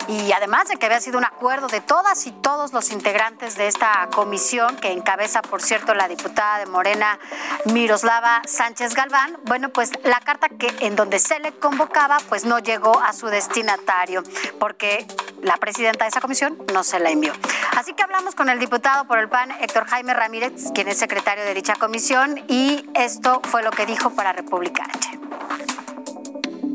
y 0.09 0.33
además 0.33 0.69
de 0.69 0.79
que 0.79 0.87
había 0.87 1.03
sido 1.03 1.19
un 1.19 1.27
acuerdo 1.27 1.69
de 1.69 1.83
todas 1.83 2.27
y 2.27 2.33
todos 2.33 2.73
los 2.73 2.91
integrantes 2.91 3.42
de 3.43 3.67
esta 3.67 4.09
comisión, 4.15 4.77
que 4.77 4.93
encabeza, 4.93 5.43
por 5.43 5.61
cierto, 5.61 5.95
la 5.95 6.07
diputada 6.07 6.59
de 6.59 6.67
Morena, 6.67 7.19
Miroslava 7.65 8.41
Sánchez 8.47 8.95
Galván, 8.95 9.37
bueno, 9.47 9.71
pues 9.71 9.91
la 10.05 10.21
carta 10.21 10.49
que 10.49 10.73
en 10.79 10.95
donde 10.95 11.19
se 11.19 11.41
le 11.41 11.51
convocaba, 11.51 12.19
pues 12.29 12.45
no 12.45 12.61
llegó 12.61 13.01
a 13.01 13.13
su 13.13 13.27
destinatario, 13.27 14.23
porque 14.61 15.05
la 15.43 15.57
presidenta 15.57 16.05
de 16.05 16.11
esa 16.11 16.21
comisión 16.21 16.57
no 16.73 16.85
se 16.85 17.01
la 17.01 17.11
envió. 17.11 17.33
Así 17.77 17.95
que 17.95 18.05
hablamos 18.05 18.37
con 18.37 18.49
el 18.49 18.61
diputado 18.61 19.07
por 19.07 19.19
el 19.19 19.29
PAN, 19.29 19.51
Héctor 19.61 19.87
Jaime 19.89 20.15
Ramírez, 20.15 20.71
quien 20.73 20.87
es 20.87 20.99
secretario 20.99 21.45
de 21.45 21.53
dicha 21.53 21.75
comisión, 21.75 22.45
y 22.47 22.89
esto 22.95 23.41
fue 23.43 23.65
lo 23.65 23.73
que 23.73 23.87
dijo 23.87 24.11
para 24.11 24.33
República. 24.33 24.85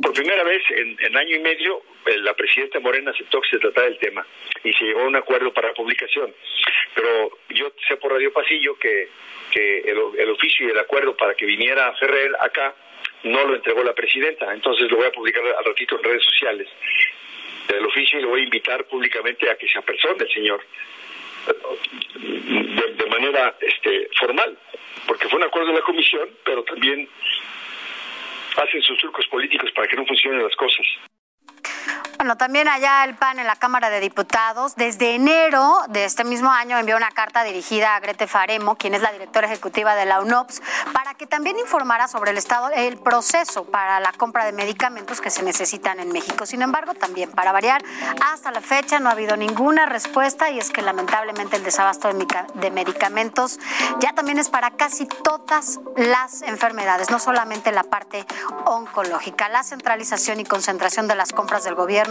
Por 0.01 0.13
primera 0.13 0.43
vez 0.43 0.61
en, 0.69 0.97
en 0.99 1.17
año 1.17 1.35
y 1.35 1.39
medio, 1.39 1.81
la 2.15 2.33
presidenta 2.33 2.79
Morena 2.79 3.11
aceptó 3.11 3.41
que 3.41 3.49
se 3.49 3.59
tratara 3.59 3.87
el 3.87 3.97
tema 3.99 4.25
y 4.63 4.73
se 4.73 4.85
llegó 4.85 5.01
a 5.01 5.07
un 5.07 5.15
acuerdo 5.15 5.51
para 5.53 5.73
publicación. 5.73 6.33
Pero 6.93 7.37
yo 7.49 7.71
sé 7.87 7.97
por 7.97 8.11
Radio 8.11 8.31
Pasillo 8.31 8.77
que, 8.77 9.09
el, 9.53 10.29
oficio 10.29 10.67
y 10.67 10.71
el 10.71 10.77
acuerdo 10.77 11.17
para 11.17 11.33
que 11.33 11.45
viniera 11.45 11.91
Ferrer 11.95 12.31
acá 12.39 12.75
no 13.23 13.43
lo 13.45 13.55
entregó 13.55 13.83
la 13.83 13.95
presidenta, 13.95 14.53
entonces 14.53 14.89
lo 14.91 14.97
voy 14.97 15.07
a 15.07 15.11
publicar 15.11 15.43
al 15.43 15.65
ratito 15.65 15.97
en 15.97 16.03
redes 16.03 16.23
sociales. 16.23 16.67
El 17.67 17.83
oficio 17.83 18.19
y 18.19 18.21
lo 18.21 18.29
voy 18.29 18.41
a 18.41 18.43
invitar 18.43 18.85
públicamente 18.85 19.49
a 19.49 19.57
que 19.57 19.67
se 19.67 19.79
apersone 19.79 20.23
el 20.23 20.31
señor 20.31 20.61
de, 22.15 22.93
de 22.93 23.05
manera 23.07 23.55
este, 23.61 24.09
formal, 24.19 24.57
porque 25.07 25.27
fue 25.27 25.39
un 25.39 25.45
acuerdo 25.45 25.69
de 25.69 25.79
la 25.79 25.81
comisión, 25.81 26.29
pero 26.43 26.63
también 26.63 27.09
hacen 28.57 28.81
sus 28.81 28.97
trucos 28.99 29.27
políticos 29.27 29.71
para 29.75 29.87
que 29.87 29.95
no 29.95 30.05
funcionen 30.05 30.43
las 30.43 30.55
cosas. 30.55 30.85
Bueno, 32.17 32.35
también 32.35 32.67
allá 32.67 33.03
el 33.03 33.13
PAN 33.13 33.37
en 33.37 33.45
la 33.45 33.55
Cámara 33.55 33.91
de 33.91 33.99
Diputados, 33.99 34.75
desde 34.75 35.13
enero 35.13 35.81
de 35.89 36.03
este 36.03 36.23
mismo 36.23 36.49
año 36.49 36.75
envió 36.79 36.97
una 36.97 37.11
carta 37.11 37.43
dirigida 37.43 37.95
a 37.95 37.99
Grete 37.99 38.25
Faremo, 38.25 38.75
quien 38.75 38.95
es 38.95 39.03
la 39.03 39.11
directora 39.11 39.45
ejecutiva 39.45 39.93
de 39.93 40.07
la 40.07 40.19
UNOPS, 40.21 40.63
para 40.93 41.13
que 41.13 41.27
también 41.27 41.59
informara 41.59 42.07
sobre 42.07 42.31
el 42.31 42.37
estado, 42.37 42.71
el 42.71 42.97
proceso 42.97 43.65
para 43.65 43.99
la 43.99 44.11
compra 44.13 44.45
de 44.45 44.51
medicamentos 44.51 45.21
que 45.21 45.29
se 45.29 45.43
necesitan 45.43 45.99
en 45.99 46.11
México. 46.11 46.47
Sin 46.47 46.63
embargo, 46.63 46.95
también 46.95 47.29
para 47.29 47.51
variar, 47.51 47.83
hasta 48.25 48.49
la 48.49 48.61
fecha 48.61 48.99
no 48.99 49.09
ha 49.09 49.11
habido 49.11 49.37
ninguna 49.37 49.85
respuesta 49.85 50.49
y 50.49 50.57
es 50.57 50.71
que 50.71 50.81
lamentablemente 50.81 51.57
el 51.57 51.63
desabasto 51.63 52.09
de 52.11 52.71
medicamentos 52.71 53.59
ya 53.99 54.13
también 54.13 54.39
es 54.39 54.49
para 54.49 54.71
casi 54.71 55.05
todas 55.05 55.79
las 55.95 56.41
enfermedades, 56.41 57.11
no 57.11 57.19
solamente 57.19 57.71
la 57.71 57.83
parte 57.83 58.25
oncológica. 58.65 59.49
La 59.49 59.61
centralización 59.61 60.39
y 60.39 60.45
concentración 60.45 61.07
de 61.07 61.13
las 61.13 61.31
compras 61.31 61.63
del 61.63 61.75
gobierno 61.75 62.06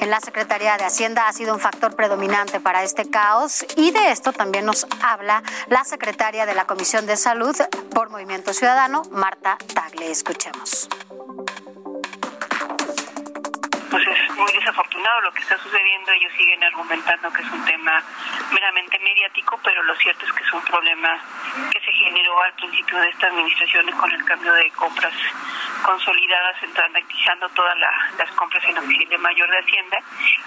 en 0.00 0.10
la 0.10 0.20
Secretaría 0.20 0.76
de 0.76 0.84
Hacienda 0.84 1.26
ha 1.26 1.32
sido 1.32 1.54
un 1.54 1.60
factor 1.60 1.96
predominante 1.96 2.60
para 2.60 2.84
este 2.84 3.10
caos 3.10 3.64
y 3.76 3.90
de 3.90 4.12
esto 4.12 4.32
también 4.32 4.64
nos 4.64 4.86
habla 5.02 5.42
la 5.68 5.82
secretaria 5.84 6.46
de 6.46 6.54
la 6.54 6.66
Comisión 6.66 7.06
de 7.06 7.16
Salud 7.16 7.56
por 7.92 8.10
Movimiento 8.10 8.52
Ciudadano, 8.52 9.02
Marta 9.10 9.58
Tagle. 9.74 10.10
Escuchemos 10.10 10.88
es 14.06 14.30
muy 14.36 14.52
desafortunado 14.52 15.20
lo 15.22 15.32
que 15.32 15.42
está 15.42 15.56
sucediendo. 15.58 16.12
Ellos 16.12 16.32
siguen 16.36 16.62
argumentando 16.64 17.32
que 17.32 17.42
es 17.42 17.50
un 17.50 17.64
tema 17.64 18.02
meramente 18.52 18.98
mediático, 18.98 19.58
pero 19.62 19.82
lo 19.82 19.94
cierto 19.96 20.24
es 20.24 20.32
que 20.32 20.42
es 20.42 20.52
un 20.52 20.62
problema 20.62 21.18
que 21.72 21.80
se 21.80 21.92
generó 21.92 22.40
al 22.42 22.52
principio 22.54 22.98
de 22.98 23.08
esta 23.08 23.26
administración 23.28 23.90
con 23.92 24.10
el 24.12 24.24
cambio 24.24 24.52
de 24.52 24.70
compras 24.72 25.14
consolidadas, 25.82 26.60
centralizando 26.60 27.48
todas 27.50 27.76
las 27.78 28.30
compras 28.32 28.62
en 28.64 28.78
oficina 28.78 29.18
mayor 29.18 29.50
de 29.50 29.58
Hacienda 29.58 29.98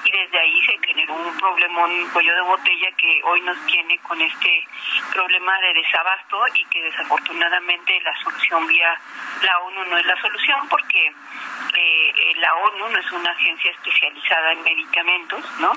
y 0.03 0.11
desde 0.11 0.39
ahí 0.39 0.61
se 0.65 0.77
generó 0.85 1.13
un 1.13 1.37
problemón, 1.37 1.91
un 1.91 2.09
cuello 2.09 2.35
de 2.35 2.41
botella 2.41 2.91
que 2.97 3.21
hoy 3.23 3.41
nos 3.41 3.57
tiene 3.65 3.97
con 3.99 4.19
este 4.21 4.67
problema 5.13 5.57
de 5.59 5.73
desabasto 5.73 6.43
y 6.55 6.65
que 6.65 6.83
desafortunadamente 6.83 7.99
la 8.01 8.15
solución 8.23 8.67
vía 8.67 8.99
la 9.41 9.59
ONU 9.59 9.85
no 9.85 9.97
es 9.97 10.05
la 10.05 10.19
solución 10.21 10.67
porque 10.69 11.07
eh, 11.07 12.33
la 12.37 12.55
ONU 12.55 12.89
no 12.89 12.97
es 12.97 13.11
una 13.11 13.35
agencia 13.43 13.71
especializada 13.71 14.53
en 14.53 14.63
medicamentos, 14.63 15.43
¿no? 15.59 15.73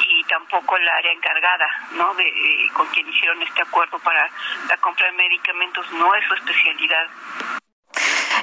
Y 0.00 0.24
tampoco 0.24 0.76
la 0.78 0.96
área 0.96 1.12
encargada, 1.12 1.66
¿no? 1.92 2.14
De, 2.14 2.24
eh, 2.24 2.68
con 2.72 2.86
quien 2.88 3.08
hicieron 3.08 3.40
este 3.42 3.62
acuerdo 3.62 3.98
para 4.00 4.28
la 4.68 4.76
compra 4.78 5.06
de 5.06 5.12
medicamentos 5.12 5.90
no 5.92 6.14
es 6.14 6.24
su 6.26 6.34
especialidad. 6.34 7.08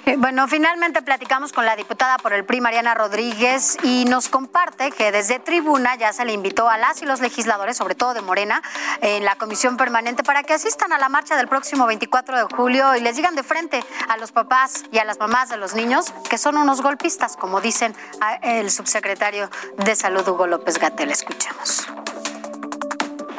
Bueno, 0.17 0.47
finalmente 0.47 1.01
platicamos 1.01 1.51
con 1.51 1.65
la 1.65 1.75
diputada 1.75 2.17
por 2.17 2.33
el 2.33 2.45
PRI, 2.45 2.61
Mariana 2.61 2.93
Rodríguez, 2.93 3.77
y 3.83 4.05
nos 4.05 4.29
comparte 4.29 4.91
que 4.91 5.11
desde 5.11 5.39
tribuna 5.39 5.95
ya 5.95 6.13
se 6.13 6.25
le 6.25 6.33
invitó 6.33 6.69
a 6.69 6.77
las 6.77 7.01
y 7.01 7.05
los 7.05 7.21
legisladores, 7.21 7.77
sobre 7.77 7.95
todo 7.95 8.13
de 8.13 8.21
Morena, 8.21 8.61
en 9.01 9.25
la 9.25 9.35
comisión 9.35 9.77
permanente 9.77 10.23
para 10.23 10.43
que 10.43 10.53
asistan 10.53 10.93
a 10.93 10.97
la 10.97 11.09
marcha 11.09 11.35
del 11.37 11.47
próximo 11.47 11.85
24 11.87 12.37
de 12.37 12.55
julio 12.55 12.95
y 12.95 13.01
les 13.01 13.15
digan 13.15 13.35
de 13.35 13.43
frente 13.43 13.83
a 14.09 14.17
los 14.17 14.31
papás 14.31 14.83
y 14.91 14.99
a 14.99 15.05
las 15.05 15.19
mamás 15.19 15.49
de 15.49 15.57
los 15.57 15.73
niños 15.73 16.13
que 16.29 16.37
son 16.37 16.57
unos 16.57 16.81
golpistas, 16.81 17.37
como 17.37 17.61
dicen 17.61 17.95
el 18.41 18.69
subsecretario 18.69 19.49
de 19.77 19.95
Salud, 19.95 20.27
Hugo 20.27 20.47
López 20.47 20.77
Gatel. 20.77 21.11
Escuchemos 21.11 21.87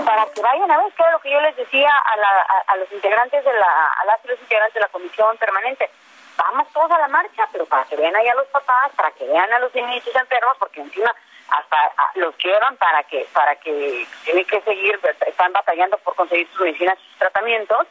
para 0.04 0.26
que 0.34 0.42
vayan 0.42 0.70
a 0.70 0.78
ver, 0.78 0.92
todo 0.96 1.10
lo 1.12 1.20
que 1.20 1.30
yo 1.30 1.40
les 1.40 1.56
decía 1.56 1.88
a, 1.88 2.16
la, 2.16 2.76
los 2.76 2.90
integrantes 2.92 3.44
de 3.44 3.52
la, 3.52 4.18
integrantes 4.40 4.74
de 4.74 4.80
la 4.80 4.88
comisión 4.88 5.36
permanente 5.38 5.88
vamos 6.50 6.68
todos 6.72 6.90
a 6.90 6.98
la 6.98 7.08
marcha, 7.08 7.48
pero 7.52 7.66
para 7.66 7.84
que 7.84 7.96
vean 7.96 8.14
ahí 8.16 8.28
a 8.28 8.34
los 8.34 8.46
papás, 8.48 8.92
para 8.96 9.10
que 9.12 9.26
vean 9.26 9.52
a 9.52 9.58
los 9.58 9.74
niños 9.74 10.02
enfermos, 10.06 10.56
porque 10.58 10.80
encima 10.80 11.10
hasta 11.48 11.92
los 12.14 12.36
llevan 12.38 12.76
para 12.76 13.02
que 13.04 13.26
para 13.32 13.54
que 13.56 14.06
tienen 14.24 14.44
que 14.46 14.60
seguir 14.62 14.98
están 15.26 15.52
batallando 15.52 15.98
por 15.98 16.14
conseguir 16.14 16.48
sus 16.48 16.60
medicinas 16.62 16.98
sus 16.98 17.18
tratamientos 17.18 17.86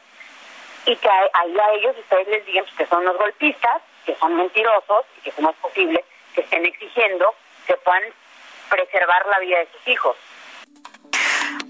y 0.86 0.96
que 0.96 1.10
ahí 1.10 1.60
a 1.60 1.72
ellos 1.74 1.96
ustedes 1.98 2.28
les 2.28 2.46
digan 2.46 2.66
pues, 2.66 2.76
que 2.78 2.88
son 2.88 3.06
los 3.06 3.16
golpistas 3.18 3.82
que 4.06 4.16
son 4.16 4.36
mentirosos 4.36 5.06
y 5.18 5.30
que 5.30 5.42
no 5.42 5.52
es 5.52 5.56
posible 5.58 6.04
que 6.34 6.42
estén 6.42 6.66
exigiendo 6.66 7.36
que 7.68 7.76
puedan 7.78 8.04
preservar 8.70 9.28
la 9.28 9.40
vida 9.40 9.60
de 9.60 9.68
sus 9.74 9.88
hijos 9.90 10.18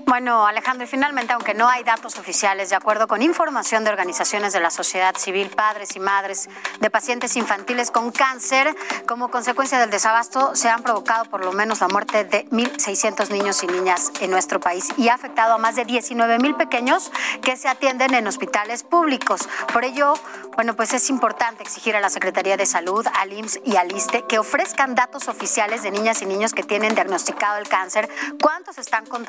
bueno, 0.05 0.45
Alejandro, 0.45 0.85
y 0.85 0.87
finalmente, 0.87 1.33
aunque 1.33 1.53
no 1.53 1.67
hay 1.67 1.83
datos 1.83 2.17
oficiales, 2.17 2.69
de 2.69 2.75
acuerdo 2.75 3.07
con 3.07 3.21
información 3.21 3.83
de 3.83 3.89
organizaciones 3.89 4.53
de 4.53 4.59
la 4.59 4.69
sociedad 4.69 5.15
civil, 5.15 5.49
padres 5.49 5.95
y 5.95 5.99
madres 5.99 6.49
de 6.79 6.89
pacientes 6.89 7.35
infantiles 7.35 7.91
con 7.91 8.11
cáncer, 8.11 8.75
como 9.07 9.29
consecuencia 9.29 9.79
del 9.79 9.89
desabasto, 9.89 10.55
se 10.55 10.69
han 10.69 10.83
provocado 10.83 11.25
por 11.25 11.43
lo 11.43 11.51
menos 11.51 11.81
la 11.81 11.87
muerte 11.87 12.23
de 12.23 12.45
1.600 12.49 13.29
niños 13.29 13.63
y 13.63 13.67
niñas 13.67 14.11
en 14.19 14.31
nuestro 14.31 14.59
país 14.59 14.89
y 14.97 15.09
ha 15.09 15.13
afectado 15.13 15.53
a 15.53 15.57
más 15.57 15.75
de 15.75 15.85
19.000 15.85 16.57
pequeños 16.57 17.11
que 17.41 17.57
se 17.57 17.67
atienden 17.67 18.13
en 18.13 18.27
hospitales 18.27 18.83
públicos. 18.83 19.41
Por 19.71 19.85
ello, 19.85 20.13
bueno, 20.55 20.75
pues 20.75 20.93
es 20.93 21.09
importante 21.09 21.63
exigir 21.63 21.95
a 21.95 22.01
la 22.01 22.09
Secretaría 22.09 22.57
de 22.57 22.65
Salud, 22.65 23.05
al 23.19 23.33
IMSS 23.33 23.61
y 23.65 23.75
al 23.77 23.91
ISTE 23.95 24.25
que 24.27 24.39
ofrezcan 24.39 24.95
datos 24.95 25.27
oficiales 25.27 25.83
de 25.83 25.91
niñas 25.91 26.21
y 26.21 26.25
niños 26.25 26.53
que 26.53 26.63
tienen 26.63 26.95
diagnosticado 26.95 27.57
el 27.57 27.67
cáncer, 27.67 28.09
cuántos 28.41 28.77
están 28.77 29.05
con 29.05 29.25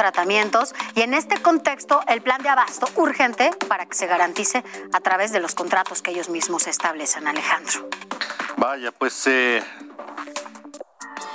y 0.95 1.03
en 1.03 1.15
este 1.15 1.41
contexto 1.41 2.01
el 2.07 2.23
plan 2.23 2.43
de 2.43 2.49
abasto 2.49 2.89
urgente 2.97 3.51
para 3.69 3.87
que 3.87 3.95
se 3.95 4.07
garantice 4.07 4.63
a 4.93 5.01
través 5.01 5.33
de 5.33 5.41
los 5.41 5.55
contratos 5.55 6.03
que 6.03 6.11
ellos 6.11 6.29
mismos 6.29 6.67
establecen, 6.67 7.27
Alejandro. 7.27 7.89
Vaya, 8.57 8.93
pues 8.93 9.27
eh, 9.27 9.63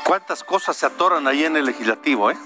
cuántas 0.04 0.44
cosas 0.44 0.78
se 0.78 0.86
atoran 0.86 1.28
ahí 1.28 1.44
en 1.44 1.58
el 1.58 1.66
legislativo, 1.66 2.32
¿eh? 2.32 2.38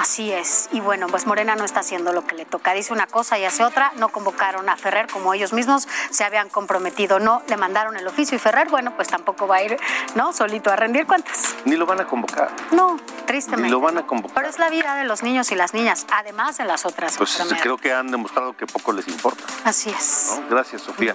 Así 0.00 0.32
es. 0.32 0.70
Y 0.72 0.80
bueno, 0.80 1.08
pues 1.08 1.26
Morena 1.26 1.56
no 1.56 1.64
está 1.66 1.80
haciendo 1.80 2.14
lo 2.14 2.24
que 2.24 2.34
le 2.34 2.46
toca. 2.46 2.72
Dice 2.72 2.90
una 2.94 3.06
cosa 3.06 3.38
y 3.38 3.44
hace 3.44 3.62
otra. 3.64 3.92
No 3.96 4.08
convocaron 4.08 4.66
a 4.70 4.78
Ferrer 4.78 5.08
como 5.08 5.34
ellos 5.34 5.52
mismos 5.52 5.86
se 6.08 6.24
habían 6.24 6.48
comprometido. 6.48 7.18
No 7.18 7.42
le 7.46 7.58
mandaron 7.58 7.94
el 7.98 8.06
oficio 8.06 8.34
y 8.34 8.38
Ferrer, 8.38 8.70
bueno, 8.70 8.96
pues 8.96 9.08
tampoco 9.08 9.46
va 9.46 9.56
a 9.56 9.62
ir, 9.62 9.76
¿no? 10.14 10.32
Solito 10.32 10.70
a 10.70 10.76
rendir 10.76 11.06
cuentas. 11.06 11.54
Ni 11.66 11.76
lo 11.76 11.84
van 11.84 12.00
a 12.00 12.06
convocar. 12.06 12.48
No, 12.72 12.98
tristemente. 13.26 13.66
Ni 13.66 13.70
lo 13.70 13.80
van 13.80 13.98
a 13.98 14.06
convocar. 14.06 14.36
Pero 14.36 14.48
es 14.48 14.58
la 14.58 14.70
vida 14.70 14.94
de 14.94 15.04
los 15.04 15.22
niños 15.22 15.52
y 15.52 15.54
las 15.54 15.74
niñas, 15.74 16.06
además 16.10 16.56
de 16.56 16.64
las 16.64 16.86
otras. 16.86 17.18
Pues 17.18 17.38
creo 17.60 17.76
que 17.76 17.92
han 17.92 18.10
demostrado 18.10 18.56
que 18.56 18.66
poco 18.66 18.92
les 18.92 19.06
importa. 19.06 19.44
Así 19.64 19.90
es. 19.90 20.40
Gracias, 20.48 20.80
Sofía. 20.80 21.14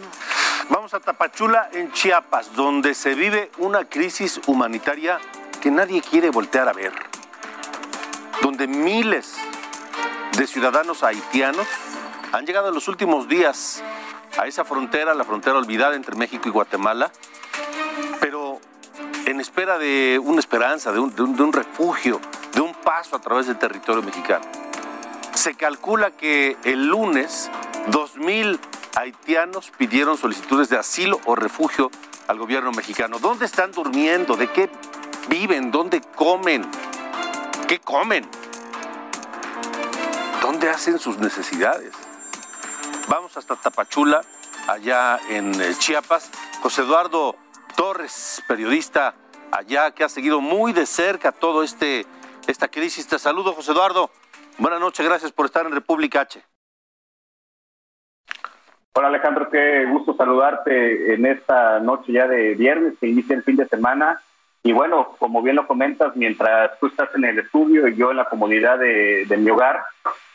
Vamos 0.69 0.93
a 0.93 0.99
Tapachula, 0.99 1.69
en 1.73 1.91
Chiapas, 1.91 2.53
donde 2.53 2.93
se 2.93 3.15
vive 3.15 3.49
una 3.57 3.85
crisis 3.85 4.39
humanitaria 4.45 5.19
que 5.59 5.71
nadie 5.71 6.03
quiere 6.03 6.29
voltear 6.29 6.69
a 6.69 6.73
ver 6.73 7.14
donde 8.41 8.67
miles 8.67 9.35
de 10.37 10.47
ciudadanos 10.47 11.03
haitianos 11.03 11.67
han 12.31 12.45
llegado 12.45 12.69
en 12.69 12.73
los 12.73 12.87
últimos 12.87 13.27
días 13.27 13.81
a 14.37 14.47
esa 14.47 14.65
frontera, 14.65 15.13
la 15.13 15.23
frontera 15.23 15.57
olvidada 15.57 15.95
entre 15.95 16.15
México 16.15 16.49
y 16.49 16.51
Guatemala, 16.51 17.11
pero 18.19 18.59
en 19.25 19.39
espera 19.39 19.77
de 19.77 20.19
una 20.23 20.39
esperanza, 20.39 20.91
de 20.91 20.99
un, 20.99 21.53
refugio, 21.53 22.19
de 22.53 22.61
un 22.61 22.73
paso 22.73 23.15
a 23.15 23.19
través 23.19 23.47
del 23.47 23.57
territorio 23.57 24.03
mexicano. 24.03 24.45
Se 25.33 25.55
calcula 25.55 26.11
que 26.11 26.57
el 26.63 26.87
lunes 26.87 27.49
2.000 27.89 28.59
haitianos 28.97 29.71
pidieron 29.77 30.17
solicitudes 30.17 30.69
de 30.69 30.77
asilo 30.77 31.19
o 31.25 31.35
refugio 31.35 31.91
al 32.27 32.37
gobierno 32.37 32.71
mexicano. 32.71 33.19
¿Dónde 33.19 33.45
están 33.45 33.71
durmiendo? 33.71 34.35
¿De 34.35 34.47
qué 34.47 34.69
viven? 35.29 35.71
¿Dónde 35.71 36.01
comen? 36.15 36.65
¿Qué 37.67 37.79
comen? 37.79 38.23
¿Dónde 40.39 40.69
hacen 40.69 40.99
sus 40.99 41.17
necesidades? 41.17 41.93
Vamos 43.09 43.35
hasta 43.37 43.55
Tapachula, 43.55 44.21
allá 44.67 45.19
en 45.29 45.49
eh, 45.59 45.73
Chiapas. 45.79 46.29
José 46.61 46.83
Eduardo 46.83 47.35
Torres, 47.75 48.43
periodista 48.47 49.15
allá 49.51 49.89
que 49.91 50.03
ha 50.03 50.09
seguido 50.09 50.41
muy 50.41 50.73
de 50.73 50.85
cerca 50.85 51.31
todo 51.31 51.63
este 51.63 52.05
esta 52.47 52.67
crisis. 52.67 53.07
Te 53.07 53.17
saludo, 53.17 53.53
José 53.53 53.71
Eduardo. 53.71 54.11
Buenas 54.59 54.79
noches, 54.79 55.03
gracias 55.03 55.31
por 55.31 55.47
estar 55.47 55.65
en 55.65 55.71
República 55.71 56.21
H. 56.21 56.43
Hola 58.93 59.07
Alejandro, 59.07 59.49
qué 59.49 59.85
gusto 59.85 60.15
saludarte 60.15 61.15
en 61.15 61.25
esta 61.25 61.79
noche 61.79 62.13
ya 62.13 62.27
de 62.27 62.53
viernes 62.53 62.93
que 62.99 63.07
inicia 63.07 63.35
el 63.35 63.43
fin 63.43 63.55
de 63.55 63.67
semana 63.67 64.21
y 64.65 64.71
bueno, 64.73 65.15
como 65.19 65.43
bien 65.43 65.57
lo 65.57 65.67
comentas, 65.67 66.15
mientras 66.15 66.79
tú 66.79 66.87
estás 66.87 67.13
en 67.13 67.23
el 67.23 67.37
estudio 67.37 67.87
y 67.87 67.95
yo 67.95 68.09
en 68.09 68.17
la 68.17 68.25
comunidad 68.25 68.79
de, 68.79 69.37
mi 69.37 69.51
hogar, 69.51 69.83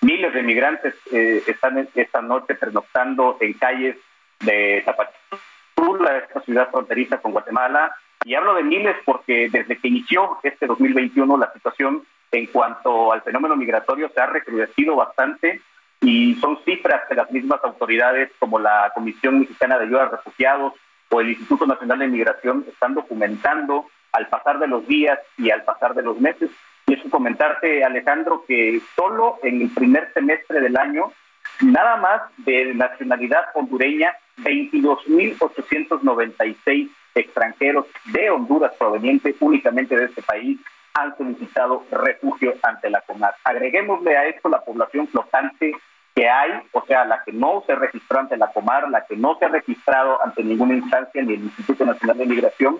miles 0.03 0.33
de 0.33 0.45
migrantes 0.45 0.95
eh, 1.11 1.43
están 1.49 1.89
esta 1.97 2.23
noche 2.23 2.55
pernoctando 2.55 3.39
en 3.41 3.55
calles 3.55 3.97
de 4.39 4.85
Tapachula, 4.87 6.19
esta 6.19 6.43
ciudad 6.43 6.71
fronteriza 6.71 7.19
con 7.19 7.33
Guatemala. 7.33 7.93
Y 8.25 8.37
hablo 8.37 8.55
de 8.55 8.63
miles 8.63 8.95
porque 9.05 9.49
desde 9.51 9.77
que 9.77 9.89
inició 9.89 10.39
este 10.45 10.69
2021 10.69 11.37
la 11.37 11.53
situación 11.53 12.05
en 12.31 12.47
cuanto 12.47 13.13
al 13.13 13.23
fenómeno 13.23 13.57
migratorio 13.57 14.13
se 14.15 14.21
ha 14.21 14.27
recrudecido 14.27 14.95
bastante 14.95 15.61
y 16.03 16.37
son 16.37 16.57
cifras 16.65 17.03
que 17.09 17.17
las 17.17 17.33
mismas 17.33 17.59
autoridades 17.65 18.31
como 18.39 18.61
la 18.61 18.93
Comisión 18.95 19.41
Mexicana 19.41 19.77
de 19.77 19.87
Ayuda 19.87 20.05
a 20.05 20.09
Refugiados 20.11 20.75
o 21.11 21.21
el 21.21 21.31
Instituto 21.31 21.67
Nacional 21.67 21.99
de 21.99 22.07
Migración 22.07 22.65
están 22.69 22.95
documentando 22.95 23.87
al 24.13 24.29
pasar 24.29 24.59
de 24.59 24.69
los 24.69 24.87
días 24.87 25.19
y 25.39 25.51
al 25.51 25.63
pasar 25.63 25.95
de 25.95 26.03
los 26.03 26.21
meses. 26.21 26.51
Y 26.87 26.93
eso 26.95 27.09
comentarte, 27.11 27.85
Alejandro, 27.85 28.45
que 28.47 28.81
solo 28.97 29.39
en 29.43 29.63
el 29.63 29.71
primer 29.71 30.13
semestre 30.13 30.61
del 30.61 30.77
año, 30.77 31.13
nada 31.61 31.97
más 31.97 32.21
de 32.39 32.75
nacionalidad 32.75 33.47
hondureña, 33.55 34.13
22.896 34.39 36.91
extranjeros 37.15 37.87
de 38.07 38.31
Honduras 38.31 38.73
provenientes 38.79 39.37
únicamente 39.41 39.97
de 39.97 40.07
este 40.07 40.23
país 40.23 40.59
han 40.95 41.17
solicitado 41.17 41.85
refugio 41.91 42.55
ante 42.63 42.89
la 42.91 43.01
COMAR. 43.03 43.35
Agreguémosle 43.45 44.17
a 44.17 44.27
esto 44.27 44.49
la 44.49 44.65
población 44.65 45.07
flotante 45.09 45.75
que 46.15 46.29
hay, 46.29 46.51
o 46.73 46.85
sea, 46.87 47.05
la 47.05 47.23
que 47.25 47.33
no 47.33 47.63
se 47.67 47.75
registró 47.75 48.21
ante 48.21 48.37
la 48.37 48.49
Comar, 48.49 48.89
la 48.91 49.05
que 49.07 49.17
no 49.17 49.39
se 49.39 49.45
ha 49.45 49.49
registrado 49.49 50.23
ante 50.25 50.43
ninguna 50.43 50.75
instancia 50.75 51.23
ni 51.23 51.35
el 51.35 51.45
Instituto 51.45 51.85
Nacional 51.85 52.19
de 52.19 52.27
Migración, 52.27 52.79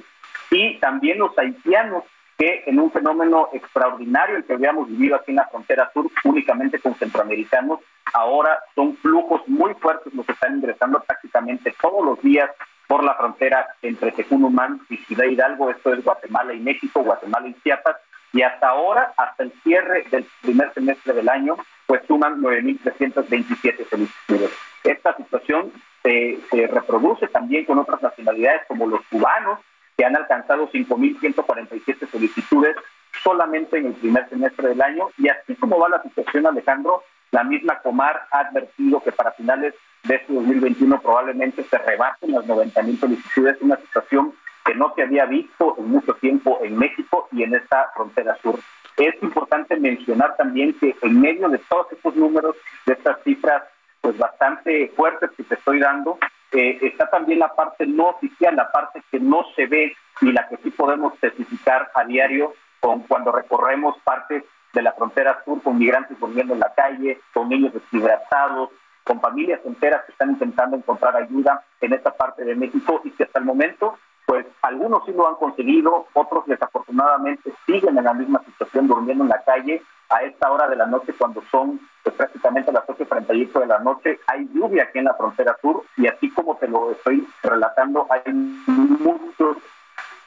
y 0.51 0.79
también 0.79 1.19
los 1.19 1.37
haitianos 1.39 2.05
que 2.37 2.65
en 2.67 2.81
un 2.81 2.91
fenómeno 2.91 3.51
extraordinario 3.53 4.37
el 4.37 4.45
que 4.45 4.55
habíamos 4.55 4.89
vivido 4.89 5.17
aquí 5.17 5.31
en 5.33 5.37
la 5.37 5.49
frontera 5.49 5.91
sur 5.93 6.11
únicamente 6.25 6.79
con 6.79 6.95
centroamericanos, 6.95 7.81
ahora 8.15 8.59
son 8.75 8.97
flujos 8.97 9.47
muy 9.47 9.75
fuertes 9.75 10.15
los 10.15 10.25
que 10.25 10.33
están 10.33 10.57
ingresando 10.57 11.01
prácticamente 11.01 11.75
todos 11.81 12.05
los 12.05 12.21
días 12.23 12.51
por 12.89 13.05
la 13.05 13.15
frontera 13.15 13.69
entre 13.83 14.11
Tecunumán 14.13 14.81
y 14.89 14.97
Ciudad 14.97 15.27
Hidalgo, 15.27 15.71
esto 15.71 15.93
es 15.93 16.03
Guatemala 16.03 16.55
y 16.55 16.61
México, 16.61 17.03
Guatemala 17.03 17.47
y 17.47 17.55
Chiapas, 17.63 17.97
y 18.33 18.43
hasta 18.43 18.69
ahora, 18.69 19.13
hasta 19.17 19.43
el 19.43 19.53
cierre 19.63 20.05
del 20.11 20.25
primer 20.41 20.73
semestre 20.73 21.13
del 21.13 21.29
año, 21.29 21.57
pues 21.87 22.03
suman 22.07 22.41
9.327 22.41 23.89
solicitudes. 23.89 24.51
Esta 24.83 25.17
situación 25.17 25.73
se, 26.03 26.39
se 26.51 26.67
reproduce 26.69 27.29
también 27.29 27.65
con 27.65 27.79
otras 27.79 28.03
nacionalidades 28.03 28.63
como 28.67 28.87
los 28.87 29.01
cubanos, 29.11 29.61
que 30.01 30.07
han 30.07 30.17
alcanzado 30.17 30.67
5.147 30.71 32.11
solicitudes 32.11 32.75
solamente 33.23 33.77
en 33.77 33.89
el 33.89 33.93
primer 33.93 34.27
semestre 34.31 34.71
del 34.71 34.81
año. 34.81 35.11
Y 35.19 35.29
así 35.29 35.55
como 35.57 35.79
va 35.79 35.91
la 35.91 36.03
situación, 36.03 36.47
Alejandro, 36.47 37.03
la 37.33 37.45
misma 37.45 37.81
Comar 37.81 38.27
ha 38.31 38.39
advertido 38.39 39.03
que 39.03 39.13
para 39.13 39.33
finales 39.33 39.75
de 40.05 40.15
este 40.15 40.33
2021 40.33 41.03
probablemente 41.03 41.65
se 41.65 41.77
rebasen 41.77 42.33
las 42.33 42.47
90.000 42.47 42.99
solicitudes, 42.99 43.59
una 43.61 43.77
situación 43.77 44.33
que 44.65 44.75
no 44.75 44.91
se 44.95 45.03
había 45.03 45.27
visto 45.27 45.77
en 45.77 45.91
mucho 45.91 46.15
tiempo 46.15 46.61
en 46.63 46.79
México 46.79 47.29
y 47.33 47.43
en 47.43 47.57
esta 47.57 47.91
frontera 47.95 48.39
sur. 48.43 48.59
Es 48.97 49.23
importante 49.23 49.77
mencionar 49.77 50.35
también 50.39 50.73
que 50.81 50.97
en 51.03 51.21
medio 51.21 51.51
de 51.51 51.59
todos 51.69 51.93
estos 51.93 52.17
números, 52.17 52.57
de 52.87 52.95
estas 52.95 53.23
cifras 53.23 53.65
pues 54.01 54.17
bastante 54.17 54.91
fuertes 54.97 55.31
que 55.37 55.43
te 55.43 55.57
estoy 55.57 55.79
dando, 55.79 56.19
eh, 56.53 56.79
está 56.83 57.09
también 57.09 57.39
la 57.39 57.55
parte 57.55 57.87
no 57.87 58.09
oficial, 58.09 58.57
la 58.57 58.71
parte 58.73 59.03
que 59.11 59.21
no 59.21 59.45
se 59.55 59.67
ve 59.67 59.97
y 60.21 60.33
la 60.33 60.49
que 60.49 60.57
sí 60.59 60.71
podemos 60.71 61.15
especificar 61.15 61.91
a 61.95 62.05
diario 62.05 62.55
con 62.81 63.01
cuando 63.03 63.33
recorremos 63.33 63.97
partes 64.03 64.45
de 64.73 64.83
la 64.83 64.93
frontera 64.93 65.43
sur 65.45 65.63
con 65.63 65.79
migrantes 65.79 66.19
durmiendo 66.19 66.55
en 66.55 66.61
la 66.61 66.73
calle, 66.75 67.21
con 67.33 67.49
niños 67.49 67.73
deshidratados, 67.73 68.71
con 69.05 69.21
familias 69.21 69.61
enteras 69.65 70.05
que 70.05 70.13
están 70.13 70.31
intentando 70.31 70.77
encontrar 70.77 71.17
ayuda 71.17 71.65
en 71.81 71.93
esta 71.93 72.13
parte 72.13 72.45
de 72.45 72.55
México 72.55 73.01
y 73.05 73.11
que 73.11 73.25
hasta 73.25 73.39
el 73.39 73.45
momento, 73.45 73.99
pues 74.27 74.47
algunos 74.63 75.05
sí 75.05 75.13
lo 75.13 75.29
han 75.29 75.35
conseguido, 75.37 76.07
otros 76.13 76.47
desafortunadamente 76.47 77.53
siguen 77.67 77.99
en 77.99 78.05
la 78.05 78.15
misma 78.15 78.43
situación 78.45 78.87
durmiendo 78.87 79.25
en 79.25 79.31
la 79.31 79.43
calle 79.43 79.83
a 80.11 80.23
esta 80.25 80.51
hora 80.51 80.69
de 80.69 80.77
la 80.77 80.87
noche 80.87 81.15
cuando 81.17 81.43
son 81.51 81.81
pues, 82.03 82.15
prácticamente 82.17 82.73
las 82.73 82.85
8.38 82.85 83.61
de 83.61 83.67
la 83.67 83.79
noche. 83.79 84.21
Hay 84.27 84.49
lluvia 84.53 84.85
aquí 84.85 84.99
en 84.99 85.05
la 85.05 85.15
frontera 85.15 85.57
sur 85.63 85.85
y 85.97 86.07
así 86.09 86.31
como 86.31 86.57
te 86.57 86.69
lo 86.69 86.91
estoy 86.91 87.27
relatando, 87.43 88.07
hay 88.11 88.33
muchos 88.33 89.57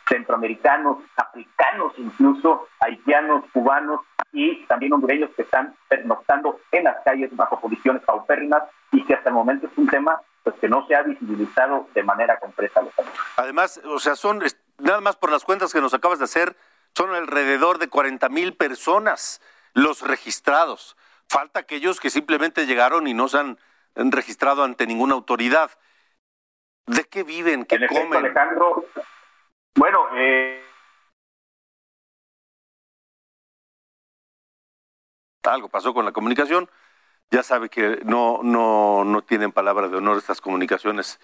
centroamericanos, 0.08 0.98
africanos, 1.16 1.94
incluso 1.98 2.68
haitianos, 2.80 3.44
cubanos 3.52 4.02
y 4.32 4.66
también 4.66 4.94
hondureños 4.94 5.30
que 5.36 5.44
están 5.44 5.76
pernoctando 5.88 6.60
en 6.72 6.86
las 6.86 7.04
calles 7.04 7.36
bajo 7.36 7.60
condiciones 7.60 8.02
paupérrimas 8.04 8.64
y 8.92 9.04
que 9.06 9.14
hasta 9.14 9.30
el 9.30 9.36
momento 9.36 9.68
es 9.68 9.78
un 9.78 9.88
tema 9.88 10.22
pues 10.44 10.56
que 10.60 10.68
no 10.68 10.86
se 10.88 10.96
ha 10.96 11.04
visibilizado 11.04 11.88
de 11.94 12.04
manera 12.04 12.38
concreta. 12.40 12.82
Además, 13.38 13.82
o 13.86 14.00
sea, 14.00 14.16
son 14.16 14.42
nada 14.78 15.02
más 15.02 15.16
por 15.16 15.32
las 15.32 15.46
cuentas 15.46 15.72
que 15.72 15.80
nos 15.80 15.94
acabas 15.94 16.20
de 16.20 16.26
hacer, 16.26 16.56
son 16.96 17.14
alrededor 17.16 17.80
de 17.80 17.88
40 17.88 18.28
mil 18.30 18.56
personas 18.56 19.42
los 19.74 20.02
registrados. 20.02 20.96
Falta 21.28 21.60
aquellos 21.60 22.00
que 22.00 22.10
simplemente 22.10 22.66
llegaron 22.66 23.08
y 23.08 23.14
no 23.14 23.28
se 23.28 23.40
han 23.40 23.58
registrado 23.96 24.64
ante 24.64 24.88
ninguna 24.88 25.14
autoridad. 25.14 25.72
¿De 26.86 27.06
qué 27.06 27.24
viven? 27.24 27.66
¿Qué 27.66 27.88
comen? 27.88 28.26
Alejandro, 28.26 28.86
bueno, 29.76 30.08
eh... 30.16 30.64
algo 35.44 35.70
pasó 35.70 35.94
con 35.94 36.06
la 36.06 36.12
comunicación. 36.12 36.70
Ya 37.32 37.44
sabe 37.44 37.70
que 37.70 38.02
no, 38.06 38.42
no, 38.44 39.04
no 39.04 39.24
tienen 39.24 39.52
palabra 39.52 39.88
de 39.88 39.98
honor 39.98 40.18
estas 40.18 40.40
comunicaciones, 40.40 41.20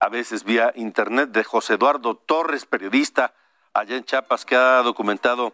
a 0.00 0.08
veces 0.08 0.44
vía 0.44 0.72
internet, 0.76 1.30
de 1.30 1.44
José 1.44 1.74
Eduardo 1.74 2.16
Torres, 2.16 2.64
periodista 2.64 3.34
allá 3.74 3.96
en 3.96 4.04
Chiapas, 4.04 4.44
que 4.44 4.56
ha 4.56 4.82
documentado 4.82 5.52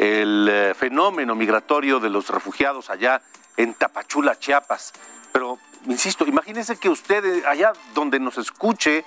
el 0.00 0.48
eh, 0.50 0.74
fenómeno 0.74 1.34
migratorio 1.34 2.00
de 2.00 2.08
los 2.08 2.30
refugiados 2.30 2.88
allá 2.88 3.20
en 3.58 3.74
Tapachula, 3.74 4.38
Chiapas. 4.38 4.94
Pero, 5.30 5.58
insisto, 5.86 6.24
imagínense 6.26 6.78
que 6.78 6.88
usted 6.88 7.22
eh, 7.22 7.42
allá 7.46 7.74
donde 7.92 8.18
nos 8.18 8.38
escuche 8.38 9.04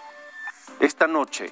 esta 0.80 1.08
noche, 1.08 1.52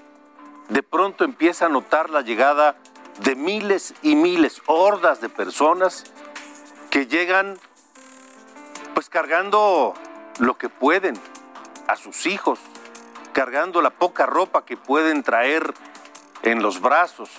de 0.70 0.84
pronto 0.84 1.24
empieza 1.24 1.66
a 1.66 1.70
notar 1.70 2.12
la 2.12 2.22
llegada 2.22 2.76
de 3.24 3.36
miles 3.36 3.96
y 4.04 4.16
miles, 4.16 4.62
hordas 4.68 5.22
de 5.22 5.30
personas 5.30 6.04
que 6.92 7.08
llegan 7.08 7.58
pues 8.94 9.10
cargando 9.10 9.96
lo 10.38 10.56
que 10.60 10.70
pueden 10.70 11.20
a 11.88 11.96
sus 11.96 12.28
hijos, 12.28 12.60
cargando 13.34 13.82
la 13.82 13.90
poca 13.90 14.28
ropa 14.28 14.66
que 14.66 14.78
pueden 14.78 15.24
traer 15.24 15.74
en 16.44 16.62
los 16.62 16.80
brazos, 16.80 17.32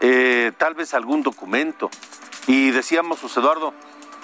eh, 0.00 0.52
tal 0.58 0.74
vez 0.74 0.94
algún 0.94 1.22
documento. 1.22 1.90
Y 2.46 2.70
decíamos, 2.70 3.20
José 3.20 3.40
Eduardo, 3.40 3.74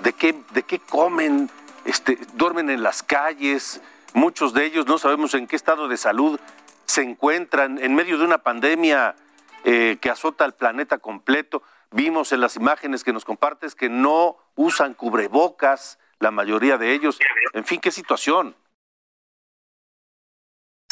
¿de 0.03 0.13
qué, 0.13 0.35
de 0.51 0.63
qué 0.63 0.79
comen? 0.79 1.51
Este, 1.85 2.19
duermen 2.35 2.71
en 2.71 2.83
las 2.83 3.03
calles, 3.03 3.83
muchos 4.15 4.55
de 4.55 4.65
ellos 4.65 4.87
no 4.87 4.97
sabemos 4.97 5.35
en 5.35 5.47
qué 5.47 5.57
estado 5.57 5.87
de 5.87 5.99
salud 5.99 6.41
se 6.87 7.03
encuentran 7.03 7.79
en 7.79 7.95
medio 7.95 8.17
de 8.17 8.25
una 8.25 8.39
pandemia 8.39 9.17
eh, 9.65 9.99
que 10.01 10.11
azota 10.11 10.45
al 10.45 10.55
planeta 10.55 10.99
completo. 10.99 11.63
Vimos 11.91 12.33
en 12.33 12.41
las 12.41 12.57
imágenes 12.57 13.05
que 13.05 13.13
nos 13.13 13.25
compartes 13.25 13.75
que 13.75 13.89
no 13.89 14.37
usan 14.57 14.95
cubrebocas, 14.95 15.99
la 16.21 16.31
mayoría 16.31 16.79
de 16.79 16.93
ellos. 16.93 17.19
En 17.53 17.65
fin, 17.65 17.81
qué 17.81 17.91
situación. 17.91 18.57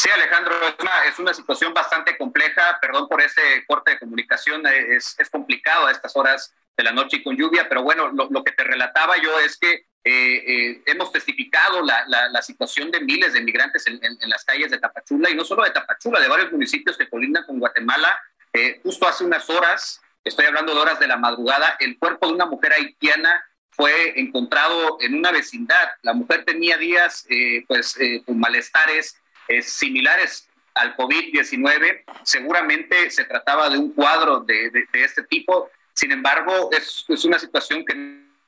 Sí, 0.02 0.10
Alejandro, 0.10 0.56
es 0.66 0.74
una, 0.80 1.04
es 1.04 1.18
una 1.20 1.32
situación 1.32 1.72
bastante 1.72 2.18
compleja. 2.18 2.76
Perdón 2.80 3.06
por 3.06 3.22
este 3.22 3.64
corte 3.68 3.92
de 3.92 4.00
comunicación, 4.00 4.66
es, 4.66 5.14
es 5.16 5.30
complicado 5.30 5.86
a 5.86 5.92
estas 5.92 6.16
horas 6.16 6.52
de 6.76 6.82
la 6.82 6.90
noche 6.90 7.18
y 7.18 7.22
con 7.22 7.36
lluvia, 7.36 7.68
pero 7.68 7.84
bueno, 7.84 8.08
lo, 8.08 8.42
que 8.42 8.50
te 8.50 8.64
relataba 8.64 9.16
yo 9.22 9.38
es 9.38 9.56
que 9.56 9.70
eh, 9.72 9.84
eh, 10.04 10.82
hemos 10.86 11.12
testificado 11.12 11.82
la, 11.82 12.42
situación 12.42 12.90
de 12.90 12.98
miles 12.98 13.32
de 13.32 13.42
migrantes 13.42 13.86
en, 13.86 14.00
las 14.28 14.44
calles 14.44 14.72
de 14.72 14.78
Tapachula, 14.78 15.30
y 15.30 15.36
no 15.36 15.44
solo 15.44 15.62
de 15.62 15.70
Tapachula, 15.70 16.18
de 16.18 16.26
varios 16.26 16.50
municipios 16.50 16.98
que 16.98 17.08
colindan 17.08 17.46
con 17.46 17.60
Guatemala. 17.60 18.18
Eh, 18.52 18.80
justo 18.82 19.06
hace 19.06 19.22
unas 19.22 19.48
horas, 19.50 20.00
estoy 20.24 20.46
hablando 20.46 20.74
de 20.74 20.80
horas 20.80 20.98
de 20.98 21.06
la 21.06 21.16
madrugada, 21.16 21.76
el 21.78 21.96
cuerpo 21.96 22.26
de 22.26 22.32
una 22.32 22.46
mujer 22.46 22.72
haitiana 22.72 23.44
fue 23.70 24.18
encontrado 24.18 24.98
en 25.00 25.14
una 25.14 25.30
vecindad. 25.30 25.92
La 26.02 26.12
mujer 26.12 26.44
tenía 26.44 26.76
días 26.76 27.24
pues, 27.68 27.96
con 28.26 28.40
malestares 28.40 29.21
similares 29.60 30.48
al 30.74 30.96
COVID-19. 30.96 32.04
Seguramente 32.22 33.10
se 33.10 33.24
trataba 33.24 33.68
de 33.68 33.78
un 33.78 33.92
cuadro 33.92 34.40
de, 34.40 34.70
de 34.70 35.04
este 35.04 35.24
tipo 35.24 35.70
sin 35.94 36.12
embargo, 36.12 36.70
es, 36.72 37.04
es 37.08 37.24
una 37.24 37.38
situación 37.38 37.84
que 37.84 37.94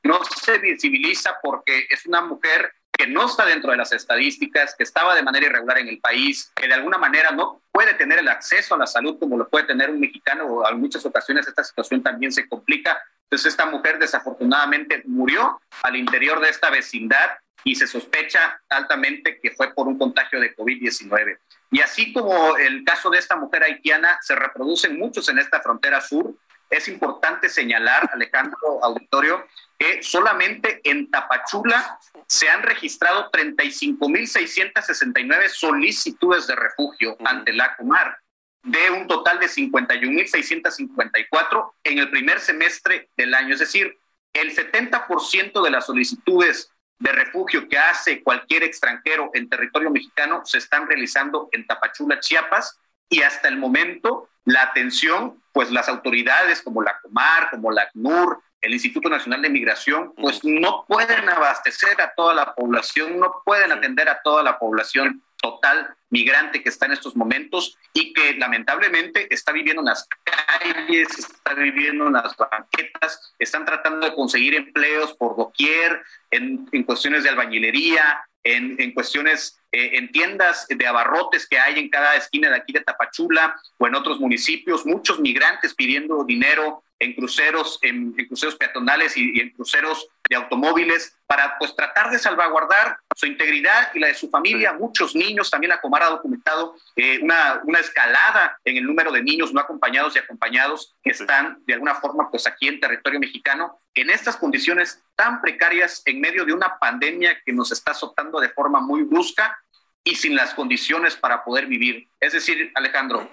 no 0.03 0.19
se 0.23 0.57
visibiliza 0.57 1.37
porque 1.41 1.87
es 1.89 2.05
una 2.05 2.21
mujer 2.21 2.73
que 2.91 3.07
no 3.07 3.25
está 3.25 3.45
dentro 3.45 3.71
de 3.71 3.77
las 3.77 3.91
estadísticas, 3.91 4.73
que 4.75 4.83
estaba 4.83 5.15
de 5.15 5.23
manera 5.23 5.47
irregular 5.47 5.79
en 5.79 5.89
el 5.89 5.99
país, 5.99 6.51
que 6.55 6.67
de 6.67 6.73
alguna 6.73 6.97
manera 6.97 7.31
no 7.31 7.61
puede 7.71 7.93
tener 7.95 8.19
el 8.19 8.29
acceso 8.29 8.75
a 8.75 8.77
la 8.77 8.87
salud 8.87 9.19
como 9.19 9.37
lo 9.37 9.49
puede 9.49 9.65
tener 9.65 9.89
un 9.89 9.99
mexicano, 9.99 10.45
o 10.45 10.69
en 10.69 10.79
muchas 10.79 11.05
ocasiones 11.05 11.47
esta 11.47 11.63
situación 11.63 12.01
también 12.01 12.31
se 12.31 12.47
complica. 12.47 12.97
Entonces 13.23 13.51
esta 13.51 13.65
mujer 13.65 13.99
desafortunadamente 13.99 15.03
murió 15.05 15.59
al 15.83 15.95
interior 15.97 16.39
de 16.39 16.49
esta 16.49 16.69
vecindad 16.69 17.31
y 17.63 17.75
se 17.75 17.87
sospecha 17.87 18.61
altamente 18.69 19.39
que 19.41 19.51
fue 19.51 19.73
por 19.73 19.87
un 19.87 19.97
contagio 19.97 20.39
de 20.39 20.55
COVID-19. 20.55 21.39
Y 21.71 21.81
así 21.81 22.13
como 22.13 22.55
el 22.57 22.83
caso 22.83 23.09
de 23.09 23.19
esta 23.19 23.35
mujer 23.35 23.63
haitiana, 23.63 24.19
se 24.21 24.35
reproducen 24.35 24.97
muchos 24.97 25.27
en 25.29 25.39
esta 25.39 25.61
frontera 25.61 26.01
sur, 26.01 26.35
es 26.69 26.87
importante 26.87 27.49
señalar, 27.49 28.07
Alejandro 28.13 28.83
Auditorio, 28.83 29.45
que 29.77 30.01
solamente 30.01 30.79
en 30.83 31.11
Tapachula 31.11 31.99
se 32.27 32.49
han 32.49 32.63
registrado 32.63 33.29
35.669 33.31 35.49
solicitudes 35.49 36.47
de 36.47 36.55
refugio 36.55 37.15
ante 37.23 37.53
la 37.53 37.75
Comar, 37.75 38.17
de 38.63 38.89
un 38.89 39.05
total 39.07 39.37
de 39.39 39.45
51.654 39.45 41.73
en 41.83 41.99
el 41.99 42.09
primer 42.09 42.39
semestre 42.39 43.11
del 43.15 43.35
año. 43.35 43.53
Es 43.53 43.59
decir, 43.59 43.99
el 44.33 44.55
70% 44.55 45.63
de 45.63 45.69
las 45.69 45.85
solicitudes 45.85 46.71
de 46.99 47.11
refugio 47.11 47.67
que 47.67 47.77
hace 47.77 48.23
cualquier 48.23 48.63
extranjero 48.63 49.29
en 49.33 49.49
territorio 49.49 49.91
mexicano 49.91 50.41
se 50.45 50.57
están 50.57 50.87
realizando 50.87 51.49
en 51.51 51.67
Tapachula, 51.67 52.19
Chiapas, 52.19 52.79
y 53.09 53.21
hasta 53.21 53.47
el 53.47 53.57
momento 53.57 54.29
la 54.45 54.63
atención, 54.63 55.41
pues 55.51 55.71
las 55.71 55.89
autoridades 55.89 56.61
como 56.61 56.81
la 56.81 56.99
Comar, 57.01 57.49
como 57.49 57.71
la 57.71 57.89
CNUR, 57.91 58.41
el 58.61 58.73
Instituto 58.73 59.09
Nacional 59.09 59.41
de 59.41 59.49
Migración, 59.49 60.13
pues 60.15 60.43
no 60.43 60.85
pueden 60.87 61.29
abastecer 61.29 62.01
a 62.01 62.13
toda 62.15 62.33
la 62.33 62.55
población, 62.55 63.19
no 63.19 63.41
pueden 63.45 63.71
atender 63.71 64.09
a 64.09 64.21
toda 64.23 64.41
la 64.41 64.57
población 64.57 65.23
total 65.45 65.95
migrante 66.09 66.63
que 66.63 66.69
está 66.69 66.87
en 66.87 66.93
estos 66.93 67.15
momentos 67.15 67.77
y 67.93 68.13
que 68.13 68.33
lamentablemente 68.35 69.27
está 69.33 69.51
viviendo 69.51 69.81
en 69.81 69.87
las 69.87 70.07
calles, 70.23 71.07
está 71.19 71.53
viviendo 71.53 72.07
en 72.07 72.13
las 72.13 72.35
banquetas, 72.35 73.33
están 73.37 73.65
tratando 73.65 74.07
de 74.07 74.15
conseguir 74.15 74.55
empleos 74.55 75.13
por 75.13 75.37
doquier, 75.37 76.01
en, 76.31 76.67
en 76.71 76.83
cuestiones 76.83 77.23
de 77.23 77.29
albañilería, 77.29 78.27
en, 78.43 78.75
en 78.79 78.93
cuestiones 78.93 79.59
eh, 79.71 79.97
en 79.97 80.09
tiendas 80.11 80.67
de 80.69 80.87
abarrotes 80.87 81.47
que 81.47 81.59
hay 81.59 81.79
en 81.79 81.89
cada 81.89 82.15
esquina 82.15 82.49
de 82.49 82.55
aquí 82.55 82.71
de 82.71 82.79
Tapachula 82.79 83.55
o 83.77 83.87
en 83.87 83.95
otros 83.95 84.19
municipios, 84.21 84.85
muchos 84.85 85.19
migrantes 85.19 85.73
pidiendo 85.75 86.23
dinero 86.23 86.83
en 86.97 87.13
cruceros, 87.13 87.79
en, 87.81 88.13
cruceros 88.13 88.55
peatonales 88.55 89.17
y, 89.17 89.39
en 89.41 89.49
cruceros 89.49 90.07
de 90.29 90.35
automóviles 90.35 91.17
para 91.27 91.57
pues 91.57 91.75
tratar 91.75 92.09
de 92.09 92.19
salvaguardar 92.19 92.99
su 93.15 93.25
integridad 93.25 93.91
y 93.93 93.99
la 93.99 94.07
de 94.07 94.15
su 94.15 94.29
familia. 94.29 94.73
Muchos 94.73 95.15
niños, 95.15 95.49
también 95.49 95.69
la 95.69 95.81
Comar 95.81 96.03
ha 96.03 96.09
documentado 96.09 96.75
eh, 96.95 97.19
una, 97.21 97.61
una 97.63 97.79
escalada 97.79 98.59
en 98.63 98.77
el 98.77 98.85
número 98.85 99.11
de 99.11 99.23
niños 99.23 99.53
no 99.53 99.59
acompañados 99.59 100.15
y 100.15 100.19
acompañados 100.19 100.95
que 101.03 101.11
están 101.11 101.63
de 101.65 101.73
alguna 101.73 101.95
forma 101.95 102.29
pues 102.29 102.47
aquí 102.47 102.67
en 102.67 102.79
territorio 102.79 103.19
mexicano 103.19 103.79
en 103.93 104.09
estas 104.09 104.37
condiciones 104.37 105.01
tan 105.15 105.41
precarias 105.41 106.01
en 106.05 106.19
medio 106.19 106.45
de 106.45 106.53
una 106.53 106.77
pandemia 106.77 107.39
que 107.45 107.53
nos 107.53 107.71
está 107.71 107.91
azotando 107.91 108.39
de 108.39 108.49
forma 108.49 108.81
muy 108.81 109.03
brusca 109.03 109.57
y 110.03 110.15
sin 110.15 110.35
las 110.35 110.53
condiciones 110.53 111.15
para 111.15 111.43
poder 111.43 111.65
vivir. 111.65 112.07
Es 112.19 112.33
decir, 112.33 112.71
Alejandro, 112.75 113.27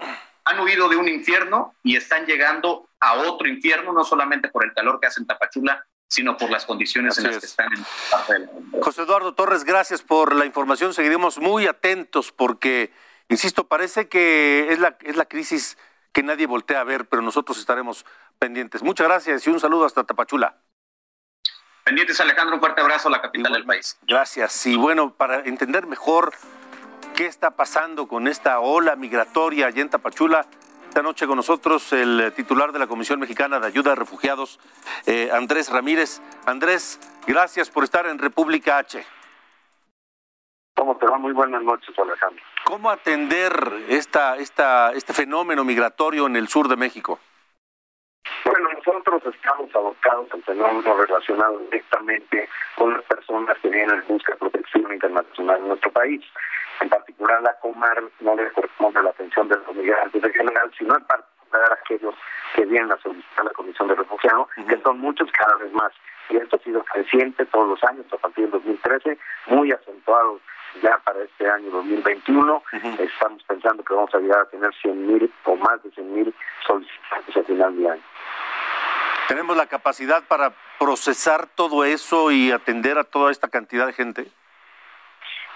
han 0.45 0.61
huido 0.61 0.89
de 0.89 0.97
un 0.97 1.09
infierno 1.09 1.75
y 1.83 1.97
están 1.97 2.27
llegando 2.27 2.89
a 3.01 3.15
otro 3.15 3.49
infierno, 3.49 3.93
no 3.93 4.05
solamente 4.05 4.49
por 4.49 4.65
el 4.65 4.73
calor 4.73 4.99
que 5.01 5.07
hace 5.07 5.21
en 5.21 5.27
Tapachula, 5.27 5.85
sino 6.13 6.37
por 6.37 6.51
las 6.51 6.67
condiciones 6.67 7.17
en 7.17 7.25
las 7.25 7.39
que 7.39 7.47
están 7.47 7.69
en 7.73 8.45
mundo. 8.53 8.79
José 8.83 9.01
Eduardo 9.01 9.35
Torres, 9.35 9.65
gracias 9.65 10.03
por 10.03 10.35
la 10.35 10.45
información. 10.45 10.93
Seguiremos 10.93 11.39
muy 11.39 11.67
atentos 11.67 12.33
porque, 12.33 12.93
insisto, 13.31 13.67
parece 13.67 14.09
que 14.11 14.71
es 14.71 14.79
la, 14.79 14.99
es 15.01 15.17
la 15.17 15.25
crisis 15.25 15.79
que 16.13 16.23
nadie 16.23 16.47
voltea 16.47 16.83
a 16.83 16.85
ver, 16.85 17.09
pero 17.09 17.23
nosotros 17.23 17.59
estaremos 17.59 18.05
pendientes. 18.39 18.83
Muchas 18.83 19.07
gracias 19.07 19.47
y 19.47 19.51
un 19.51 19.59
saludo 19.59 19.87
hasta 19.87 20.05
Tapachula. 20.05 20.59
Pendientes, 21.83 22.21
Alejandro, 22.21 22.57
un 22.57 22.61
fuerte 22.61 22.83
abrazo 22.83 23.09
a 23.09 23.11
la 23.11 23.23
capital 23.23 23.55
del 23.55 23.65
país. 23.65 23.99
Gracias. 24.07 24.67
Y 24.67 24.77
bueno, 24.77 25.15
para 25.15 25.41
entender 25.41 25.87
mejor 25.87 26.35
qué 27.17 27.25
está 27.25 27.53
pasando 27.53 28.07
con 28.07 28.29
esta 28.29 28.61
ola 28.61 28.97
migratoria 28.97 29.69
allá 29.69 29.81
en 29.81 29.89
Tapachula. 29.89 30.47
Esta 30.93 31.01
noche 31.03 31.27
con 31.27 31.37
nosotros 31.37 31.91
el 31.95 32.35
titular 32.35 32.71
de 32.71 32.79
la 32.79 32.87
Comisión 32.87 33.19
Mexicana 33.19 33.59
de 33.59 33.67
Ayuda 33.67 33.93
a 33.93 33.95
Refugiados, 33.95 34.61
eh, 35.07 35.31
Andrés 35.33 35.73
Ramírez. 35.73 36.21
Andrés, 36.45 37.01
gracias 37.27 37.71
por 37.71 37.85
estar 37.85 38.07
en 38.07 38.19
República 38.19 38.77
H. 38.77 39.03
¿Cómo 40.77 40.99
te 40.99 41.07
va? 41.07 41.17
Muy 41.17 41.33
buenas 41.33 41.63
noches, 41.63 41.99
Alejandro. 41.99 42.45
¿Cómo 42.65 42.91
atender 42.91 43.55
esta, 43.89 44.37
esta, 44.37 44.93
este 44.93 45.15
fenómeno 45.15 45.65
migratorio 45.65 46.27
en 46.27 46.37
el 46.37 46.49
sur 46.49 46.69
de 46.69 46.77
México? 46.77 47.19
Bueno, 48.45 48.69
nosotros 48.75 49.35
estamos 49.35 49.75
abocados 49.75 50.29
al 50.31 50.43
fenómeno 50.43 50.95
relacionado 50.95 51.57
directamente 51.71 52.51
con 52.77 52.93
las 52.93 53.03
personas 53.05 53.57
que 53.63 53.71
vienen 53.71 53.99
en 53.99 54.09
busca 54.09 54.33
de 54.35 54.39
protección 54.39 54.93
internacional 54.93 55.57
en 55.57 55.69
nuestro 55.69 55.91
país. 55.91 56.21
En 56.83 56.89
particular, 56.89 57.41
la 57.43 57.55
Comar 57.61 58.03
no 58.19 58.35
le 58.35 58.51
corresponde 58.51 59.01
la 59.05 59.11
atención 59.11 59.49
de 59.49 59.55
los 59.55 59.73
migrantes 59.73 60.23
en 60.23 60.33
general, 60.33 60.69
sino 60.77 60.97
en 60.97 61.05
particular 61.05 61.71
a 61.71 61.75
aquellos 61.75 62.13
que 62.57 62.67
vienen 62.67 62.91
a 62.91 62.99
solicitar 62.99 63.45
la 63.45 63.53
Comisión 63.53 63.87
de 63.87 63.95
Refugiados, 63.95 64.49
que 64.69 64.83
son 64.83 64.99
muchos 64.99 65.31
cada 65.31 65.55
vez 65.59 65.73
más. 65.73 65.93
Y 66.29 66.39
esto 66.39 66.57
ha 66.57 66.59
sido 66.59 66.83
creciente 66.83 67.47
todos 67.47 67.69
los 67.69 67.85
años, 67.85 68.05
a 68.13 68.17
partir 68.17 68.51
del 68.51 68.51
2013, 68.51 69.17
muy 69.47 69.71
acentuado 69.71 70.41
ya 70.83 70.99
para 71.05 71.23
este 71.23 71.49
año 71.49 71.71
2021. 71.71 72.63
Estamos 72.99 73.45
pensando 73.45 73.85
que 73.85 73.95
vamos 73.95 74.13
a 74.17 74.19
llegar 74.19 74.41
a 74.41 74.47
tener 74.47 74.71
100.000 74.83 75.31
o 75.45 75.57
más 75.57 75.81
de 75.85 75.91
100.000 75.91 76.35
solicitantes 76.67 77.37
a 77.37 77.43
final 77.45 77.77
de 77.77 77.91
año. 77.91 78.03
¿Tenemos 79.29 79.57
la 79.57 79.67
capacidad 79.67 80.25
para 80.25 80.53
procesar 80.81 81.47
todo 81.55 81.85
eso 81.85 82.33
y 82.33 82.51
atender 82.51 82.99
a 82.99 83.05
toda 83.05 83.31
esta 83.31 83.47
cantidad 83.47 83.87
de 83.87 83.93
gente? 83.93 84.42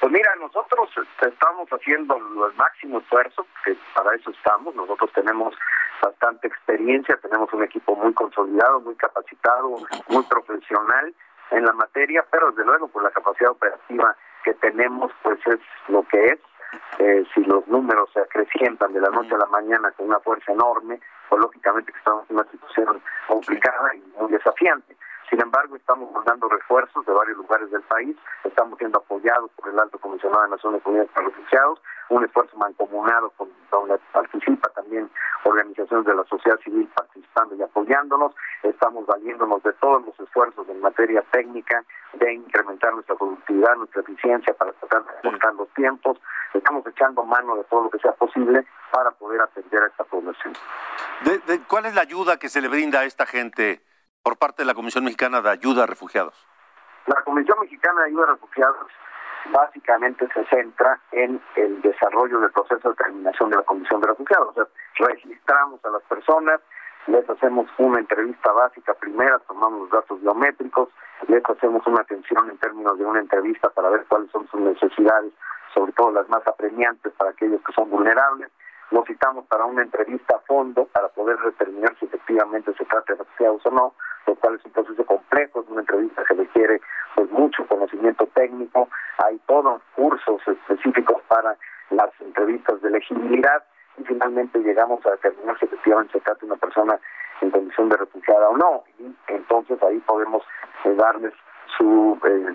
Pues 0.07 0.15
mira, 0.15 0.37
nosotros 0.37 0.89
estamos 1.21 1.69
haciendo 1.69 2.17
el 2.17 2.55
máximo 2.55 3.01
esfuerzo, 3.01 3.45
que 3.65 3.77
para 3.93 4.15
eso 4.15 4.31
estamos. 4.31 4.73
Nosotros 4.77 5.11
tenemos 5.13 5.53
bastante 6.01 6.47
experiencia, 6.47 7.19
tenemos 7.21 7.53
un 7.53 7.65
equipo 7.65 7.97
muy 7.97 8.15
consolidado, 8.15 8.83
muy 8.83 8.95
capacitado, 8.95 9.69
muy 10.09 10.23
profesional 10.31 11.13
en 11.51 11.65
la 11.65 11.73
materia, 11.73 12.25
pero 12.31 12.53
desde 12.53 12.65
luego 12.67 12.87
por 12.87 13.03
la 13.03 13.11
capacidad 13.11 13.51
operativa 13.51 14.15
que 14.45 14.55
tenemos, 14.55 15.11
pues 15.25 15.41
es 15.45 15.59
lo 15.89 16.05
que 16.05 16.25
es. 16.25 16.39
Eh, 17.01 17.25
si 17.35 17.43
los 17.43 17.67
números 17.67 18.09
se 18.13 18.21
acrecientan 18.21 18.93
de 18.93 19.01
la 19.01 19.11
noche 19.11 19.35
a 19.35 19.39
la 19.39 19.47
mañana 19.47 19.91
con 19.91 20.07
una 20.07 20.21
fuerza 20.21 20.53
enorme, 20.53 21.01
pues 21.29 21.41
lógicamente 21.41 21.91
que 21.91 21.99
estamos 21.99 22.31
en 22.31 22.37
una 22.37 22.49
situación 22.53 23.03
complicada 23.27 23.93
y 23.97 24.05
muy 24.21 24.31
desafiante. 24.31 24.97
Sin 25.29 25.41
embargo, 25.41 25.75
estamos 25.77 26.11
mandando 26.13 26.49
refuerzos 26.49 27.05
de 27.05 27.13
varios 27.13 27.37
lugares 27.37 27.71
del 27.71 27.83
país, 27.83 28.17
estamos 28.45 28.79
siendo 28.79 28.99
apoyados 28.99 29.51
por 29.57 29.69
el 29.69 29.79
Alto 29.79 29.99
Comisionado 29.99 30.45
de 30.45 30.51
Naciones 30.51 30.83
Unidas 30.85 31.09
para 31.15 31.27
Refugiados, 31.27 31.81
un 32.11 32.25
esfuerzo 32.25 32.57
mancomunado 32.57 33.31
con 33.31 33.49
donde 33.71 33.99
participa 34.13 34.69
también 34.71 35.11
organizaciones 35.45 36.07
de 36.07 36.15
la 36.15 36.25
sociedad 36.25 36.59
civil 36.61 36.89
participando 36.95 37.57
y 37.57 37.63
apoyándonos, 37.63 38.35
estamos 38.63 39.07
valiéndonos 39.07 39.63
de 39.63 39.73
todos 39.75 40.05
los 40.07 40.21
esfuerzos 40.21 40.69
en 40.69 40.81
materia 40.81 41.23
técnica 41.33 41.85
de 42.15 42.35
incrementar 42.35 42.95
nuestra 42.95 43.17
productividad, 43.17 43.77
nuestra 43.77 44.03
eficiencia 44.03 44.55
para 44.55 44.73
tratar 44.75 45.05
de 45.05 45.29
cortar 45.29 45.55
los 45.55 45.69
tiempos, 45.71 46.19
estamos 46.55 46.87
echando 46.87 47.25
mano 47.25 47.57
de 47.57 47.65
todo 47.65 47.85
lo 47.85 47.91
que 47.91 47.99
sea 47.99 48.13
posible 48.13 48.65
para 48.93 49.11
poder 49.11 49.41
atender 49.41 49.83
a 49.83 49.87
esta 49.89 50.05
población. 50.05 50.55
¿De, 51.25 51.39
de, 51.39 51.61
cuál 51.67 51.87
es 51.87 51.95
la 51.95 52.03
ayuda 52.03 52.39
que 52.39 52.49
se 52.49 52.61
le 52.61 52.69
brinda 52.69 53.01
a 53.01 53.05
esta 53.05 53.27
gente 53.27 53.83
por 54.27 54.39
parte 54.39 54.63
de 54.63 54.67
la 54.67 54.75
Comisión 54.75 55.05
Mexicana 55.05 55.41
de 55.41 55.51
Ayuda 55.51 55.85
a 55.85 55.87
Refugiados? 55.87 56.35
La 57.07 57.23
Comisión 57.23 57.61
Mexicana 57.61 58.01
de 58.01 58.07
Ayuda 58.09 58.25
a 58.25 58.31
Refugiados 58.33 58.89
básicamente 59.53 60.27
se 60.35 60.45
centra 60.47 60.99
en 61.13 61.41
el 61.55 61.81
desarrollo 61.81 62.41
del 62.41 62.51
proceso 62.51 62.89
de 62.89 62.97
terminación 62.97 63.51
de 63.51 63.57
la 63.59 63.63
Comisión 63.63 64.01
de 64.01 64.09
Refugiados. 64.09 64.49
O 64.49 64.55
sea, 64.55 64.67
registramos 65.07 65.79
a 65.85 65.91
las 65.91 66.03
personas, 66.03 66.61
les 67.07 67.31
hacemos 67.31 67.71
una 67.79 68.01
entrevista 68.01 68.51
básica 68.51 68.95
primera, 68.95 69.39
tomamos 69.47 69.83
los 69.83 69.91
datos 69.91 70.21
biométricos, 70.21 70.89
les 71.29 71.45
hacemos 71.49 71.87
una 71.87 72.01
atención 72.01 72.51
en 72.51 72.59
términos 72.59 72.99
de 72.99 73.05
una 73.05 73.21
entrevista 73.21 73.71
para 73.71 73.91
ver 73.91 74.07
cuáles 74.09 74.29
son 74.33 74.49
sus 74.49 74.61
necesidades, 74.61 75.33
sobre 75.73 75.93
todo 75.93 76.11
las 76.11 76.29
más 76.29 76.45
apremiantes 76.49 77.13
para 77.13 77.31
aquellos 77.31 77.61
que 77.63 77.73
son 77.75 77.89
vulnerables. 77.91 78.51
Los 78.91 79.07
citamos 79.07 79.47
para 79.47 79.67
una 79.67 79.83
entrevista 79.83 80.35
a 80.35 80.41
fondo 80.41 80.87
para 80.87 81.11
poder 81.11 81.39
determinar 81.39 81.97
si 82.01 82.07
efectivamente 82.07 82.75
se 82.75 82.85
trata 82.87 83.13
de 83.13 83.19
refugiados 83.21 83.65
o 83.67 83.71
no, 83.71 83.95
lo 84.27 84.35
cual 84.37 84.57
es 84.57 84.65
un 84.65 84.73
proceso 84.73 85.05
complejo, 85.05 85.61
es 85.61 85.69
una 85.69 85.81
entrevista 85.81 86.25
que 86.25 86.35
requiere 86.35 86.81
pues 87.15 87.31
mucho 87.31 87.67
conocimiento 87.67 88.27
técnico, 88.35 88.89
hay 89.25 89.39
todos 89.47 89.81
cursos 89.95 90.41
específicos 90.47 91.23
para 91.29 91.57
las 91.91 92.11
entrevistas 92.21 92.81
de 92.83 92.89
elegibilidad 92.89 93.65
y 93.99 94.05
finalmente 94.05 94.59
llegamos 94.59 95.05
a 95.07 95.11
determinar 95.13 95.59
si 95.59 95.65
efectivamente 95.67 96.13
se 96.13 96.21
trata 96.21 96.41
de 96.41 96.47
una 96.47 96.57
persona 96.57 96.99
en 97.41 97.51
condición 97.51 97.89
de 97.89 97.97
refugiada 97.97 98.49
o 98.49 98.57
no. 98.57 98.85
Y 98.99 99.15
entonces 99.29 99.83
ahí 99.83 99.99
podemos 100.01 100.43
eh, 100.85 100.95
darles 100.95 101.33
su, 101.77 102.19
eh, 102.25 102.55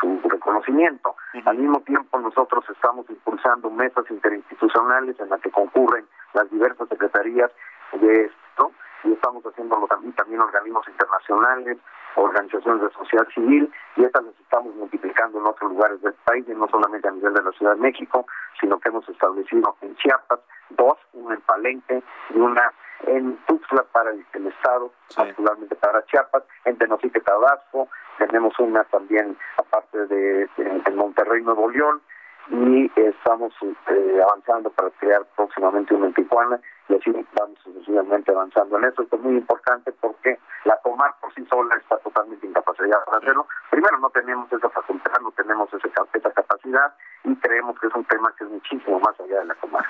su 0.00 0.20
reconocimiento. 0.28 1.16
Al 1.44 1.58
mismo 1.58 1.80
tiempo 1.80 2.18
nosotros 2.18 2.64
estamos 2.70 3.08
impulsando 3.08 3.70
mesas 3.70 4.04
interinstitucionales 4.10 5.18
en 5.20 5.30
las 5.30 5.40
que 5.40 5.50
concurren 5.50 6.06
las 6.32 6.50
diversas 6.50 6.88
secretarías 6.88 7.50
de 7.92 8.24
esto 8.24 8.72
y 9.04 9.12
estamos 9.12 9.44
haciéndolo 9.44 9.86
también, 9.86 10.12
también 10.14 10.40
organismos 10.40 10.86
internacionales, 10.88 11.78
organizaciones 12.16 12.82
de 12.82 12.90
sociedad 12.90 13.26
civil, 13.34 13.72
y 13.96 14.04
estas 14.04 14.24
las 14.24 14.40
estamos 14.40 14.74
multiplicando 14.76 15.38
en 15.38 15.46
otros 15.46 15.70
lugares 15.70 16.00
del 16.02 16.14
país, 16.24 16.44
y 16.48 16.54
no 16.54 16.68
solamente 16.68 17.08
a 17.08 17.12
nivel 17.12 17.34
de 17.34 17.42
la 17.42 17.52
Ciudad 17.52 17.74
de 17.74 17.80
México, 17.80 18.26
sino 18.60 18.78
que 18.80 18.88
hemos 18.88 19.08
establecido 19.08 19.76
en 19.82 19.94
Chiapas 19.96 20.40
dos, 20.70 20.98
una 21.12 21.34
en 21.34 21.40
Palenque 21.42 22.02
y 22.30 22.38
una 22.38 22.72
en 23.06 23.36
Tuxtla 23.46 23.84
para 23.92 24.10
el, 24.10 24.24
el 24.32 24.46
Estado, 24.46 24.90
particularmente 25.14 25.74
para 25.76 26.04
Chiapas, 26.06 26.42
en 26.64 26.78
Tenosique, 26.78 27.20
Tabasco, 27.20 27.88
tenemos 28.18 28.58
una 28.58 28.84
también 28.84 29.36
aparte 29.56 30.06
de, 30.06 30.48
de 30.56 30.82
en 30.86 30.96
Monterrey, 30.96 31.42
Nuevo 31.42 31.68
León, 31.68 32.00
y 32.48 32.90
estamos 32.96 33.52
eh, 33.88 34.20
avanzando 34.22 34.70
para 34.70 34.90
crear 34.90 35.24
próximamente 35.36 35.94
una 35.94 36.06
en 36.06 36.14
Tijuana 36.14 36.60
y 36.88 36.94
así 36.94 37.10
vamos 37.38 37.58
sucesivamente 37.62 38.30
avanzando 38.30 38.78
en 38.78 38.84
eso. 38.84 39.02
Esto 39.02 39.16
es 39.16 39.22
muy 39.22 39.36
importante 39.36 39.92
porque 40.00 40.38
la 40.64 40.76
Comar 40.82 41.14
por 41.20 41.32
sí 41.34 41.44
sola 41.46 41.74
está 41.76 41.96
totalmente 41.98 42.46
incapacitada 42.46 43.04
para 43.04 43.18
hacerlo. 43.18 43.46
Primero, 43.70 43.98
no 43.98 44.10
tenemos 44.10 44.52
esa 44.52 44.68
facultad, 44.70 45.20
no 45.22 45.30
tenemos 45.32 45.68
esa, 45.72 45.88
esa 46.12 46.30
capacidad 46.30 46.94
y 47.24 47.34
creemos 47.36 47.78
que 47.80 47.86
es 47.86 47.94
un 47.94 48.04
tema 48.04 48.32
que 48.36 48.44
es 48.44 48.50
muchísimo 48.50 49.00
más 49.00 49.18
allá 49.20 49.40
de 49.40 49.46
la 49.46 49.54
Comar. 49.56 49.84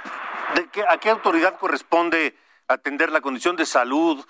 ¿De 0.55 0.69
qué, 0.69 0.85
¿A 0.89 0.99
qué 0.99 1.11
autoridad 1.11 1.59
corresponde 1.59 2.37
atender 2.69 3.11
la 3.11 3.21
condición 3.21 3.57
de 3.57 3.67
salud, 3.67 4.25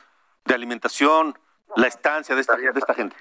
de 0.44 0.54
alimentación, 0.54 1.34
la 1.76 1.86
estancia 1.86 2.34
de 2.34 2.40
esta, 2.40 2.56
de 2.56 2.68
esta 2.74 2.94
gente? 2.94 3.16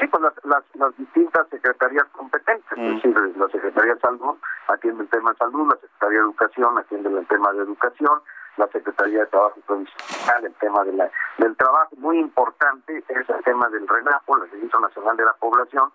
Sí, 0.00 0.06
pues 0.08 0.22
las, 0.22 0.32
las, 0.44 0.64
las 0.74 0.96
distintas 0.96 1.48
secretarías 1.50 2.04
competentes, 2.12 2.66
es 2.76 3.02
decir, 3.02 3.36
la 3.36 3.48
Secretaría 3.48 3.94
de 3.94 4.00
Salud 4.00 4.36
atiende 4.66 5.04
el 5.04 5.08
tema 5.08 5.30
de 5.30 5.36
salud, 5.36 5.68
la 5.68 5.80
Secretaría 5.80 6.18
de 6.18 6.24
Educación 6.24 6.78
atiende 6.78 7.08
el 7.10 7.26
tema 7.26 7.52
de 7.52 7.58
educación, 7.62 8.20
la 8.56 8.66
Secretaría 8.68 9.20
de 9.20 9.26
Trabajo 9.26 9.60
Provincial, 9.66 10.44
el 10.44 10.54
tema 10.54 10.84
de 10.84 10.92
la, 10.92 11.10
del 11.38 11.56
trabajo. 11.56 11.94
Muy 11.96 12.18
importante 12.18 13.02
es 13.08 13.28
el 13.28 13.44
tema 13.44 13.68
del 13.68 13.86
RENAPO, 13.86 14.36
el 14.36 14.50
Registro 14.50 14.80
Nacional 14.80 15.16
de 15.16 15.24
la 15.24 15.32
Población, 15.34 15.90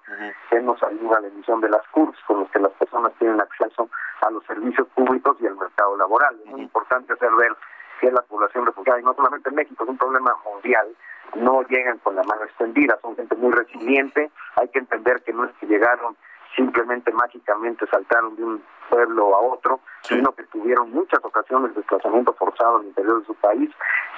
que 0.49 0.59
nos 0.61 0.81
ayuda 0.83 1.17
a 1.17 1.21
la 1.21 1.27
emisión 1.27 1.61
de 1.61 1.69
las 1.69 1.85
CURS, 1.89 2.17
con 2.27 2.41
los 2.41 2.49
que 2.51 2.59
las 2.59 2.71
personas 2.73 3.13
tienen 3.19 3.39
acceso 3.39 3.89
a 4.21 4.29
los 4.29 4.43
servicios 4.45 4.87
públicos 4.89 5.37
y 5.39 5.47
al 5.47 5.55
mercado 5.55 5.95
laboral. 5.97 6.37
Es 6.45 6.51
muy 6.51 6.61
importante 6.61 7.13
hacer 7.13 7.31
ver 7.35 7.55
que 8.01 8.11
la 8.11 8.21
población 8.21 8.65
refugiada, 8.65 8.99
y 8.99 9.03
no 9.03 9.13
solamente 9.13 9.49
en 9.49 9.55
México, 9.55 9.83
es 9.83 9.89
un 9.89 9.97
problema 9.97 10.33
mundial, 10.45 10.87
no 11.35 11.61
llegan 11.63 11.99
con 11.99 12.15
la 12.15 12.23
mano 12.23 12.43
extendida, 12.43 12.97
son 13.01 13.15
gente 13.15 13.35
muy 13.35 13.51
resiliente, 13.51 14.31
hay 14.55 14.67
que 14.69 14.79
entender 14.79 15.21
que 15.23 15.33
no 15.33 15.45
es 15.45 15.51
que 15.59 15.67
llegaron 15.67 16.15
simplemente 16.55 17.11
mágicamente 17.11 17.85
saltaron 17.87 18.35
de 18.35 18.43
un 18.43 18.63
pueblo 18.89 19.35
a 19.35 19.39
otro, 19.39 19.79
sino 20.01 20.31
que 20.33 20.43
tuvieron 20.43 20.91
muchas 20.91 21.23
ocasiones 21.23 21.71
de 21.71 21.81
desplazamiento 21.81 22.33
forzado 22.33 22.77
al 22.77 22.85
interior 22.85 23.19
de 23.19 23.25
su 23.25 23.35
país, 23.35 23.69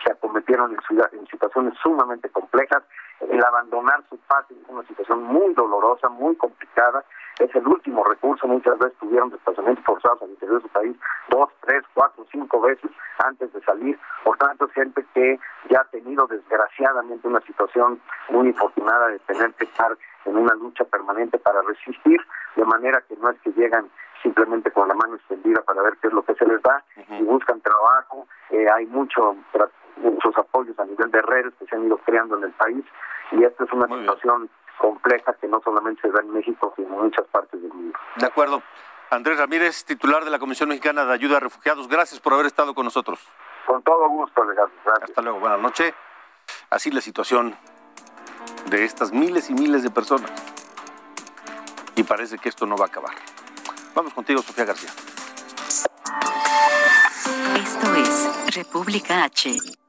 se 0.03 0.11
acometieron 0.11 0.71
en, 0.71 0.81
ciudad, 0.87 1.13
en 1.13 1.27
situaciones 1.27 1.73
sumamente 1.81 2.29
complejas, 2.29 2.83
el 3.29 3.43
abandonar 3.43 4.03
su 4.09 4.17
patria 4.27 4.57
es 4.61 4.69
una 4.69 4.83
situación 4.87 5.23
muy 5.23 5.53
dolorosa, 5.53 6.09
muy 6.09 6.35
complicada, 6.35 7.03
es 7.39 7.53
el 7.55 7.67
último 7.67 8.03
recurso, 8.03 8.47
muchas 8.47 8.77
veces 8.79 8.97
tuvieron 8.99 9.29
desplazamientos 9.29 9.83
forzados 9.85 10.21
al 10.21 10.29
interior 10.29 10.57
de 10.57 10.67
su 10.67 10.73
país 10.73 10.95
dos, 11.29 11.49
tres, 11.65 11.83
cuatro, 11.93 12.25
cinco 12.31 12.61
veces 12.61 12.91
antes 13.23 13.51
de 13.53 13.61
salir, 13.61 13.99
por 14.23 14.37
tanto 14.37 14.65
es 14.65 14.71
gente 14.73 15.05
que 15.13 15.39
ya 15.69 15.81
ha 15.81 15.85
tenido 15.85 16.27
desgraciadamente 16.27 17.27
una 17.27 17.41
situación 17.41 18.01
muy 18.29 18.47
infortunada 18.47 19.07
de 19.07 19.19
tener 19.19 19.53
que 19.53 19.65
estar 19.65 19.95
en 20.25 20.37
una 20.37 20.53
lucha 20.55 20.83
permanente 20.85 21.37
para 21.39 21.61
resistir, 21.61 22.19
de 22.55 22.65
manera 22.65 23.01
que 23.07 23.15
no 23.17 23.29
es 23.29 23.39
que 23.41 23.51
llegan 23.51 23.89
simplemente 24.21 24.71
con 24.71 24.87
la 24.87 24.93
mano 24.93 25.15
extendida 25.15 25.61
para 25.63 25.81
ver 25.81 25.97
qué 26.01 26.07
es 26.07 26.13
lo 26.13 26.23
que 26.23 26.35
se 26.35 26.45
les 26.45 26.61
da 26.61 26.83
y 27.09 27.23
buscan 27.23 27.59
trabajo, 27.61 28.27
eh, 28.49 28.65
hay 28.75 28.85
mucho 28.87 29.35
muchos 29.97 30.37
apoyos 30.37 30.77
a 30.79 30.85
nivel 30.85 31.11
de 31.11 31.21
redes 31.21 31.53
que 31.59 31.65
se 31.67 31.75
han 31.75 31.85
ido 31.85 31.97
creando 31.97 32.37
en 32.37 32.43
el 32.45 32.51
país 32.51 32.83
y 33.31 33.43
esta 33.43 33.63
es 33.63 33.71
una 33.71 33.87
Muy 33.87 33.99
situación 34.01 34.39
bien. 34.41 34.51
compleja 34.79 35.33
que 35.33 35.47
no 35.47 35.61
solamente 35.63 36.01
se 36.01 36.09
da 36.11 36.21
en 36.21 36.31
México, 36.33 36.73
sino 36.75 36.87
en 36.95 37.01
muchas 37.03 37.25
partes 37.27 37.61
del 37.61 37.71
mundo. 37.73 37.97
De 38.17 38.25
acuerdo. 38.25 38.61
Andrés 39.13 39.37
Ramírez, 39.37 39.83
titular 39.83 40.23
de 40.23 40.29
la 40.31 40.39
Comisión 40.39 40.69
Mexicana 40.69 41.03
de 41.03 41.13
Ayuda 41.13 41.35
a 41.35 41.39
Refugiados, 41.41 41.89
gracias 41.89 42.21
por 42.21 42.33
haber 42.33 42.45
estado 42.45 42.73
con 42.73 42.85
nosotros. 42.85 43.19
Con 43.65 43.83
todo 43.83 44.07
gusto, 44.07 44.41
Alejandro. 44.41 44.73
Gracias. 44.85 45.09
Hasta 45.09 45.21
luego, 45.21 45.39
buenas 45.39 45.59
noches. 45.59 45.93
Así 46.69 46.91
la 46.91 47.01
situación 47.01 47.53
de 48.69 48.85
estas 48.85 49.11
miles 49.11 49.49
y 49.49 49.53
miles 49.53 49.83
de 49.83 49.89
personas. 49.91 50.31
Y 51.97 52.03
parece 52.03 52.37
que 52.37 52.47
esto 52.47 52.65
no 52.65 52.77
va 52.77 52.85
a 52.85 52.87
acabar. 52.87 53.11
Vamos 53.95 54.13
contigo, 54.13 54.41
Sofía 54.41 54.65
García. 54.65 54.89
Esto 57.55 57.95
es 57.95 58.55
República 58.55 59.23
H. 59.23 59.80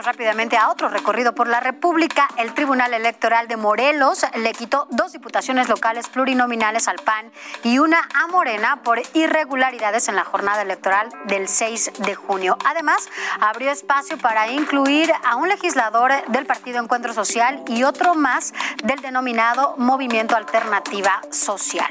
Vámonos 0.00 0.16
rápidamente 0.16 0.56
a 0.56 0.70
otro 0.70 0.88
recorrido 0.88 1.34
por 1.34 1.46
la 1.46 1.60
República. 1.60 2.26
El 2.38 2.54
Tribunal 2.54 2.94
Electoral 2.94 3.48
de 3.48 3.58
Morelos 3.58 4.24
le 4.34 4.52
quitó 4.52 4.86
dos 4.90 5.12
diputaciones 5.12 5.68
locales 5.68 6.08
plurinominales 6.08 6.88
al 6.88 6.96
PAN 7.00 7.30
y 7.64 7.80
una 7.80 8.08
a 8.14 8.26
Morena 8.28 8.82
por 8.82 9.02
irregularidades 9.12 10.08
en 10.08 10.16
la 10.16 10.24
jornada 10.24 10.62
electoral 10.62 11.10
del 11.26 11.48
6 11.48 11.92
de 11.98 12.14
junio. 12.14 12.56
Además, 12.64 13.10
abrió 13.42 13.70
espacio 13.70 14.16
para 14.16 14.48
incluir 14.48 15.12
a 15.22 15.36
un 15.36 15.48
legislador 15.48 16.12
del 16.28 16.46
Partido 16.46 16.82
Encuentro 16.82 17.12
Social 17.12 17.62
y 17.66 17.82
otro 17.82 18.14
más 18.14 18.54
del 18.82 19.02
denominado 19.02 19.74
Movimiento 19.76 20.34
Alternativa 20.34 21.20
Social. 21.30 21.90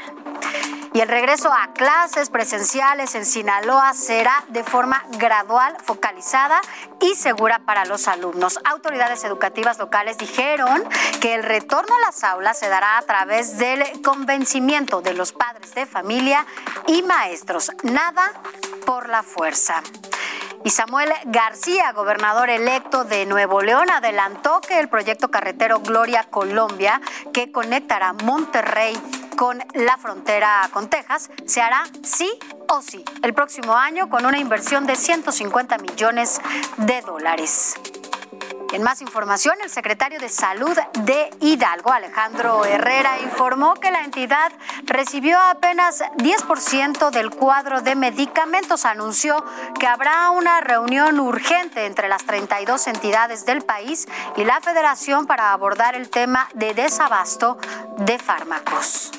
Y 0.93 1.01
el 1.01 1.07
regreso 1.07 1.51
a 1.53 1.71
clases 1.73 2.29
presenciales 2.29 3.13
en 3.13 3.25
Sinaloa 3.25 3.93
será 3.93 4.43
de 4.49 4.63
forma 4.63 5.03
gradual, 5.19 5.77
focalizada 5.83 6.59
y 6.99 7.13
segura 7.13 7.59
para 7.59 7.85
los 7.85 7.98
alumnos. 8.07 8.59
Autoridades 8.63 9.23
educativas 9.23 9.77
locales 9.77 10.17
dijeron 10.17 10.83
que 11.21 11.35
el 11.35 11.43
retorno 11.43 11.95
a 11.95 11.99
las 11.99 12.23
aulas 12.23 12.57
se 12.57 12.69
dará 12.69 12.97
a 12.97 13.01
través 13.03 13.57
del 13.57 13.83
convencimiento 14.01 15.01
de 15.01 15.13
los 15.13 15.33
padres 15.33 15.73
de 15.75 15.85
familia 15.85 16.45
y 16.87 17.01
maestros. 17.03 17.71
Nada 17.83 18.31
por 18.85 19.09
la 19.09 19.23
fuerza. 19.23 19.83
Y 20.65 20.71
Samuel 20.71 21.09
García, 21.25 21.93
gobernador 21.93 22.49
electo 22.49 23.05
de 23.05 23.25
Nuevo 23.25 23.61
León, 23.61 23.89
adelantó 23.89 24.59
que 24.59 24.79
el 24.79 24.89
proyecto 24.89 25.31
carretero 25.31 25.79
Gloria 25.79 26.25
Colombia, 26.29 27.01
que 27.31 27.51
conectará 27.51 28.11
Monterrey 28.13 28.97
con 29.39 29.57
la 29.73 29.95
frontera 29.95 30.69
con 30.73 30.89
Texas, 30.89 31.31
se 31.45 31.61
hará 31.61 31.85
sí 32.03 32.29
o 32.67 32.81
sí 32.81 33.05
el 33.23 33.33
próximo 33.33 33.73
año 33.73 34.09
con 34.09 34.25
una 34.25 34.37
inversión 34.37 34.85
de 34.85 34.97
150 34.97 35.77
millones 35.77 36.41
de 36.75 36.99
dólares. 36.99 37.75
En 38.73 38.83
más 38.83 39.01
información, 39.01 39.55
el 39.63 39.69
secretario 39.69 40.19
de 40.19 40.27
Salud 40.27 40.77
de 41.05 41.29
Hidalgo, 41.39 41.89
Alejandro 41.89 42.65
Herrera, 42.65 43.17
informó 43.21 43.75
que 43.75 43.91
la 43.91 44.03
entidad 44.03 44.51
recibió 44.83 45.39
apenas 45.39 46.01
10% 46.17 47.09
del 47.09 47.29
cuadro 47.29 47.79
de 47.79 47.95
medicamentos. 47.95 48.83
Anunció 48.83 49.41
que 49.79 49.87
habrá 49.87 50.31
una 50.31 50.59
reunión 50.59 51.17
urgente 51.17 51.85
entre 51.85 52.09
las 52.09 52.25
32 52.25 52.87
entidades 52.87 53.45
del 53.45 53.61
país 53.61 54.05
y 54.35 54.43
la 54.43 54.59
federación 54.59 55.27
para 55.27 55.53
abordar 55.53 55.95
el 55.95 56.09
tema 56.09 56.49
de 56.55 56.73
desabasto 56.73 57.57
de 57.99 58.19
fármacos. 58.19 59.18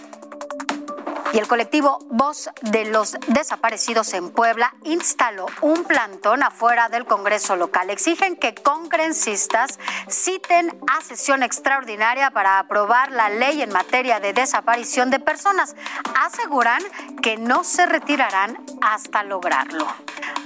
Y 1.33 1.39
el 1.39 1.47
colectivo 1.47 1.99
Voz 2.11 2.51
de 2.63 2.87
los 2.87 3.17
Desaparecidos 3.29 4.15
en 4.15 4.31
Puebla 4.31 4.75
instaló 4.85 5.47
un 5.61 5.85
plantón 5.85 6.43
afuera 6.43 6.89
del 6.89 7.07
Congreso 7.07 7.55
local. 7.55 7.89
Exigen 7.91 8.37
que 8.37 8.55
congresistas 8.55 9.79
citen 10.09 10.77
a 10.89 11.01
sesión 11.03 11.43
extraordinaria 11.43 12.31
para 12.33 12.59
aprobar 12.59 13.13
la 13.13 13.29
ley 13.29 13.63
en 13.63 13.73
materia 13.73 14.19
de 14.19 14.33
desaparición 14.33 15.11
de 15.11 15.21
personas. 15.21 15.77
Aseguran 16.21 16.83
que 17.23 17.37
no 17.37 17.63
se 17.63 17.87
retirarán 17.87 18.59
hasta 18.83 19.23
lograrlo. 19.23 19.87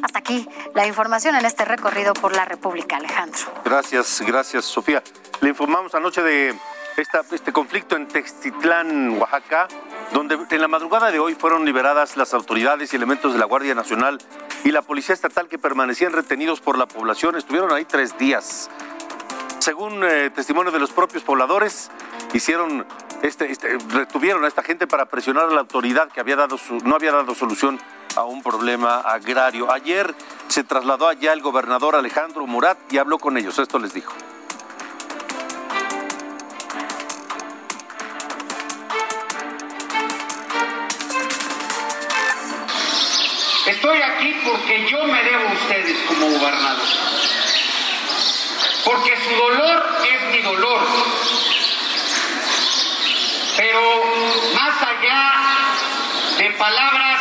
Hasta 0.03 0.19
aquí 0.19 0.47
la 0.75 0.87
información 0.87 1.35
en 1.35 1.47
este 1.47 1.65
recorrido 1.65 2.13
por 2.13 2.37
la 2.37 2.45
República, 2.45 2.97
Alejandro. 2.97 3.41
Gracias, 3.65 4.21
gracias, 4.21 4.67
Sofía. 4.67 5.03
Le 5.41 5.49
informamos 5.49 5.95
anoche 5.95 6.23
de 6.23 6.55
este 6.97 7.53
conflicto 7.53 7.97
en 7.97 8.07
Textitlán, 8.07 9.19
Oaxaca, 9.19 9.67
donde 10.13 10.39
en 10.49 10.61
la 10.61 10.69
madrugada 10.69 11.11
de 11.11 11.19
hoy 11.19 11.35
fueron 11.35 11.65
liberadas 11.65 12.17
las 12.17 12.35
autoridades 12.35 12.93
y 12.93 12.97
elementos 12.97 13.33
de 13.33 13.39
la 13.39 13.47
Guardia 13.47 13.75
Nacional 13.75 14.21
y 14.63 14.71
la 14.71 14.83
Policía 14.83 15.13
Estatal 15.13 15.49
que 15.49 15.59
permanecían 15.59 16.13
retenidos 16.13 16.61
por 16.61 16.79
la 16.79 16.87
población. 16.87 17.37
Estuvieron 17.37 17.73
ahí 17.73 17.85
tres 17.85 18.17
días. 18.17 18.71
Según 19.59 20.05
eh, 20.05 20.31
testimonio 20.31 20.71
de 20.71 20.79
los 20.79 20.93
propios 20.93 21.25
pobladores, 21.25 21.91
hicieron 22.33 22.87
este, 23.23 23.51
este, 23.51 23.79
retuvieron 23.89 24.45
a 24.45 24.49
esta 24.49 24.63
gente 24.63 24.87
para 24.87 25.07
presionar 25.07 25.45
a 25.49 25.53
la 25.53 25.61
autoridad 25.61 26.11
que 26.13 26.21
había 26.21 26.37
dado 26.37 26.59
no 26.85 26.95
había 26.95 27.11
dado 27.11 27.35
solución 27.35 27.81
a 28.15 28.23
un 28.23 28.43
problema 28.43 29.01
agrario. 29.01 29.73
Ayer 29.73 30.15
se 30.47 30.63
trasladó 30.63 31.09
allá 31.09 31.33
el 31.33 31.41
gobernador 31.41 31.97
Alejandro 31.97 32.47
Murat 32.47 32.79
y 32.93 32.99
habló 32.99 33.19
con 33.19 33.37
ellos. 33.37 33.59
Esto 33.59 33.79
les 33.79 33.95
dijo. 33.95 34.13
Porque 44.45 44.87
yo 44.89 45.05
me 45.05 45.23
debo 45.23 45.49
a 45.49 45.53
ustedes 45.53 45.99
como 46.07 46.27
gobernador. 46.27 46.89
Porque 48.85 49.17
su 49.17 49.37
dolor 49.37 49.99
es 50.05 50.31
mi 50.31 50.43
dolor. 50.43 50.81
Pero 53.57 54.03
más 54.55 54.83
allá 54.83 55.33
de 56.39 56.51
palabras, 56.53 57.21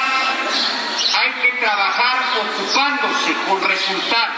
hay 1.16 1.32
que 1.42 1.58
trabajar 1.58 2.24
ocupándose 2.42 3.34
con 3.48 3.64
resultados. 3.64 4.36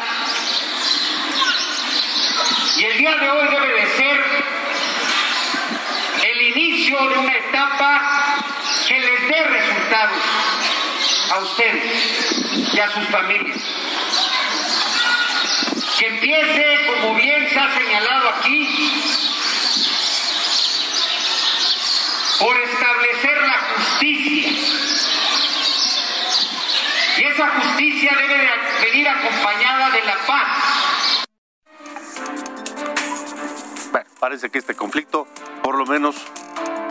Y 2.78 2.84
el 2.84 2.98
día 2.98 3.16
de 3.16 3.30
hoy 3.30 3.48
debe 3.48 3.82
de 3.82 3.88
ser 3.96 4.26
el 6.24 6.42
inicio 6.42 7.08
de 7.08 7.18
una 7.18 7.34
etapa 7.38 8.02
que 8.88 9.00
les 9.00 9.28
dé 9.28 9.44
resultados 9.44 10.45
a 11.32 11.40
ustedes 11.40 12.74
y 12.74 12.80
a 12.80 12.92
sus 12.92 13.08
familias. 13.08 13.58
Que 15.98 16.08
empiece, 16.08 16.78
como 16.88 17.16
bien 17.16 17.50
se 17.50 17.60
ha 17.60 17.74
señalado 17.74 18.30
aquí, 18.30 19.04
por 22.40 22.58
establecer 22.58 23.42
la 23.42 23.60
justicia. 23.76 24.52
Y 27.18 27.24
esa 27.24 27.50
justicia 27.50 28.12
debe 28.18 28.38
de 28.38 28.50
venir 28.86 29.08
acompañada 29.08 29.90
de 29.92 30.04
la 30.04 30.18
paz. 30.28 31.26
Bueno, 33.92 34.10
parece 34.20 34.50
que 34.50 34.60
este 34.60 34.76
conflicto 34.76 35.28
por 35.64 35.78
lo 35.78 35.86
menos 35.86 36.18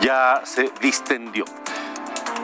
ya 0.01 0.41
se 0.45 0.71
distendió. 0.81 1.45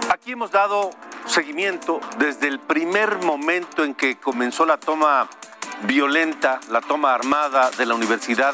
Aquí 0.09 0.33
hemos 0.33 0.51
dado 0.51 0.91
seguimiento 1.31 2.01
desde 2.17 2.49
el 2.49 2.59
primer 2.59 3.19
momento 3.19 3.85
en 3.85 3.95
que 3.95 4.17
comenzó 4.17 4.65
la 4.65 4.77
toma 4.77 5.29
violenta, 5.83 6.59
la 6.69 6.81
toma 6.81 7.13
armada 7.13 7.71
de 7.71 7.85
la 7.85 7.95
Universidad 7.95 8.53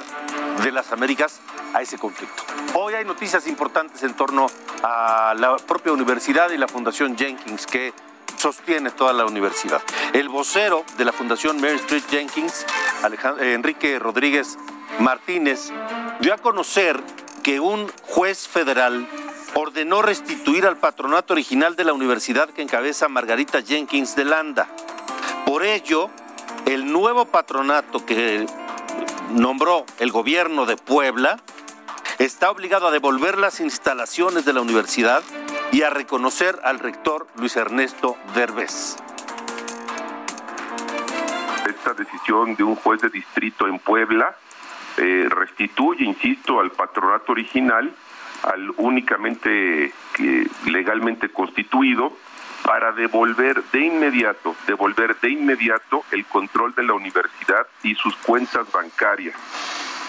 de 0.64 0.72
las 0.72 0.92
Américas 0.92 1.42
a 1.74 1.82
ese 1.82 1.98
conflicto. 1.98 2.44
Hoy 2.76 2.94
hay 2.94 3.04
noticias 3.04 3.48
importantes 3.48 4.04
en 4.04 4.14
torno 4.14 4.46
a 4.84 5.34
la 5.36 5.56
propia 5.58 5.92
universidad 5.92 6.52
y 6.52 6.58
la 6.58 6.68
Fundación 6.68 7.18
Jenkins 7.18 7.66
que 7.66 7.94
sostiene 8.38 8.92
toda 8.92 9.12
la 9.12 9.26
universidad. 9.26 9.82
El 10.14 10.30
vocero 10.30 10.86
de 10.98 11.06
la 11.06 11.12
Fundación 11.12 11.60
Mary 11.60 11.78
Street 11.78 12.04
Jenkins, 12.12 12.64
Enrique 13.40 13.98
Rodríguez 13.98 14.60
Martínez, 15.00 15.72
dio 16.20 16.32
a 16.32 16.38
conocer 16.38 17.02
que 17.42 17.60
un 17.60 17.92
juez 18.04 18.48
federal 18.48 19.08
ordenó 19.60 20.04
restituir 20.04 20.68
al 20.68 20.78
patronato 20.78 21.34
original 21.34 21.76
de 21.76 21.84
la 21.84 21.94
universidad 21.94 22.48
que 22.52 22.62
encabeza 22.62 23.08
Margarita 23.08 23.64
Jenkins 23.64 24.16
de 24.16 24.24
Landa. 24.24 24.68
Por 25.48 25.64
ello, 25.64 26.12
el 26.68 26.92
nuevo 26.92 27.26
patronato 27.26 28.06
que 28.06 28.46
nombró 29.32 29.84
el 29.98 30.12
gobierno 30.12 30.68
de 30.68 30.78
Puebla 30.78 31.40
está 32.20 32.52
obligado 32.52 32.88
a 32.88 32.92
devolver 32.92 33.40
las 33.40 33.60
instalaciones 33.60 34.46
de 34.46 34.54
la 34.54 34.62
universidad 34.62 35.24
y 35.72 35.82
a 35.82 35.90
reconocer 35.90 36.60
al 36.64 36.78
rector 36.78 37.26
Luis 37.38 37.56
Ernesto 37.56 38.16
Derbez. 38.36 38.98
Esta 41.68 41.96
decisión 41.96 42.56
de 42.56 42.64
un 42.64 42.76
juez 42.76 43.02
de 43.02 43.10
distrito 43.10 43.68
en 43.68 43.80
Puebla 43.80 44.38
eh, 44.98 45.28
restituye, 45.28 46.06
insisto, 46.06 46.60
al 46.60 46.70
patronato 46.70 47.32
original 47.32 47.92
al 48.44 48.72
únicamente 48.78 49.94
legalmente 50.66 51.30
constituido 51.30 52.14
para 52.64 52.92
devolver 52.92 53.64
de 53.72 53.82
inmediato, 53.82 54.56
devolver 54.68 55.16
de 55.22 55.30
inmediato 55.30 56.04
el 56.12 56.26
control 56.26 56.74
de 56.76 56.84
la 56.84 56.94
universidad 56.94 57.66
y 57.84 57.96
sus 57.96 58.16
cuentas 58.18 58.72
bancarias. 58.72 59.36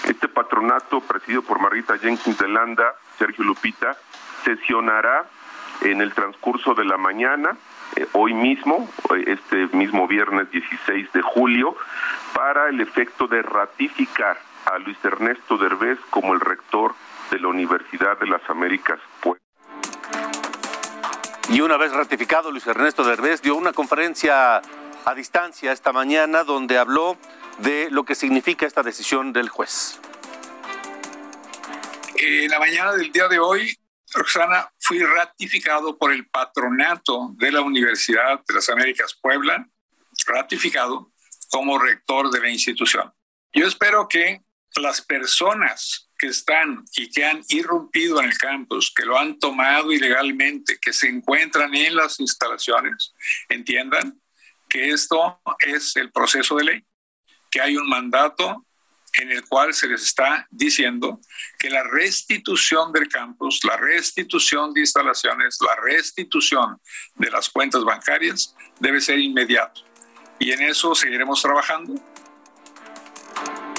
Este 0.04 0.28
patronato, 0.28 1.00
presidido 1.00 1.42
por 1.42 1.60
Marita 1.60 1.98
Jenkins 1.98 2.38
de 2.38 2.48
Landa, 2.48 2.94
Sergio 3.18 3.44
Lupita, 3.44 3.96
sesionará 4.44 5.26
en 5.82 6.00
el 6.00 6.12
transcurso 6.12 6.74
de 6.74 6.84
la 6.84 6.96
mañana, 6.96 7.56
eh, 7.96 8.06
hoy 8.12 8.34
mismo, 8.34 8.88
este 9.26 9.68
mismo 9.68 10.08
viernes 10.08 10.50
16 10.50 11.12
de 11.12 11.22
julio, 11.22 11.76
para 12.34 12.68
el 12.68 12.80
efecto 12.80 13.26
de 13.26 13.42
ratificar 13.42 14.38
a 14.66 14.78
Luis 14.78 14.98
Ernesto 15.04 15.58
Derbez 15.58 15.98
como 16.10 16.34
el 16.34 16.40
rector 16.40 16.94
de 17.30 17.38
la 17.38 17.48
Universidad 17.48 18.18
de 18.18 18.26
las 18.26 18.42
Américas. 18.48 18.98
Y 21.50 21.60
una 21.60 21.76
vez 21.76 21.92
ratificado, 21.92 22.50
Luis 22.50 22.66
Ernesto 22.66 23.04
Derbez 23.04 23.40
dio 23.40 23.54
una 23.54 23.72
conferencia 23.72 24.60
a 25.04 25.14
distancia 25.14 25.72
esta 25.72 25.92
mañana 25.92 26.44
donde 26.44 26.76
habló 26.76 27.16
de 27.58 27.88
lo 27.90 28.04
que 28.04 28.14
significa 28.14 28.66
esta 28.66 28.82
decisión 28.82 29.32
del 29.32 29.48
juez. 29.48 29.98
En 32.16 32.50
la 32.50 32.58
mañana 32.58 32.92
del 32.92 33.10
día 33.10 33.28
de 33.28 33.38
hoy, 33.38 33.74
Roxana, 34.12 34.70
fui 34.78 34.98
ratificado 35.02 35.96
por 35.96 36.12
el 36.12 36.28
patronato 36.28 37.30
de 37.34 37.52
la 37.52 37.60
Universidad 37.60 38.42
de 38.46 38.54
las 38.54 38.68
Américas 38.68 39.14
Puebla, 39.20 39.66
ratificado 40.26 41.12
como 41.50 41.78
rector 41.78 42.30
de 42.30 42.40
la 42.40 42.50
institución. 42.50 43.12
Yo 43.52 43.66
espero 43.66 44.08
que 44.08 44.42
las 44.76 45.00
personas 45.00 46.07
que 46.18 46.26
están 46.26 46.84
y 46.96 47.08
que 47.10 47.24
han 47.24 47.42
irrumpido 47.48 48.20
en 48.20 48.26
el 48.26 48.36
campus, 48.36 48.92
que 48.94 49.04
lo 49.04 49.18
han 49.18 49.38
tomado 49.38 49.92
ilegalmente, 49.92 50.78
que 50.80 50.92
se 50.92 51.08
encuentran 51.08 51.74
en 51.74 51.94
las 51.94 52.18
instalaciones, 52.20 53.14
entiendan 53.48 54.20
que 54.68 54.90
esto 54.90 55.40
es 55.60 55.96
el 55.96 56.10
proceso 56.10 56.56
de 56.56 56.64
ley, 56.64 56.84
que 57.50 57.60
hay 57.60 57.76
un 57.76 57.88
mandato 57.88 58.66
en 59.14 59.30
el 59.30 59.44
cual 59.46 59.72
se 59.74 59.88
les 59.88 60.02
está 60.02 60.46
diciendo 60.50 61.20
que 61.58 61.70
la 61.70 61.82
restitución 61.82 62.92
del 62.92 63.08
campus, 63.08 63.60
la 63.64 63.76
restitución 63.76 64.72
de 64.74 64.80
instalaciones, 64.80 65.58
la 65.60 65.76
restitución 65.76 66.78
de 67.14 67.30
las 67.30 67.48
cuentas 67.48 67.84
bancarias 67.84 68.54
debe 68.78 69.00
ser 69.00 69.18
inmediato. 69.18 69.82
Y 70.38 70.52
en 70.52 70.62
eso 70.62 70.94
seguiremos 70.94 71.42
trabajando. 71.42 71.94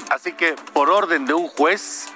Así 0.10 0.34
que 0.34 0.56
por 0.74 0.90
orden 0.90 1.26
de 1.26 1.34
un 1.34 1.48
juez, 1.48 2.08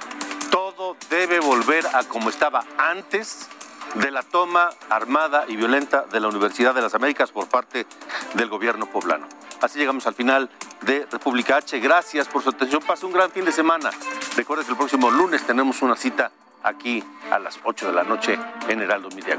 debe 1.13 1.39
volver 1.39 1.85
a 1.93 2.03
como 2.05 2.31
estaba 2.31 2.65
antes 2.75 3.47
de 3.93 4.09
la 4.09 4.23
toma 4.23 4.71
armada 4.89 5.45
y 5.47 5.55
violenta 5.55 6.05
de 6.11 6.19
la 6.19 6.27
Universidad 6.27 6.73
de 6.73 6.81
las 6.81 6.95
Américas 6.95 7.31
por 7.31 7.47
parte 7.47 7.85
del 8.33 8.49
gobierno 8.49 8.87
poblano. 8.87 9.27
Así 9.61 9.77
llegamos 9.77 10.07
al 10.07 10.15
final 10.15 10.49
de 10.81 11.05
República 11.11 11.57
H. 11.57 11.79
Gracias 11.79 12.27
por 12.27 12.41
su 12.41 12.49
atención. 12.49 12.81
Pase 12.81 13.05
un 13.05 13.13
gran 13.13 13.29
fin 13.29 13.45
de 13.45 13.51
semana. 13.51 13.91
Recuerde 14.35 14.65
que 14.65 14.71
el 14.71 14.77
próximo 14.77 15.11
lunes 15.11 15.45
tenemos 15.45 15.83
una 15.83 15.95
cita 15.95 16.31
aquí 16.63 17.03
a 17.29 17.37
las 17.37 17.59
8 17.63 17.87
de 17.89 17.93
la 17.93 18.03
noche 18.03 18.39
en 18.67 18.81
Heraldo 18.81 19.09
Media. 19.09 19.37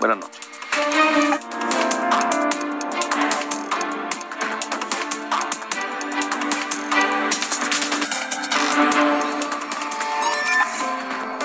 Buenas 0.00 0.18
noches. 0.18 1.53